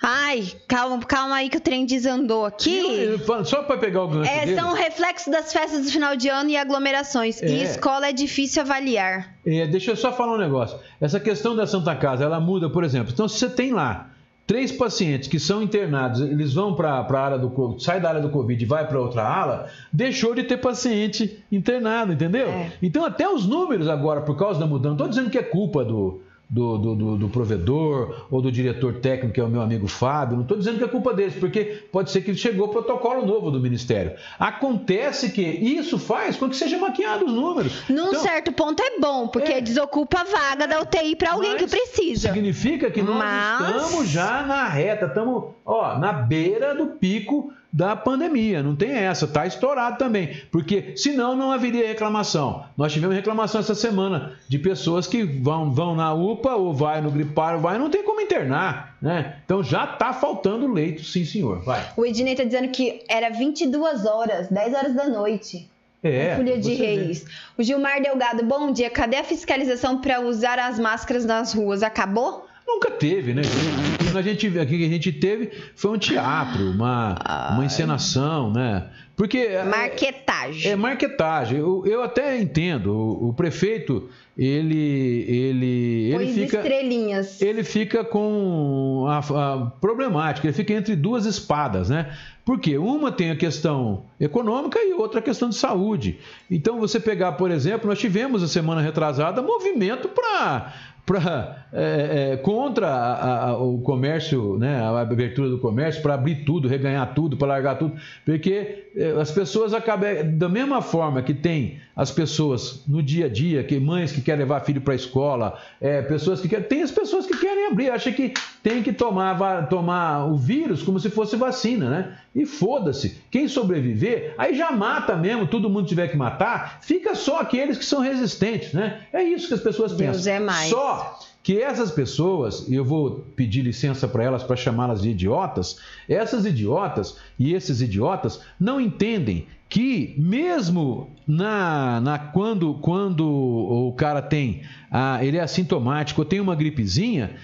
Ai, 0.00 0.50
calma, 0.66 0.98
calma 1.00 1.36
aí 1.36 1.50
que 1.50 1.58
o 1.58 1.60
trem 1.60 1.84
desandou 1.84 2.46
aqui. 2.46 3.20
só 3.44 3.64
para 3.64 3.76
pegar 3.76 4.04
o 4.04 4.08
gancho 4.08 4.30
é, 4.30 4.46
dele. 4.46 4.58
São 4.58 4.72
reflexos 4.72 5.30
das 5.30 5.52
festas 5.52 5.84
do 5.84 5.92
final 5.92 6.16
de 6.16 6.30
ano 6.30 6.48
e 6.48 6.56
aglomerações. 6.56 7.42
É. 7.42 7.48
E 7.48 7.62
escola 7.62 8.08
é 8.08 8.12
difícil 8.14 8.62
avaliar. 8.62 9.36
É, 9.44 9.66
deixa 9.66 9.90
eu 9.90 9.96
só 9.96 10.10
falar 10.10 10.36
um 10.36 10.38
negócio. 10.38 10.78
Essa 10.98 11.20
questão 11.20 11.54
da 11.54 11.66
Santa 11.66 11.94
Casa, 11.94 12.24
ela 12.24 12.40
muda, 12.40 12.70
por 12.70 12.82
exemplo. 12.82 13.12
Então, 13.12 13.28
se 13.28 13.38
você 13.38 13.50
tem 13.50 13.72
lá 13.72 14.11
três 14.46 14.72
pacientes 14.72 15.28
que 15.28 15.38
são 15.38 15.62
internados, 15.62 16.20
eles 16.20 16.54
vão 16.54 16.74
para 16.74 16.90
a 16.90 17.20
área 17.20 17.38
do 17.38 17.78
sai 17.78 18.00
da 18.00 18.08
área 18.08 18.20
do 18.20 18.30
Covid 18.30 18.62
e 18.62 18.66
vai 18.66 18.86
para 18.86 19.00
outra 19.00 19.22
ala, 19.22 19.68
deixou 19.92 20.34
de 20.34 20.42
ter 20.42 20.56
paciente 20.56 21.44
internado, 21.50 22.12
entendeu? 22.12 22.48
É. 22.48 22.72
Então 22.82 23.04
até 23.04 23.28
os 23.28 23.46
números 23.46 23.88
agora, 23.88 24.22
por 24.22 24.36
causa 24.36 24.58
da 24.58 24.66
mudança, 24.66 24.88
não 24.88 24.94
estou 24.94 25.08
dizendo 25.08 25.30
que 25.30 25.38
é 25.38 25.42
culpa 25.42 25.84
do, 25.84 26.21
do, 26.52 26.76
do, 26.76 26.94
do, 26.94 27.16
do, 27.16 27.28
provedor 27.30 28.26
ou 28.30 28.42
do 28.42 28.52
diretor 28.52 28.96
técnico, 28.96 29.32
que 29.32 29.40
é 29.40 29.44
o 29.44 29.48
meu 29.48 29.62
amigo 29.62 29.88
Fábio. 29.88 30.36
Não 30.36 30.42
estou 30.42 30.58
dizendo 30.58 30.76
que 30.76 30.84
é 30.84 30.88
culpa 30.88 31.14
deles, 31.14 31.34
porque 31.40 31.82
pode 31.90 32.10
ser 32.10 32.20
que 32.20 32.34
chegou 32.34 32.66
o 32.66 32.68
protocolo 32.68 33.24
novo 33.24 33.50
do 33.50 33.58
Ministério. 33.58 34.12
Acontece 34.38 35.30
que 35.30 35.40
isso 35.40 35.98
faz 35.98 36.36
com 36.36 36.50
que 36.50 36.56
seja 36.56 36.76
maquiado 36.76 37.24
os 37.24 37.32
números. 37.32 37.88
Num 37.88 38.08
então, 38.08 38.20
certo 38.20 38.52
ponto 38.52 38.82
é 38.82 39.00
bom, 39.00 39.28
porque 39.28 39.50
é, 39.50 39.60
desocupa 39.62 40.20
a 40.20 40.24
vaga 40.24 40.68
da 40.68 40.82
UTI 40.82 41.16
para 41.16 41.32
alguém 41.32 41.56
que 41.56 41.66
precisa. 41.66 42.28
Significa 42.28 42.90
que 42.90 43.00
nós 43.00 43.16
Mas... 43.16 43.84
estamos 43.84 44.08
já 44.10 44.42
na 44.42 44.68
reta, 44.68 45.06
estamos 45.06 45.54
ó, 45.64 45.98
na 45.98 46.12
beira 46.12 46.74
do 46.74 46.88
pico 46.88 47.50
da 47.72 47.96
pandemia. 47.96 48.62
Não 48.62 48.76
tem 48.76 48.90
essa, 48.90 49.24
está 49.24 49.46
estourado 49.46 49.96
também, 49.96 50.42
porque 50.50 50.92
senão 50.96 51.34
não 51.34 51.50
haveria 51.50 51.86
reclamação. 51.86 52.64
Nós 52.76 52.92
tivemos 52.92 53.16
reclamação 53.16 53.60
essa 53.60 53.74
semana 53.74 54.36
de 54.48 54.58
pessoas 54.58 55.06
que 55.06 55.22
vão, 55.22 55.72
vão 55.72 55.96
na 55.96 56.12
UPA 56.12 56.54
ou 56.54 56.74
vai 56.74 57.00
no 57.00 57.10
gripar, 57.10 57.54
ou 57.54 57.60
vai, 57.60 57.78
não 57.78 57.88
tem 57.88 58.04
como 58.04 58.20
internar, 58.20 58.96
né? 59.00 59.36
Então 59.44 59.62
já 59.62 59.84
está 59.84 60.12
faltando 60.12 60.70
leito, 60.70 61.02
sim, 61.02 61.24
senhor. 61.24 61.62
Vai. 61.62 61.88
O 61.96 62.04
Ednei 62.04 62.34
está 62.34 62.44
dizendo 62.44 62.68
que 62.68 63.02
era 63.08 63.30
22 63.30 64.04
horas, 64.04 64.48
10 64.48 64.74
horas 64.74 64.94
da 64.94 65.08
noite. 65.08 65.70
É, 66.02 66.34
Folha 66.34 66.58
de 66.58 66.74
Reis. 66.74 67.20
Vê. 67.22 67.30
O 67.56 67.62
Gilmar 67.62 68.02
Delgado, 68.02 68.44
bom 68.44 68.72
dia. 68.72 68.90
Cadê 68.90 69.16
a 69.18 69.24
fiscalização 69.24 70.00
para 70.00 70.20
usar 70.20 70.58
as 70.58 70.76
máscaras 70.78 71.24
nas 71.24 71.54
ruas? 71.54 71.82
Acabou? 71.82 72.44
Nunca 72.66 72.90
teve, 72.90 73.34
né? 73.34 73.42
O 73.42 74.12
que 74.12 74.18
a 74.18 74.22
gente, 74.22 74.58
aqui 74.58 74.78
que 74.78 74.84
a 74.84 74.88
gente 74.88 75.12
teve 75.12 75.50
foi 75.74 75.90
um 75.90 75.98
teatro, 75.98 76.70
uma, 76.70 77.16
uma 77.52 77.64
encenação, 77.64 78.52
né? 78.52 78.88
Porque. 79.16 79.48
Marquetagem. 79.64 80.70
É, 80.70 80.72
é 80.72 80.76
marquetagem. 80.76 81.58
Eu, 81.58 81.84
eu 81.86 82.02
até 82.02 82.40
entendo. 82.40 82.92
O, 82.92 83.28
o, 83.28 83.34
prefeito, 83.34 84.08
ele. 84.36 85.24
ele, 85.28 86.12
ele 86.12 86.32
fica. 86.32 86.56
estrelinhas. 86.58 87.42
Ele 87.42 87.62
fica 87.62 88.04
com 88.04 89.06
a, 89.08 89.18
a 89.18 89.66
problemática, 89.80 90.46
ele 90.46 90.56
fica 90.56 90.72
entre 90.72 90.96
duas 90.96 91.26
espadas, 91.26 91.90
né? 91.90 92.16
Porque 92.44 92.76
uma 92.76 93.12
tem 93.12 93.30
a 93.30 93.36
questão 93.36 94.06
econômica 94.18 94.80
e 94.82 94.92
outra 94.94 95.20
a 95.20 95.22
questão 95.22 95.48
de 95.48 95.54
saúde. 95.54 96.18
Então, 96.50 96.80
você 96.80 96.98
pegar, 96.98 97.32
por 97.32 97.52
exemplo, 97.52 97.88
nós 97.88 98.00
tivemos 98.00 98.42
a 98.42 98.48
semana 98.48 98.80
retrasada 98.80 99.40
movimento 99.40 100.08
para 100.08 100.74
pra, 101.04 101.66
é, 101.72 102.32
é, 102.32 102.36
contra 102.36 102.88
a, 102.88 103.48
a, 103.48 103.58
o 103.58 103.78
comércio, 103.80 104.56
né, 104.58 104.80
a 104.80 105.00
abertura 105.00 105.48
do 105.48 105.58
comércio, 105.58 106.00
para 106.00 106.14
abrir 106.14 106.44
tudo, 106.44 106.68
reganhar 106.68 107.12
tudo, 107.14 107.36
para 107.36 107.48
largar 107.48 107.78
tudo, 107.78 107.94
porque 108.24 108.86
é, 108.96 109.10
as 109.20 109.30
pessoas 109.30 109.74
acabam, 109.74 110.36
da 110.38 110.48
mesma 110.48 110.80
forma 110.80 111.22
que 111.22 111.34
tem 111.34 111.80
as 111.94 112.10
pessoas 112.10 112.84
no 112.86 113.02
dia 113.02 113.26
a 113.26 113.28
dia, 113.28 113.64
que 113.64 113.78
mães 113.80 114.12
que 114.12 114.20
querem 114.20 114.40
levar 114.40 114.60
filho 114.60 114.80
para 114.80 114.94
a 114.94 114.96
escola, 114.96 115.58
é, 115.80 116.00
pessoas 116.02 116.40
que 116.40 116.48
querem, 116.48 116.66
tem 116.66 116.82
as 116.82 116.90
pessoas 116.90 117.26
que 117.26 117.36
querem 117.36 117.66
abrir, 117.66 117.90
acha 117.90 118.12
que 118.12 118.32
tem 118.62 118.82
que 118.82 118.92
tomar, 118.92 119.68
tomar 119.68 120.26
o 120.26 120.36
vírus 120.36 120.82
como 120.82 121.00
se 121.00 121.10
fosse 121.10 121.36
vacina, 121.36 121.90
né? 121.90 122.16
E 122.34 122.46
foda-se, 122.46 123.18
quem 123.30 123.46
sobreviver, 123.46 124.34
aí 124.38 124.54
já 124.54 124.72
mata 124.72 125.14
mesmo, 125.14 125.46
todo 125.46 125.68
mundo 125.68 125.86
tiver 125.86 126.08
que 126.08 126.16
matar, 126.16 126.78
fica 126.80 127.14
só 127.14 127.40
aqueles 127.40 127.76
que 127.76 127.84
são 127.84 128.00
resistentes, 128.00 128.72
né? 128.72 129.02
É 129.12 129.22
isso 129.22 129.48
que 129.48 129.54
as 129.54 129.60
pessoas 129.60 129.92
Deus 129.92 130.16
pensam. 130.16 130.32
É 130.32 130.40
mais. 130.40 130.70
Só 130.70 131.18
que 131.42 131.60
essas 131.60 131.90
pessoas, 131.90 132.68
e 132.68 132.74
eu 132.74 132.84
vou 132.84 133.26
pedir 133.36 133.62
licença 133.62 134.06
para 134.06 134.22
elas 134.22 134.42
para 134.42 134.56
chamá-las 134.56 135.02
de 135.02 135.10
idiotas, 135.10 135.78
essas 136.08 136.46
idiotas 136.46 137.16
e 137.38 137.52
esses 137.52 137.82
idiotas 137.82 138.40
não 138.58 138.80
entendem 138.80 139.46
que 139.68 140.14
mesmo 140.18 141.10
na, 141.26 142.00
na 142.00 142.18
quando, 142.18 142.74
quando 142.74 143.26
o 143.26 143.92
cara 143.94 144.22
tem, 144.22 144.62
ah, 144.90 145.24
ele 145.24 145.38
é 145.38 145.40
assintomático, 145.40 146.24
tem 146.24 146.40
uma 146.40 146.54
gripezinha, 146.54 147.34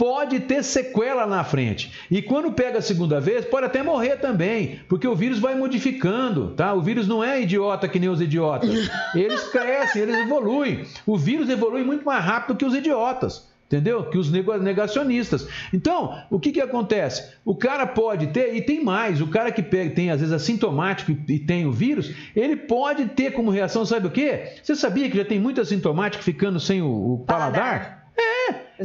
pode 0.00 0.40
ter 0.40 0.64
sequela 0.64 1.26
na 1.26 1.44
frente. 1.44 1.92
E 2.10 2.22
quando 2.22 2.50
pega 2.50 2.78
a 2.78 2.82
segunda 2.82 3.20
vez, 3.20 3.44
pode 3.44 3.66
até 3.66 3.82
morrer 3.82 4.16
também, 4.16 4.80
porque 4.88 5.06
o 5.06 5.14
vírus 5.14 5.38
vai 5.38 5.54
modificando, 5.54 6.54
tá? 6.56 6.72
O 6.72 6.80
vírus 6.80 7.06
não 7.06 7.22
é 7.22 7.42
idiota 7.42 7.86
que 7.86 7.98
nem 7.98 8.08
os 8.08 8.18
idiotas. 8.18 8.90
Eles 9.14 9.44
crescem, 9.50 10.00
eles 10.00 10.16
evoluem. 10.16 10.86
O 11.04 11.18
vírus 11.18 11.50
evolui 11.50 11.84
muito 11.84 12.02
mais 12.02 12.24
rápido 12.24 12.56
que 12.56 12.64
os 12.64 12.74
idiotas. 12.74 13.50
Entendeu? 13.66 14.02
Que 14.04 14.18
os 14.18 14.32
negacionistas. 14.32 15.46
Então, 15.72 16.24
o 16.28 16.40
que, 16.40 16.50
que 16.50 16.60
acontece? 16.60 17.34
O 17.44 17.54
cara 17.54 17.86
pode 17.86 18.28
ter, 18.28 18.56
e 18.56 18.62
tem 18.62 18.82
mais, 18.82 19.20
o 19.20 19.28
cara 19.28 19.52
que 19.52 19.62
pega, 19.62 19.94
tem 19.94 20.10
às 20.10 20.18
vezes 20.18 20.34
assintomático 20.34 21.12
e 21.28 21.38
tem 21.38 21.66
o 21.66 21.70
vírus, 21.70 22.12
ele 22.34 22.56
pode 22.56 23.04
ter 23.10 23.32
como 23.32 23.50
reação, 23.50 23.86
sabe 23.86 24.08
o 24.08 24.10
quê? 24.10 24.54
Você 24.60 24.74
sabia 24.74 25.08
que 25.08 25.16
já 25.16 25.24
tem 25.24 25.38
muito 25.38 25.60
assintomático 25.60 26.24
ficando 26.24 26.58
sem 26.58 26.82
o, 26.82 26.88
o 26.88 27.18
paladar? 27.18 27.60
paladar? 27.60 27.99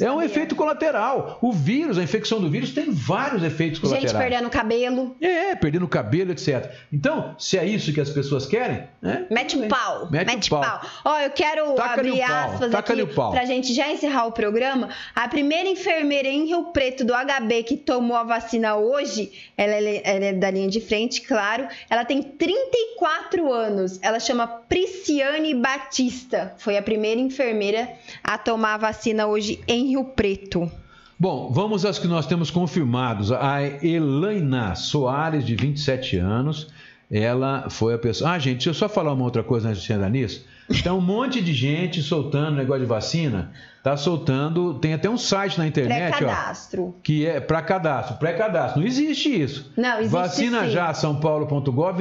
É 0.01 0.11
um 0.11 0.21
efeito 0.21 0.55
colateral. 0.55 1.37
O 1.41 1.51
vírus, 1.51 1.97
a 1.97 2.03
infecção 2.03 2.39
do 2.39 2.49
vírus, 2.49 2.71
tem 2.71 2.91
vários 2.91 3.43
efeitos 3.43 3.79
colaterais. 3.79 4.11
Gente 4.11 4.19
perdendo 4.19 4.49
cabelo. 4.49 5.15
É, 5.21 5.55
perdendo 5.55 5.87
cabelo, 5.87 6.31
etc. 6.31 6.71
Então, 6.91 7.35
se 7.37 7.57
é 7.57 7.65
isso 7.65 7.93
que 7.93 8.01
as 8.01 8.09
pessoas 8.09 8.45
querem, 8.45 8.83
né? 9.01 9.25
Mete 9.29 9.57
o 9.57 9.67
pau. 9.67 10.09
Mete, 10.11 10.27
Mete 10.27 10.49
pau. 10.49 10.61
pau. 10.61 10.81
Ó, 11.05 11.19
eu 11.19 11.29
quero 11.31 11.79
abrir 11.81 12.21
aspas 12.21 12.71
Taca 12.71 12.93
aqui 12.93 13.05
pra 13.05 13.45
gente 13.45 13.73
já 13.73 13.91
encerrar 13.91 14.25
o 14.25 14.31
programa. 14.31 14.89
A 15.15 15.27
primeira 15.27 15.69
enfermeira 15.69 16.27
em 16.27 16.45
Rio 16.45 16.65
Preto 16.65 17.03
do 17.03 17.13
HB 17.13 17.63
que 17.63 17.77
tomou 17.77 18.17
a 18.17 18.23
vacina 18.23 18.75
hoje, 18.75 19.31
ela 19.57 19.73
é, 19.73 20.01
ela 20.03 20.25
é 20.25 20.33
da 20.33 20.51
linha 20.51 20.67
de 20.67 20.81
frente, 20.81 21.21
claro. 21.21 21.67
Ela 21.89 22.03
tem 22.03 22.21
34 22.21 23.51
anos. 23.51 23.99
Ela 24.01 24.19
chama 24.19 24.47
Prisciane 24.47 25.53
Batista. 25.53 26.53
Foi 26.57 26.77
a 26.77 26.81
primeira 26.81 27.19
enfermeira 27.19 27.89
a 28.23 28.37
tomar 28.37 28.75
a 28.75 28.77
vacina 28.77 29.27
hoje 29.27 29.59
em 29.67 29.84
Rio 29.85 30.03
Preto. 30.03 30.69
Bom, 31.17 31.49
vamos 31.51 31.85
às 31.85 31.97
que 31.97 32.07
nós 32.07 32.27
temos 32.27 32.51
confirmados. 32.51 33.31
A 33.31 33.61
Elaina 33.63 34.75
Soares, 34.75 35.45
de 35.45 35.55
27 35.55 36.17
anos, 36.17 36.67
ela 37.09 37.69
foi 37.69 37.93
a 37.93 37.97
pessoa. 37.97 38.31
Ah, 38.31 38.39
gente, 38.39 38.55
deixa 38.55 38.71
eu 38.71 38.73
só 38.73 38.89
falar 38.89 39.13
uma 39.13 39.23
outra 39.23 39.43
coisa 39.43 39.69
antes 39.69 39.81
de 39.81 39.87
chegar 39.87 40.09
nisso. 40.09 40.45
Tem 40.83 40.91
um 40.91 40.99
monte 40.99 41.41
de 41.41 41.53
gente 41.53 42.01
soltando 42.01 42.57
negócio 42.57 42.81
de 42.81 42.87
vacina 42.87 43.51
tá 43.85 43.95
soltando, 43.95 44.73
tem 44.79 44.95
até 44.95 45.07
um 45.07 45.15
site 45.15 45.59
na 45.59 45.67
internet, 45.67 46.17
Pré-cadastro. 46.17 46.95
ó, 46.97 47.01
que 47.03 47.23
é 47.23 47.39
para 47.39 47.61
cadastro, 47.61 48.15
pré-cadastro. 48.17 48.79
Não 48.81 48.87
existe 48.87 49.29
isso. 49.29 49.71
Não, 49.77 49.99
existe 49.99 50.11
Vacina 50.11 50.63
sim. 50.63 50.71
já 50.71 50.91
São 50.91 51.19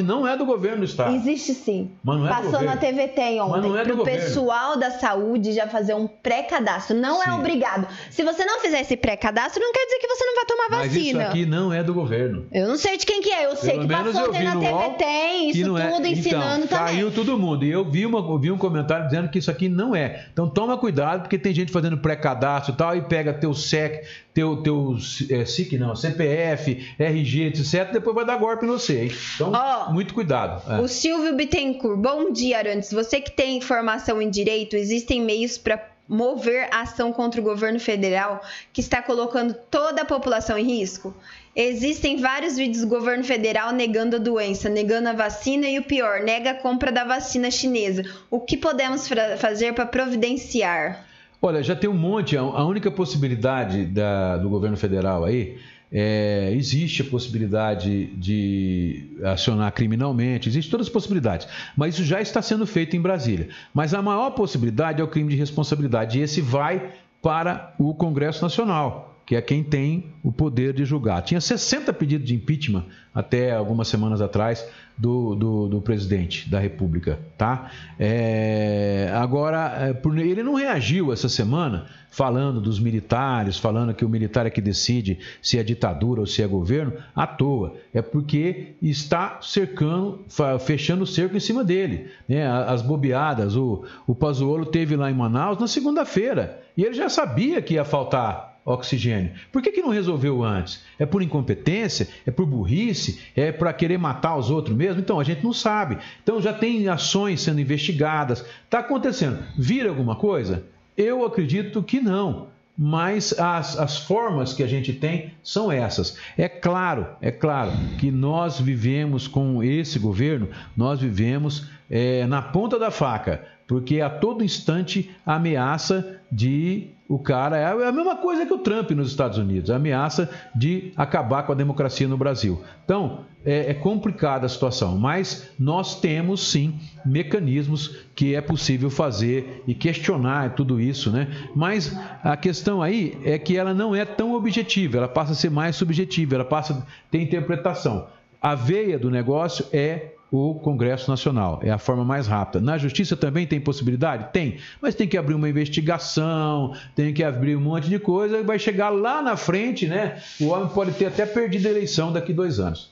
não 0.02 0.26
é 0.26 0.34
do 0.34 0.46
governo 0.46 0.78
do 0.78 0.84
estado. 0.84 1.14
Existe 1.14 1.52
sim. 1.52 1.90
Mas 2.02 2.18
não 2.18 2.26
é 2.26 2.30
Passou 2.30 2.62
na 2.62 2.78
TVT 2.78 3.38
ontem. 3.38 3.50
Mas 3.50 3.62
não 3.62 3.76
é 3.76 3.82
do 3.82 3.88
pro 3.88 3.96
governo. 3.98 4.20
pessoal 4.20 4.78
da 4.78 4.92
saúde 4.92 5.52
já 5.52 5.66
fazer 5.66 5.92
um 5.92 6.06
pré-cadastro. 6.06 6.96
Não 6.96 7.22
é 7.22 7.26
Sim. 7.26 7.32
obrigado. 7.32 7.86
Se 8.10 8.22
você 8.22 8.46
não 8.46 8.60
fizer 8.60 8.80
esse 8.80 8.96
pré-cadastro, 8.96 9.62
não 9.62 9.70
quer 9.70 9.84
dizer 9.84 9.98
que 9.98 10.06
você 10.08 10.24
não 10.24 10.34
vai 10.36 10.44
tomar 10.46 10.66
Mas 10.70 10.96
isso 10.96 11.04
vacina. 11.04 11.28
aqui 11.28 11.44
não 11.44 11.70
é 11.70 11.82
do 11.82 11.92
governo. 11.92 12.46
Eu 12.50 12.66
não 12.66 12.78
sei 12.78 12.96
de 12.96 13.04
quem 13.04 13.20
que 13.20 13.30
é. 13.30 13.44
Eu 13.44 13.56
sei 13.56 13.72
Pelo 13.72 13.82
que 13.82 13.94
menos 13.94 14.12
passou 14.14 14.30
ontem 14.30 14.44
na 14.44 14.52
TVT, 14.52 15.04
que 15.52 15.60
isso 15.60 15.76
é. 15.76 15.86
tudo 15.88 16.06
ensinando 16.06 16.64
então, 16.64 16.78
também. 16.78 16.94
Caiu 16.94 17.10
todo 17.12 17.38
mundo. 17.38 17.62
E 17.62 17.70
eu 17.70 17.84
vi, 17.84 18.06
uma, 18.06 18.38
vi 18.38 18.50
um 18.50 18.56
comentário 18.56 19.04
dizendo 19.04 19.28
que 19.28 19.38
isso 19.38 19.50
aqui 19.50 19.68
não 19.68 19.94
é. 19.94 20.26
Então 20.32 20.48
toma 20.48 20.78
cuidado, 20.78 21.22
porque 21.22 21.36
tem 21.38 21.52
gente 21.52 21.73
fazendo 21.74 21.98
pré-cadastro 21.98 22.72
e 22.72 22.76
tal, 22.76 22.96
e 22.96 23.02
pega 23.02 23.34
teu 23.34 23.52
SEC, 23.52 24.06
teu, 24.32 24.62
teu 24.62 24.96
é, 25.30 25.44
SIC, 25.44 25.76
não, 25.76 25.94
CPF, 25.94 26.94
RG, 26.98 27.46
etc. 27.48 27.92
Depois 27.92 28.14
vai 28.14 28.24
dar 28.24 28.36
golpe 28.36 28.64
no 28.64 28.78
você, 28.78 29.04
hein? 29.04 29.12
Então, 29.34 29.52
Ó, 29.52 29.92
muito 29.92 30.14
cuidado. 30.14 30.62
É. 30.72 30.80
O 30.80 30.88
Silvio 30.88 31.34
Bittencourt, 31.34 31.98
bom 31.98 32.32
dia, 32.32 32.58
Arantes. 32.58 32.92
Você 32.92 33.20
que 33.20 33.30
tem 33.30 33.60
formação 33.60 34.22
em 34.22 34.30
direito, 34.30 34.76
existem 34.76 35.20
meios 35.20 35.58
para 35.58 35.92
mover 36.06 36.68
ação 36.70 37.12
contra 37.12 37.40
o 37.40 37.44
governo 37.44 37.80
federal 37.80 38.42
que 38.72 38.80
está 38.80 39.00
colocando 39.00 39.54
toda 39.70 40.02
a 40.02 40.04
população 40.04 40.58
em 40.58 40.64
risco? 40.64 41.14
Existem 41.56 42.16
vários 42.16 42.56
vídeos 42.56 42.80
do 42.80 42.88
governo 42.88 43.22
federal 43.22 43.72
negando 43.72 44.16
a 44.16 44.18
doença, 44.18 44.68
negando 44.68 45.08
a 45.08 45.12
vacina 45.12 45.68
e 45.68 45.78
o 45.78 45.84
pior, 45.84 46.20
nega 46.20 46.50
a 46.50 46.54
compra 46.54 46.90
da 46.90 47.04
vacina 47.04 47.50
chinesa. 47.50 48.02
O 48.28 48.40
que 48.40 48.56
podemos 48.56 49.08
fazer 49.38 49.72
para 49.72 49.86
providenciar? 49.86 51.06
Olha, 51.46 51.62
já 51.62 51.76
tem 51.76 51.90
um 51.90 51.94
monte. 51.94 52.38
A 52.38 52.64
única 52.64 52.90
possibilidade 52.90 53.84
da- 53.84 54.38
do 54.38 54.48
governo 54.48 54.78
federal 54.78 55.24
aí 55.24 55.58
é, 55.92 56.50
existe 56.54 57.02
a 57.02 57.04
possibilidade 57.04 58.06
de 58.16 59.10
acionar 59.22 59.70
criminalmente, 59.72 60.48
existe 60.48 60.70
todas 60.70 60.86
as 60.86 60.92
possibilidades, 60.92 61.46
mas 61.76 61.94
isso 61.94 62.02
já 62.02 62.20
está 62.20 62.40
sendo 62.40 62.66
feito 62.66 62.96
em 62.96 63.00
Brasília. 63.00 63.50
Mas 63.74 63.92
a 63.92 64.00
maior 64.00 64.30
possibilidade 64.30 65.02
é 65.02 65.04
o 65.04 65.06
crime 65.06 65.28
de 65.30 65.36
responsabilidade, 65.36 66.18
e 66.18 66.22
esse 66.22 66.40
vai 66.40 66.90
para 67.22 67.74
o 67.78 67.94
Congresso 67.94 68.42
Nacional, 68.42 69.13
que 69.26 69.36
é 69.36 69.42
quem 69.42 69.62
tem 69.62 70.12
o 70.22 70.30
poder 70.30 70.72
de 70.72 70.84
julgar. 70.84 71.22
Tinha 71.22 71.40
60 71.40 71.92
pedidos 71.92 72.26
de 72.26 72.34
impeachment 72.34 72.84
até 73.14 73.52
algumas 73.54 73.88
semanas 73.88 74.20
atrás 74.20 74.66
do, 74.96 75.34
do, 75.34 75.68
do 75.68 75.80
presidente 75.80 76.48
da 76.48 76.58
República, 76.58 77.18
tá? 77.36 77.70
É, 77.98 79.10
agora, 79.14 79.94
é, 79.94 80.20
ele 80.20 80.42
não 80.42 80.54
reagiu 80.54 81.12
essa 81.12 81.28
semana 81.28 81.86
falando 82.10 82.60
dos 82.60 82.78
militares, 82.78 83.58
falando 83.58 83.92
que 83.92 84.04
o 84.04 84.08
militar 84.08 84.46
é 84.46 84.50
que 84.50 84.60
decide 84.60 85.18
se 85.42 85.58
é 85.58 85.64
ditadura 85.64 86.20
ou 86.20 86.26
se 86.26 86.42
é 86.42 86.46
governo, 86.46 86.92
à 87.14 87.26
toa. 87.26 87.74
É 87.92 88.00
porque 88.00 88.74
está 88.80 89.40
cercando, 89.42 90.24
fechando 90.64 91.02
o 91.02 91.06
cerco 91.06 91.36
em 91.36 91.40
cima 91.40 91.64
dele. 91.64 92.08
né? 92.28 92.46
As 92.46 92.82
bobeadas, 92.82 93.56
o, 93.56 93.84
o 94.06 94.14
Pazuello 94.14 94.66
teve 94.66 94.94
lá 94.94 95.10
em 95.10 95.14
Manaus 95.14 95.58
na 95.58 95.66
segunda-feira 95.66 96.62
e 96.76 96.84
ele 96.84 96.94
já 96.94 97.08
sabia 97.08 97.60
que 97.60 97.74
ia 97.74 97.84
faltar 97.84 98.53
oxigênio. 98.64 99.32
Por 99.52 99.60
que, 99.60 99.70
que 99.70 99.82
não 99.82 99.90
resolveu 99.90 100.42
antes? 100.42 100.82
É 100.98 101.04
por 101.04 101.22
incompetência? 101.22 102.08
É 102.24 102.30
por 102.30 102.46
burrice? 102.46 103.20
É 103.36 103.52
para 103.52 103.72
querer 103.72 103.98
matar 103.98 104.36
os 104.36 104.50
outros 104.50 104.76
mesmo? 104.76 105.00
Então, 105.00 105.20
a 105.20 105.24
gente 105.24 105.44
não 105.44 105.52
sabe. 105.52 105.98
Então, 106.22 106.40
já 106.40 106.52
tem 106.52 106.88
ações 106.88 107.42
sendo 107.42 107.60
investigadas. 107.60 108.44
Está 108.64 108.78
acontecendo. 108.78 109.38
Vira 109.56 109.90
alguma 109.90 110.16
coisa? 110.16 110.64
Eu 110.96 111.24
acredito 111.24 111.82
que 111.82 112.00
não. 112.00 112.48
Mas 112.76 113.38
as, 113.38 113.78
as 113.78 113.98
formas 113.98 114.52
que 114.52 114.62
a 114.62 114.66
gente 114.66 114.92
tem 114.92 115.32
são 115.42 115.70
essas. 115.70 116.18
É 116.36 116.48
claro, 116.48 117.06
é 117.20 117.30
claro 117.30 117.70
que 117.98 118.10
nós 118.10 118.60
vivemos 118.60 119.28
com 119.28 119.62
esse 119.62 119.96
governo, 119.98 120.48
nós 120.76 121.00
vivemos 121.00 121.68
é, 121.88 122.26
na 122.26 122.42
ponta 122.42 122.76
da 122.76 122.90
faca, 122.90 123.44
porque 123.68 124.00
a 124.00 124.10
todo 124.10 124.42
instante 124.42 125.14
ameaça 125.24 126.20
de 126.32 126.88
o 127.06 127.18
cara 127.18 127.58
é 127.58 127.86
a 127.86 127.92
mesma 127.92 128.16
coisa 128.16 128.46
que 128.46 128.52
o 128.52 128.58
Trump 128.58 128.90
nos 128.92 129.10
Estados 129.10 129.36
Unidos, 129.36 129.70
a 129.70 129.76
ameaça 129.76 130.30
de 130.54 130.92
acabar 130.96 131.42
com 131.42 131.52
a 131.52 131.54
democracia 131.54 132.08
no 132.08 132.16
Brasil. 132.16 132.62
Então, 132.84 133.20
é, 133.44 133.70
é 133.70 133.74
complicada 133.74 134.46
a 134.46 134.48
situação, 134.48 134.96
mas 134.96 135.50
nós 135.58 136.00
temos 136.00 136.50
sim 136.50 136.80
mecanismos 137.04 138.04
que 138.14 138.34
é 138.34 138.40
possível 138.40 138.88
fazer 138.88 139.62
e 139.66 139.74
questionar 139.74 140.54
tudo 140.54 140.80
isso, 140.80 141.10
né? 141.10 141.28
Mas 141.54 141.94
a 142.22 142.38
questão 142.38 142.80
aí 142.80 143.18
é 143.22 143.38
que 143.38 143.54
ela 143.56 143.74
não 143.74 143.94
é 143.94 144.06
tão 144.06 144.34
objetiva, 144.34 144.96
ela 144.96 145.08
passa 145.08 145.32
a 145.32 145.36
ser 145.36 145.50
mais 145.50 145.76
subjetiva, 145.76 146.36
ela 146.36 146.44
passa 146.44 146.72
a 146.72 147.10
ter 147.10 147.20
interpretação. 147.20 148.06
A 148.40 148.54
veia 148.54 148.98
do 148.98 149.10
negócio 149.10 149.66
é 149.72 150.13
o 150.30 150.54
Congresso 150.56 151.10
Nacional. 151.10 151.60
É 151.62 151.70
a 151.70 151.78
forma 151.78 152.04
mais 152.04 152.26
rápida. 152.26 152.60
Na 152.64 152.76
Justiça 152.76 153.16
também 153.16 153.46
tem 153.46 153.60
possibilidade? 153.60 154.32
Tem. 154.32 154.58
Mas 154.80 154.94
tem 154.94 155.06
que 155.06 155.16
abrir 155.16 155.34
uma 155.34 155.48
investigação, 155.48 156.74
tem 156.94 157.12
que 157.14 157.22
abrir 157.22 157.56
um 157.56 157.60
monte 157.60 157.88
de 157.88 157.98
coisa 157.98 158.38
e 158.38 158.42
vai 158.42 158.58
chegar 158.58 158.88
lá 158.90 159.22
na 159.22 159.36
frente, 159.36 159.86
né? 159.86 160.20
O 160.40 160.48
homem 160.48 160.68
pode 160.68 160.92
ter 160.92 161.06
até 161.06 161.24
perdido 161.24 161.66
a 161.66 161.70
eleição 161.70 162.12
daqui 162.12 162.32
dois 162.32 162.58
anos. 162.58 162.90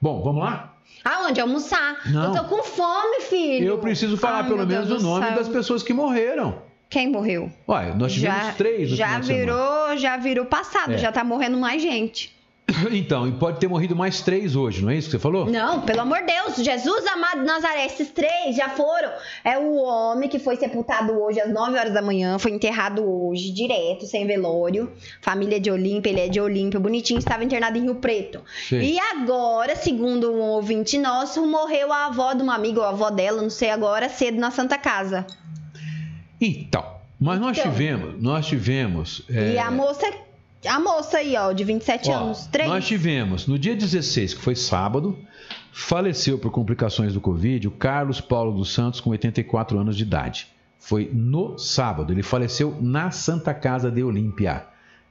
Bom, 0.00 0.22
vamos 0.22 0.42
lá? 0.44 0.74
Aonde? 1.04 1.40
Almoçar. 1.40 1.98
Não. 2.06 2.34
Eu 2.34 2.42
tô 2.42 2.48
com 2.48 2.62
fome, 2.62 3.20
filho. 3.22 3.66
Eu 3.66 3.78
preciso 3.78 4.16
falar 4.16 4.42
Ai, 4.42 4.48
pelo 4.48 4.66
menos 4.66 4.88
Deus 4.88 5.02
o 5.02 5.06
nome 5.06 5.30
das 5.32 5.48
pessoas 5.48 5.82
que 5.82 5.92
morreram. 5.92 6.62
Quem 6.88 7.10
morreu? 7.10 7.50
Olha, 7.66 7.94
nós 7.94 8.12
tivemos 8.12 8.36
já 8.46 8.52
três 8.52 8.90
já 8.90 9.18
virou, 9.18 9.96
já 9.96 10.16
virou 10.16 10.44
passado, 10.44 10.92
É. 10.92 10.98
já 10.98 11.10
tá 11.10 11.24
morrendo 11.24 11.58
mais 11.58 11.82
gente. 11.82 12.32
Então, 12.90 13.26
e 13.28 13.32
pode 13.32 13.58
ter 13.60 13.68
morrido 13.68 13.94
mais 13.94 14.20
três 14.20 14.56
hoje, 14.56 14.82
não 14.82 14.90
é 14.90 14.96
isso 14.96 15.08
que 15.08 15.12
você 15.12 15.18
falou? 15.18 15.46
Não, 15.46 15.82
pelo 15.82 16.00
amor 16.00 16.18
de 16.20 16.26
Deus, 16.26 16.56
Jesus 16.56 17.06
amado 17.06 17.40
de 17.40 17.46
Nazaré, 17.46 17.86
esses 17.86 18.10
três 18.10 18.56
já 18.56 18.68
foram. 18.70 19.10
É 19.44 19.58
o 19.58 19.74
homem 19.76 20.28
que 20.28 20.38
foi 20.38 20.56
sepultado 20.56 21.12
hoje 21.12 21.40
às 21.40 21.52
9 21.52 21.78
horas 21.78 21.92
da 21.92 22.02
manhã, 22.02 22.38
foi 22.38 22.52
enterrado 22.52 23.02
hoje, 23.04 23.52
direto, 23.52 24.06
sem 24.06 24.26
velório. 24.26 24.90
Família 25.20 25.60
de 25.60 25.70
Olímpia, 25.70 26.10
ele 26.10 26.20
é 26.20 26.28
de 26.28 26.40
Olímpia, 26.40 26.80
bonitinho, 26.80 27.18
estava 27.18 27.44
internado 27.44 27.76
em 27.78 27.82
Rio 27.82 27.96
Preto. 27.96 28.40
Sim. 28.68 28.80
E 28.80 28.98
agora, 28.98 29.76
segundo 29.76 30.32
um 30.32 30.40
ouvinte 30.40 30.98
nosso, 30.98 31.46
morreu 31.46 31.92
a 31.92 32.06
avó 32.06 32.32
de 32.32 32.42
uma 32.42 32.54
amiga, 32.54 32.80
ou 32.80 32.86
a 32.86 32.90
avó 32.90 33.10
dela, 33.10 33.40
não 33.42 33.50
sei 33.50 33.70
agora, 33.70 34.08
cedo 34.08 34.38
na 34.38 34.50
Santa 34.50 34.78
Casa. 34.78 35.26
Então, 36.40 36.84
mas 37.20 37.40
nós 37.40 37.56
Então. 37.58 37.70
tivemos, 37.70 38.22
nós 38.22 38.46
tivemos. 38.46 39.22
é, 39.30 39.52
E 39.52 39.58
a 39.58 39.70
moça, 39.70 40.06
a 40.66 40.80
moça 40.80 41.18
aí, 41.18 41.36
ó, 41.36 41.52
de 41.52 41.64
27 41.64 42.10
Ó, 42.10 42.14
anos, 42.14 42.46
três. 42.46 42.68
Nós 42.68 42.86
tivemos, 42.86 43.46
no 43.46 43.58
dia 43.58 43.74
16, 43.74 44.34
que 44.34 44.40
foi 44.40 44.54
sábado, 44.54 45.18
faleceu 45.72 46.38
por 46.38 46.50
complicações 46.50 47.12
do 47.12 47.20
Covid 47.20 47.66
o 47.68 47.70
Carlos 47.70 48.20
Paulo 48.20 48.52
dos 48.56 48.72
Santos, 48.72 49.00
com 49.00 49.10
84 49.10 49.78
anos 49.78 49.96
de 49.96 50.02
idade. 50.02 50.46
Foi 50.78 51.10
no 51.12 51.58
sábado, 51.58 52.12
ele 52.12 52.22
faleceu 52.22 52.76
na 52.80 53.10
Santa 53.10 53.54
Casa 53.54 53.90
de 53.90 54.02
Olímpia. 54.02 54.64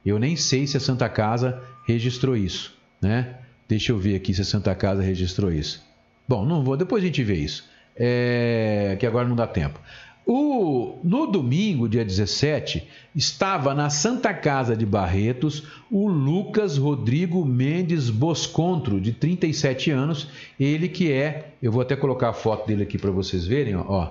Eu 0.04 0.18
nem 0.18 0.36
sei 0.36 0.66
se 0.66 0.76
a 0.76 0.80
Santa 0.80 1.08
Casa 1.08 1.60
registrou 1.86 2.36
isso, 2.36 2.74
né? 3.00 3.36
Deixa 3.68 3.90
eu 3.92 3.98
ver 3.98 4.14
aqui 4.16 4.32
se 4.32 4.42
a 4.42 4.44
Santa 4.44 4.74
Casa 4.74 5.02
registrou 5.02 5.50
isso. 5.50 5.82
Bom, 6.28 6.44
não 6.44 6.62
vou, 6.62 6.76
depois 6.76 7.02
a 7.02 7.06
gente 7.06 7.22
vê 7.22 7.34
isso, 7.36 7.64
É, 7.96 8.96
que 8.98 9.06
agora 9.06 9.26
não 9.26 9.36
dá 9.36 9.46
tempo. 9.46 9.78
O- 10.26 10.98
no 11.04 11.26
domingo, 11.26 11.86
dia 11.88 12.04
17, 12.04 12.88
estava 13.14 13.74
na 13.74 13.90
Santa 13.90 14.32
Casa 14.32 14.74
de 14.74 14.86
Barretos 14.86 15.64
o 15.90 16.08
Lucas 16.08 16.78
Rodrigo 16.78 17.44
Mendes 17.44 18.08
Boscontro, 18.08 18.98
de 19.00 19.12
37 19.12 19.90
anos. 19.90 20.28
Ele 20.58 20.88
que 20.88 21.12
é, 21.12 21.48
eu 21.62 21.70
vou 21.70 21.82
até 21.82 21.94
colocar 21.94 22.30
a 22.30 22.32
foto 22.32 22.66
dele 22.66 22.84
aqui 22.84 22.96
para 22.96 23.10
vocês 23.10 23.46
verem, 23.46 23.76
ó. 23.76 24.08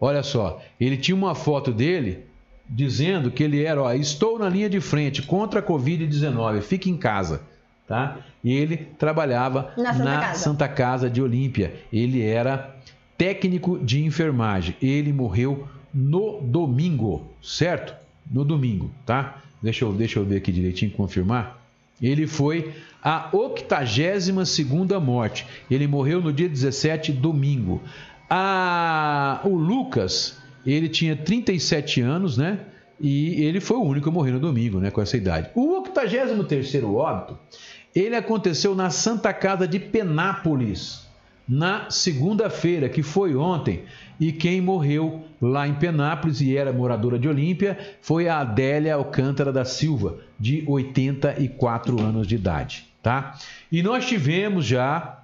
Olha 0.00 0.22
só, 0.24 0.60
ele 0.80 0.96
tinha 0.96 1.14
uma 1.14 1.34
foto 1.36 1.70
dele 1.72 2.24
dizendo 2.68 3.30
que 3.30 3.42
ele 3.44 3.62
era, 3.62 3.80
ó, 3.80 3.92
estou 3.92 4.38
na 4.38 4.48
linha 4.48 4.68
de 4.68 4.80
frente 4.80 5.22
contra 5.22 5.60
a 5.60 5.62
Covid-19, 5.62 6.62
fique 6.62 6.90
em 6.90 6.96
casa, 6.96 7.42
tá? 7.86 8.16
E 8.42 8.52
ele 8.52 8.76
trabalhava 8.98 9.72
Na 9.76 9.92
Santa 9.92 10.04
na 10.04 10.20
Casa. 10.20 10.38
Santa 10.40 10.68
Casa 10.68 11.08
de 11.08 11.22
Olímpia. 11.22 11.74
Ele 11.92 12.22
era 12.22 12.74
técnico 13.16 13.78
de 13.78 14.04
enfermagem. 14.04 14.76
Ele 14.82 15.12
morreu 15.12 15.66
no 15.92 16.40
domingo, 16.40 17.30
certo? 17.42 17.94
No 18.30 18.44
domingo, 18.44 18.90
tá? 19.06 19.42
Deixa 19.62 19.84
eu, 19.84 19.92
deixa 19.92 20.18
eu 20.18 20.24
ver 20.24 20.36
aqui 20.38 20.50
direitinho, 20.52 20.90
confirmar. 20.90 21.62
Ele 22.02 22.26
foi 22.26 22.72
a 23.02 23.28
82 23.32 24.48
segunda 24.48 24.98
morte. 24.98 25.46
Ele 25.70 25.86
morreu 25.86 26.20
no 26.20 26.32
dia 26.32 26.48
17, 26.48 27.12
domingo. 27.12 27.80
A- 28.28 29.40
o 29.44 29.54
Lucas, 29.54 30.36
ele 30.66 30.88
tinha 30.88 31.14
37 31.14 32.00
anos, 32.00 32.36
né? 32.36 32.58
E 33.00 33.44
ele 33.44 33.60
foi 33.60 33.76
o 33.76 33.82
único 33.82 34.08
a 34.08 34.12
morrer 34.12 34.32
no 34.32 34.40
domingo, 34.40 34.78
né, 34.80 34.90
com 34.90 35.00
essa 35.00 35.16
idade. 35.16 35.50
O 35.54 35.82
83º 35.82 36.94
óbito, 36.94 37.38
ele 37.94 38.14
aconteceu 38.16 38.74
na 38.74 38.88
Santa 38.90 39.32
Casa 39.32 39.66
de 39.68 39.78
Penápolis, 39.78 41.03
na 41.48 41.90
segunda-feira, 41.90 42.88
que 42.88 43.02
foi 43.02 43.36
ontem. 43.36 43.84
E 44.18 44.32
quem 44.32 44.60
morreu 44.60 45.24
lá 45.40 45.66
em 45.68 45.74
Penápolis 45.74 46.40
e 46.40 46.56
era 46.56 46.72
moradora 46.72 47.18
de 47.18 47.28
Olímpia 47.28 47.78
foi 48.00 48.28
a 48.28 48.38
Adélia 48.38 48.94
Alcântara 48.94 49.52
da 49.52 49.64
Silva, 49.64 50.18
de 50.38 50.64
84 50.66 52.00
anos 52.00 52.26
de 52.26 52.34
idade, 52.36 52.86
tá? 53.02 53.36
E 53.70 53.82
nós 53.82 54.06
tivemos 54.06 54.64
já 54.64 55.20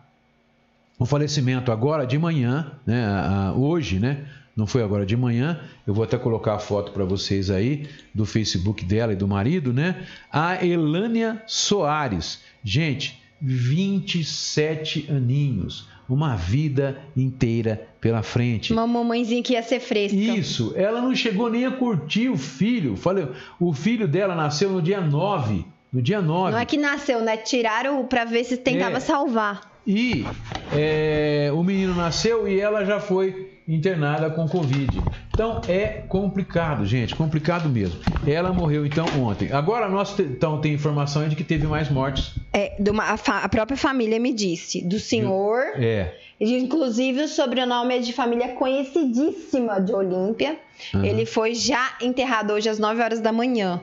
o 0.99 1.07
falecimento 1.07 1.73
agora 1.73 2.07
de 2.07 2.19
manhã, 2.19 2.73
né, 2.85 3.53
hoje, 3.57 3.99
né? 3.99 4.27
Não 4.55 4.67
foi 4.67 4.83
agora 4.83 5.07
de 5.07 5.17
manhã, 5.17 5.61
eu 5.87 5.95
vou 5.95 6.05
até 6.05 6.19
colocar 6.19 6.55
a 6.55 6.59
foto 6.59 6.93
para 6.93 7.05
vocês 7.05 7.49
aí 7.49 7.89
do 8.13 8.27
Facebook 8.27 8.85
dela 8.85 9.13
e 9.13 9.17
do 9.17 9.27
marido, 9.27 9.73
né? 9.73 10.05
A 10.31 10.63
Elânia 10.63 11.43
Soares. 11.47 12.43
Gente, 12.63 13.23
27 13.41 15.07
aninhos, 15.11 15.89
uma 16.15 16.37
vida 16.37 16.99
inteira 17.17 17.89
pela 18.01 18.23
frente. 18.23 18.73
Uma 18.73 18.87
mamãezinha 18.87 19.43
que 19.43 19.53
ia 19.53 19.63
ser 19.63 19.81
fresca. 19.81 20.17
Isso, 20.17 20.73
ela 20.75 21.01
não 21.01 21.15
chegou 21.15 21.51
nem 21.51 21.67
a 21.67 21.71
curtir 21.71 22.29
o 22.29 22.37
filho. 22.37 22.97
Falei, 22.97 23.29
o 23.59 23.73
filho 23.73 24.09
dela 24.09 24.35
nasceu 24.35 24.71
no 24.71 24.83
dia 24.83 25.01
9. 25.01 25.65
No 25.93 26.01
dia 26.01 26.23
9. 26.23 26.53
Não 26.53 26.59
é 26.59 26.65
que 26.65 26.77
nasceu, 26.77 27.21
né? 27.21 27.37
Tiraram 27.37 28.05
para 28.07 28.25
ver 28.25 28.45
se 28.45 28.57
tentava 28.57 28.97
é. 28.99 29.01
salvar. 29.01 29.71
E 29.87 30.25
é, 30.73 31.51
o 31.55 31.63
menino 31.63 31.95
nasceu 31.95 32.47
e 32.47 32.61
ela 32.61 32.85
já 32.85 33.01
foi 33.01 33.59
internada 33.67 34.31
com 34.31 34.49
Covid. 34.49 35.01
Então 35.41 35.63
é 35.67 36.03
complicado, 36.07 36.85
gente, 36.85 37.17
complicado 37.17 37.67
mesmo. 37.67 37.99
Ela 38.27 38.53
morreu 38.53 38.85
então 38.85 39.07
ontem. 39.19 39.51
Agora 39.51 39.89
nós 39.89 40.19
então 40.19 40.61
tem 40.61 40.75
informação 40.75 41.27
de 41.27 41.35
que 41.35 41.43
teve 41.43 41.67
mais 41.67 41.89
mortes. 41.89 42.35
É, 42.53 42.77
uma, 42.87 43.05
a, 43.05 43.15
a, 43.15 43.49
própria 43.49 43.75
família 43.75 44.21
me 44.21 44.35
disse, 44.35 44.83
do 44.87 45.01
senhor. 45.01 45.63
É. 45.77 46.15
Inclusive 46.39 47.23
o 47.23 47.29
sobrenome 47.29 47.97
é 47.97 47.99
de 48.01 48.13
família 48.13 48.49
conhecidíssima 48.49 49.81
de 49.81 49.95
Olímpia. 49.95 50.59
Uhum. 50.93 51.05
Ele 51.07 51.25
foi 51.25 51.55
já 51.55 51.95
enterrado 52.03 52.53
hoje 52.53 52.69
às 52.69 52.79
9 52.79 53.01
horas 53.01 53.21
da 53.21 53.33
manhã. 53.33 53.81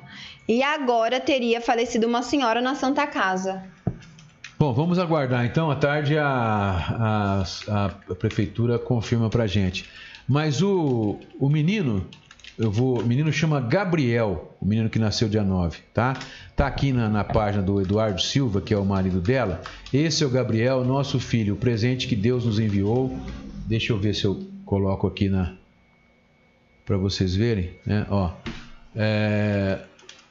E 0.48 0.62
agora 0.62 1.20
teria 1.20 1.60
falecido 1.60 2.06
uma 2.06 2.22
senhora 2.22 2.62
na 2.62 2.76
Santa 2.76 3.08
Casa. 3.08 3.64
Bom, 4.60 4.74
vamos 4.74 5.00
aguardar 5.00 5.44
então. 5.44 5.72
À 5.72 5.76
tarde 5.76 6.20
a, 6.20 7.44
a, 7.68 7.88
a 7.88 8.16
prefeitura 8.16 8.78
confirma 8.78 9.28
pra 9.28 9.48
gente. 9.48 9.90
Mas 10.28 10.62
o, 10.62 11.20
o 11.40 11.50
menino, 11.50 12.06
eu 12.58 12.70
vou. 12.70 13.00
O 13.00 13.06
menino 13.06 13.32
chama 13.32 13.62
Gabriel, 13.62 14.56
o 14.60 14.66
menino 14.66 14.90
que 14.90 15.00
nasceu 15.00 15.30
dia 15.30 15.44
9, 15.44 15.80
tá? 15.94 16.18
Tá 16.56 16.68
aqui 16.68 16.92
na, 16.92 17.08
na 17.08 17.24
página 17.24 17.64
do 17.64 17.80
Eduardo 17.80 18.22
Silva, 18.22 18.60
que 18.60 18.74
é 18.74 18.78
o 18.78 18.86
marido 18.86 19.22
dela. 19.22 19.62
Esse 19.94 20.24
é 20.24 20.28
o 20.28 20.30
Gabriel, 20.30 20.84
nosso 20.84 21.20
filho, 21.20 21.54
o 21.54 21.58
presente 21.58 22.08
que 22.08 22.16
Deus 22.16 22.46
nos 22.46 22.60
enviou. 22.60 23.18
Deixa 23.66 23.94
eu 23.94 23.98
ver 23.98 24.14
se 24.14 24.26
eu 24.26 24.44
coloco 24.66 25.08
aqui 25.08 25.30
na. 25.30 25.54
para 26.86 26.98
vocês 26.98 27.36
verem, 27.36 27.72
né? 27.86 28.06
Ó. 28.10 28.32
É, 28.96 29.80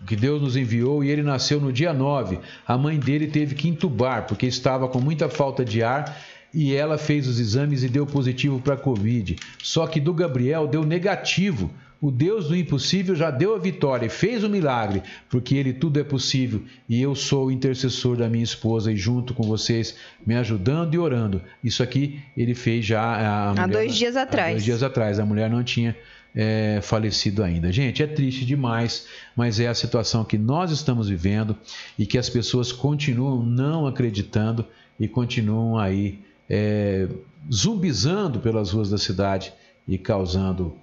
que 0.06 0.16
Deus 0.16 0.42
nos 0.42 0.56
enviou 0.56 1.02
e 1.02 1.10
ele 1.10 1.22
nasceu 1.22 1.60
no 1.60 1.72
dia 1.72 1.92
9. 1.92 2.38
A 2.66 2.76
mãe 2.76 2.98
dele 2.98 3.28
teve 3.28 3.54
que 3.54 3.68
entubar 3.68 4.26
porque 4.26 4.46
estava 4.46 4.88
com 4.88 5.00
muita 5.00 5.28
falta 5.28 5.64
de 5.64 5.82
ar 5.82 6.16
e 6.52 6.74
ela 6.74 6.98
fez 6.98 7.26
os 7.26 7.38
exames 7.38 7.82
e 7.82 7.88
deu 7.88 8.06
positivo 8.06 8.60
para 8.60 8.74
a 8.74 8.78
Covid. 8.78 9.36
Só 9.62 9.86
que 9.86 10.00
do 10.00 10.14
Gabriel 10.14 10.66
deu 10.66 10.84
negativo. 10.84 11.70
O 12.00 12.10
Deus 12.10 12.48
do 12.48 12.56
impossível 12.56 13.14
já 13.14 13.30
deu 13.30 13.54
a 13.54 13.58
vitória 13.58 14.06
e 14.06 14.10
fez 14.10 14.44
o 14.44 14.50
milagre, 14.50 15.02
porque 15.30 15.56
ele 15.56 15.72
tudo 15.72 15.98
é 15.98 16.04
possível 16.04 16.62
e 16.86 17.00
eu 17.00 17.14
sou 17.14 17.46
o 17.46 17.50
intercessor 17.50 18.16
da 18.16 18.28
minha 18.28 18.44
esposa 18.44 18.92
e 18.92 18.96
junto 18.96 19.32
com 19.32 19.42
vocês 19.44 19.96
me 20.24 20.36
ajudando 20.36 20.92
e 20.94 20.98
orando. 20.98 21.42
Isso 21.64 21.82
aqui 21.82 22.20
ele 22.36 22.54
fez 22.54 22.84
já 22.84 23.52
há 23.52 23.66
dois 23.66 23.94
dias 23.94 24.14
atrás. 24.14 24.48
Há 24.48 24.52
dois 24.52 24.64
dias 24.64 24.82
atrás. 24.82 25.18
A 25.18 25.24
mulher 25.24 25.48
não 25.48 25.64
tinha 25.64 25.96
é, 26.36 26.80
falecido 26.82 27.42
ainda. 27.42 27.72
Gente, 27.72 28.02
é 28.02 28.06
triste 28.06 28.44
demais, 28.44 29.06
mas 29.34 29.58
é 29.58 29.66
a 29.66 29.74
situação 29.74 30.22
que 30.22 30.36
nós 30.36 30.70
estamos 30.70 31.08
vivendo 31.08 31.56
e 31.98 32.04
que 32.04 32.18
as 32.18 32.28
pessoas 32.28 32.70
continuam 32.70 33.42
não 33.42 33.86
acreditando 33.86 34.66
e 35.00 35.08
continuam 35.08 35.78
aí 35.78 36.18
é, 36.48 37.08
zumbizando 37.52 38.40
pelas 38.40 38.70
ruas 38.70 38.90
da 38.90 38.98
cidade 38.98 39.52
e 39.86 39.96
causando 39.98 40.74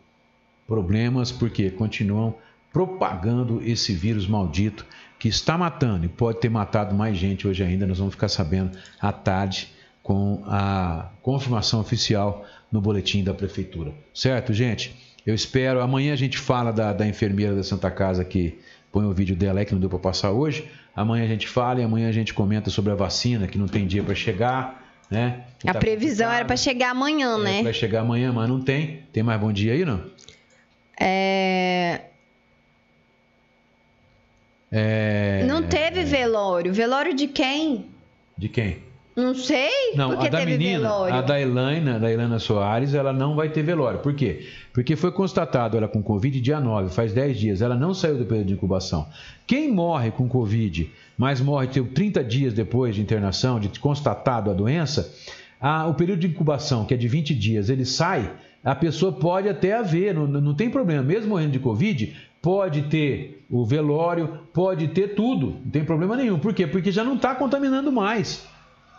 problemas 0.68 1.32
porque 1.32 1.70
continuam 1.70 2.36
propagando 2.72 3.62
esse 3.64 3.94
vírus 3.94 4.28
maldito 4.28 4.86
que 5.20 5.28
está 5.28 5.58
matando 5.58 6.06
e 6.06 6.10
pode 6.10 6.40
ter 6.40 6.50
matado 6.50 6.96
mais 6.96 7.18
gente 7.18 7.48
hoje 7.48 7.64
ainda. 7.64 7.86
Nós 7.86 8.00
vamos 8.00 8.14
ficar 8.14 8.28
sabendo 8.28 8.78
à 9.00 9.12
tarde 9.12 9.70
com 10.02 10.44
a 10.46 11.10
confirmação 11.22 11.80
oficial 11.80 12.46
no 12.72 12.82
boletim 12.82 13.24
da 13.24 13.34
prefeitura. 13.34 13.94
Certo, 14.14 14.52
gente? 14.52 14.94
Eu 15.26 15.34
espero. 15.34 15.80
Amanhã 15.80 16.12
a 16.12 16.18
gente 16.18 16.38
fala 16.38 16.74
da, 16.74 16.92
da 16.92 17.08
enfermeira 17.08 17.56
da 17.56 17.64
Santa 17.64 17.90
Casa 17.90 18.26
que 18.26 18.60
põe 18.92 19.06
o 19.06 19.14
vídeo 19.14 19.36
dela 19.36 19.60
aí, 19.60 19.66
que 19.66 19.74
não 19.74 19.80
deu 19.80 19.90
para 19.90 20.00
passar 20.00 20.32
hoje. 20.32 20.68
Amanhã 20.96 21.24
a 21.24 21.28
gente 21.28 21.48
fala 21.48 21.80
e 21.80 21.84
amanhã 21.84 22.10
a 22.10 22.12
gente 22.12 22.34
comenta 22.34 22.70
sobre 22.70 22.92
a 22.92 22.96
vacina, 22.96 23.48
que 23.48 23.58
não 23.58 23.68
tem 23.68 23.88
dia 23.88 24.04
para 24.04 24.14
chegar. 24.14 24.83
Né? 25.10 25.44
A 25.68 25.74
tá 25.74 25.80
previsão 25.80 26.32
era 26.32 26.46
para 26.46 26.58
chegar 26.58 26.92
amanhã, 26.92 27.38
é, 27.40 27.44
né? 27.44 27.64
Vai 27.64 27.74
chegar 27.74 28.02
amanhã, 28.02 28.32
mas 28.32 28.50
não 28.50 28.62
tem. 28.62 29.04
Tem 29.12 29.24
mais 29.24 29.40
bom 29.40 29.52
dia 29.52 29.74
aí, 29.74 29.86
não? 29.86 30.04
É... 31.00 32.02
é... 34.72 35.44
Não 35.48 35.64
teve 35.64 36.04
velório. 36.04 36.74
Velório 36.74 37.14
de 37.14 37.28
quem? 37.28 37.90
De 38.38 38.50
quem? 38.50 38.93
Não 39.16 39.36
sei. 39.36 39.94
Não, 39.96 40.20
a 40.20 40.28
da 40.28 40.44
menina, 40.44 40.80
velório? 40.80 41.16
a 41.16 41.22
da 41.22 41.40
Elaina, 41.40 42.00
da 42.00 42.12
Elaina 42.12 42.40
Soares, 42.40 42.94
ela 42.94 43.14
não 43.14 43.36
vai 43.36 43.50
ter 43.50 43.62
velório. 43.62 44.00
Por 44.00 44.14
quê? 44.14 44.48
Porque 44.74 44.96
foi 44.96 45.12
constatado 45.12 45.78
ela 45.78 45.88
com 45.88 46.02
Covid 46.02 46.42
dia 46.42 46.60
9, 46.60 46.90
faz 46.90 47.14
10 47.14 47.40
dias. 47.40 47.62
Ela 47.62 47.76
não 47.76 47.94
saiu 47.94 48.18
do 48.18 48.26
período 48.26 48.48
de 48.48 48.54
incubação. 48.54 49.08
Quem 49.46 49.72
morre 49.72 50.10
com 50.10 50.28
Covid, 50.28 50.90
mas 51.18 51.40
morre 51.40 51.68
30 51.68 52.24
dias 52.24 52.54
depois 52.54 52.96
de 52.96 53.02
internação, 53.02 53.60
de 53.60 53.80
constatado 53.80 54.50
a 54.50 54.54
doença, 54.54 55.14
a, 55.62 55.86
o 55.88 55.94
período 55.94 56.20
de 56.20 56.28
incubação, 56.28 56.86
que 56.86 56.94
é 56.94 56.98
de 56.98 57.08
20 57.08 57.36
dias, 57.36 57.70
ele 57.70 57.86
sai, 57.86 58.32
a 58.64 58.74
pessoa 58.74 59.12
pode 59.12 59.48
até 59.48 59.74
haver, 59.74 60.14
não, 60.16 60.26
não 60.26 60.56
tem 60.56 60.70
problema. 60.70 61.04
Mesmo 61.04 61.30
morrendo 61.30 61.52
de 61.52 61.60
Covid, 61.60 62.16
pode 62.42 62.84
ter 62.84 63.46
o 63.50 63.64
velório, 63.64 64.40
pode 64.52 64.88
ter 64.88 65.16
tudo, 65.16 65.58
não 65.64 65.72
tem 65.72 65.86
problema 65.86 66.18
nenhum. 66.18 66.40
Por 66.40 66.54
quê? 66.54 66.66
Porque 66.66 66.92
já 66.92 67.04
não 67.04 67.16
está 67.16 67.36
contaminando 67.36 67.92
mais. 67.92 68.52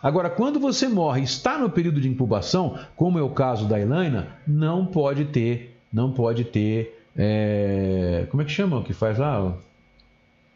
Agora, 0.04 0.28
quando 0.28 0.60
você 0.60 0.86
morre 0.86 1.22
está 1.22 1.56
no 1.56 1.70
período 1.70 1.98
de 1.98 2.10
incubação, 2.10 2.78
como 2.94 3.18
é 3.18 3.22
o 3.22 3.30
caso 3.30 3.66
da 3.66 3.80
Elaina, 3.80 4.36
não 4.46 4.84
pode 4.84 5.24
ter, 5.24 5.78
não 5.90 6.12
pode 6.12 6.44
ter, 6.44 7.02
é, 7.16 8.26
como 8.30 8.42
é 8.42 8.44
que 8.44 8.50
chama 8.50 8.76
o 8.76 8.84
que 8.84 8.92
faz 8.92 9.16
lá? 9.16 9.56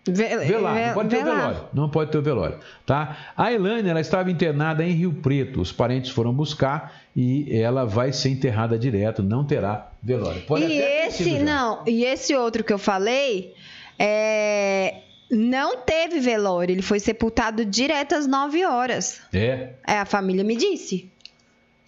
Velório, 0.07 0.87
não 0.87 0.95
pode 0.95 1.09
ter 1.09 1.17
o 1.17 1.25
velório, 1.25 1.61
não 1.73 1.89
pode 1.89 2.11
ter 2.11 2.19
o 2.19 2.23
velório, 2.23 2.59
tá? 2.85 3.17
A 3.35 3.51
Elaine, 3.51 3.89
ela 3.89 4.01
estava 4.03 4.31
internada 4.31 4.85
em 4.85 4.91
Rio 4.91 5.15
Preto, 5.15 5.63
os 5.63 5.73
parentes 5.73 6.11
foram 6.11 6.35
buscar 6.35 7.01
e 7.17 7.49
ela 7.59 7.87
vai 7.87 8.13
ser 8.13 8.29
enterrada 8.29 8.79
direto, 8.79 9.23
não 9.23 9.45
terá 9.45 9.91
velório. 10.03 10.43
Pode 10.43 10.67
e 10.67 10.79
esse, 10.79 11.39
não, 11.39 11.85
e 11.87 12.05
esse 12.05 12.35
outro 12.35 12.63
que 12.63 12.73
eu 12.73 12.79
falei, 12.79 13.55
é, 13.99 15.08
não 15.31 15.79
teve 15.79 16.21
velório, 16.21 16.73
ele 16.73 16.83
foi 16.83 17.01
sepultado 17.01 17.65
direto 17.65 18.15
às 18.15 18.27
9 18.27 18.65
horas. 18.65 19.21
É? 19.33 19.71
É, 19.87 19.99
a 19.99 20.05
família 20.05 20.45
me 20.45 20.57
disse. 20.57 21.11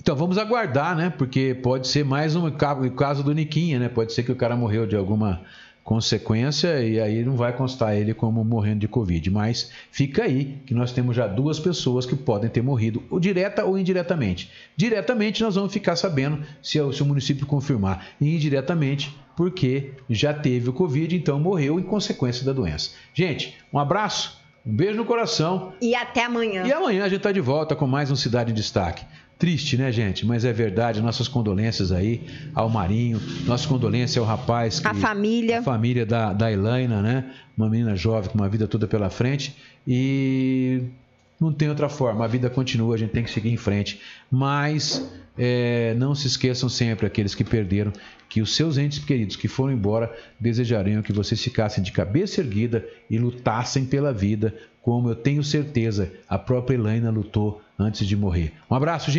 Então 0.01 0.17
vamos 0.17 0.39
aguardar, 0.39 0.97
né? 0.97 1.11
Porque 1.11 1.55
pode 1.55 1.87
ser 1.87 2.05
mais 2.05 2.35
um 2.35 2.51
caso 2.51 3.23
do 3.23 3.33
Niquinha, 3.35 3.79
né? 3.79 3.89
Pode 3.89 4.13
ser 4.13 4.23
que 4.23 4.33
o 4.33 4.37
cara 4.37 4.57
morreu 4.57 4.87
de 4.87 4.97
alguma 4.97 5.43
consequência 5.83 6.83
e 6.83 7.01
aí 7.01 7.25
não 7.25 7.37
vai 7.37 7.53
constar 7.53 7.97
ele 7.97 8.15
como 8.15 8.45
morrendo 8.45 8.81
de 8.81 8.89
Covid. 8.89 9.31
Mas 9.31 9.71
fica 9.91 10.25
aí 10.25 10.59
que 10.65 10.73
nós 10.73 10.93
temos 10.93 11.17
já 11.17 11.27
duas 11.27 11.59
pessoas 11.59 12.07
que 12.07 12.15
podem 12.15 12.49
ter 12.49 12.63
morrido, 12.63 13.03
ou 13.11 13.19
direta 13.19 13.65
ou 13.65 13.79
indiretamente. 13.79 14.51
Diretamente 14.77 15.43
nós 15.43 15.55
vamos 15.55 15.73
ficar 15.73 15.97
sabendo 15.97 16.45
se, 16.63 16.79
se 16.93 17.03
o 17.03 17.07
município 17.07 17.47
confirmar, 17.47 18.07
e 18.21 18.37
indiretamente 18.37 19.15
porque 19.41 19.93
já 20.11 20.35
teve 20.35 20.69
o 20.69 20.73
Covid, 20.75 21.17
então 21.17 21.41
morreu 21.41 21.81
em 21.81 21.83
consequência 21.83 22.45
da 22.45 22.53
doença. 22.53 22.91
Gente, 23.15 23.57
um 23.73 23.79
abraço, 23.79 24.39
um 24.67 24.71
beijo 24.71 24.99
no 24.99 25.05
coração. 25.07 25.73
E 25.81 25.95
até 25.95 26.27
amanhã. 26.27 26.67
E 26.67 26.71
amanhã 26.71 27.05
a 27.05 27.09
gente 27.09 27.21
está 27.21 27.33
de 27.33 27.41
volta 27.41 27.75
com 27.75 27.87
mais 27.87 28.11
um 28.11 28.17
Cidade 28.17 28.51
em 28.51 28.55
Destaque. 28.55 29.03
Triste, 29.39 29.79
né, 29.79 29.91
gente? 29.91 30.27
Mas 30.27 30.45
é 30.45 30.53
verdade. 30.53 31.01
Nossas 31.01 31.27
condolências 31.27 31.91
aí 31.91 32.21
ao 32.55 32.69
Marinho, 32.69 33.19
nossas 33.47 33.65
condolências 33.65 34.19
ao 34.19 34.27
rapaz. 34.27 34.79
Que, 34.79 34.87
a 34.87 34.93
família. 34.93 35.61
A 35.61 35.63
família 35.63 36.05
da, 36.05 36.35
da 36.35 36.53
Elaina, 36.53 37.01
né? 37.01 37.31
Uma 37.57 37.71
menina 37.71 37.97
jovem 37.97 38.29
com 38.29 38.37
uma 38.37 38.49
vida 38.51 38.69
toda 38.69 38.87
pela 38.87 39.09
frente. 39.09 39.57
E 39.89 40.83
não 41.41 41.53
tem 41.53 41.69
outra 41.69 41.89
forma. 41.89 42.25
A 42.25 42.29
vida 42.29 42.51
continua, 42.51 42.95
a 42.95 42.99
gente 42.99 43.11
tem 43.11 43.25
que 43.25 43.31
seguir 43.31 43.51
em 43.51 43.57
frente. 43.57 44.01
Mas 44.31 45.11
é, 45.39 45.95
não 45.95 46.15
se 46.15 46.27
esqueçam 46.27 46.69
sempre, 46.69 47.07
aqueles 47.07 47.35
que 47.35 47.43
perderam, 47.43 47.93
que 48.29 48.43
os 48.43 48.55
seus 48.55 48.77
entes 48.77 48.99
queridos 48.99 49.37
que 49.37 49.49
foram 49.49 49.73
embora 49.73 50.15
desejariam 50.39 51.03
que 51.03 51.13
vocês 51.13 51.43
ficassem 51.43 51.83
de 51.83 51.93
cabeça 51.93 52.41
erguida 52.41 52.87
e 53.09 53.19
lutassem 53.19 53.87
pela 53.87 54.13
vida, 54.13 54.55
como 54.83 55.09
eu 55.09 55.15
tenho 55.15 55.43
certeza 55.43 56.13
a 56.29 56.39
própria 56.39 56.77
Elaina 56.77 57.11
lutou 57.11 57.63
antes 57.79 58.07
de 58.07 58.17
morrer. 58.17 58.53
Um 58.71 58.75
abraço, 58.75 59.11
gente. 59.11 59.19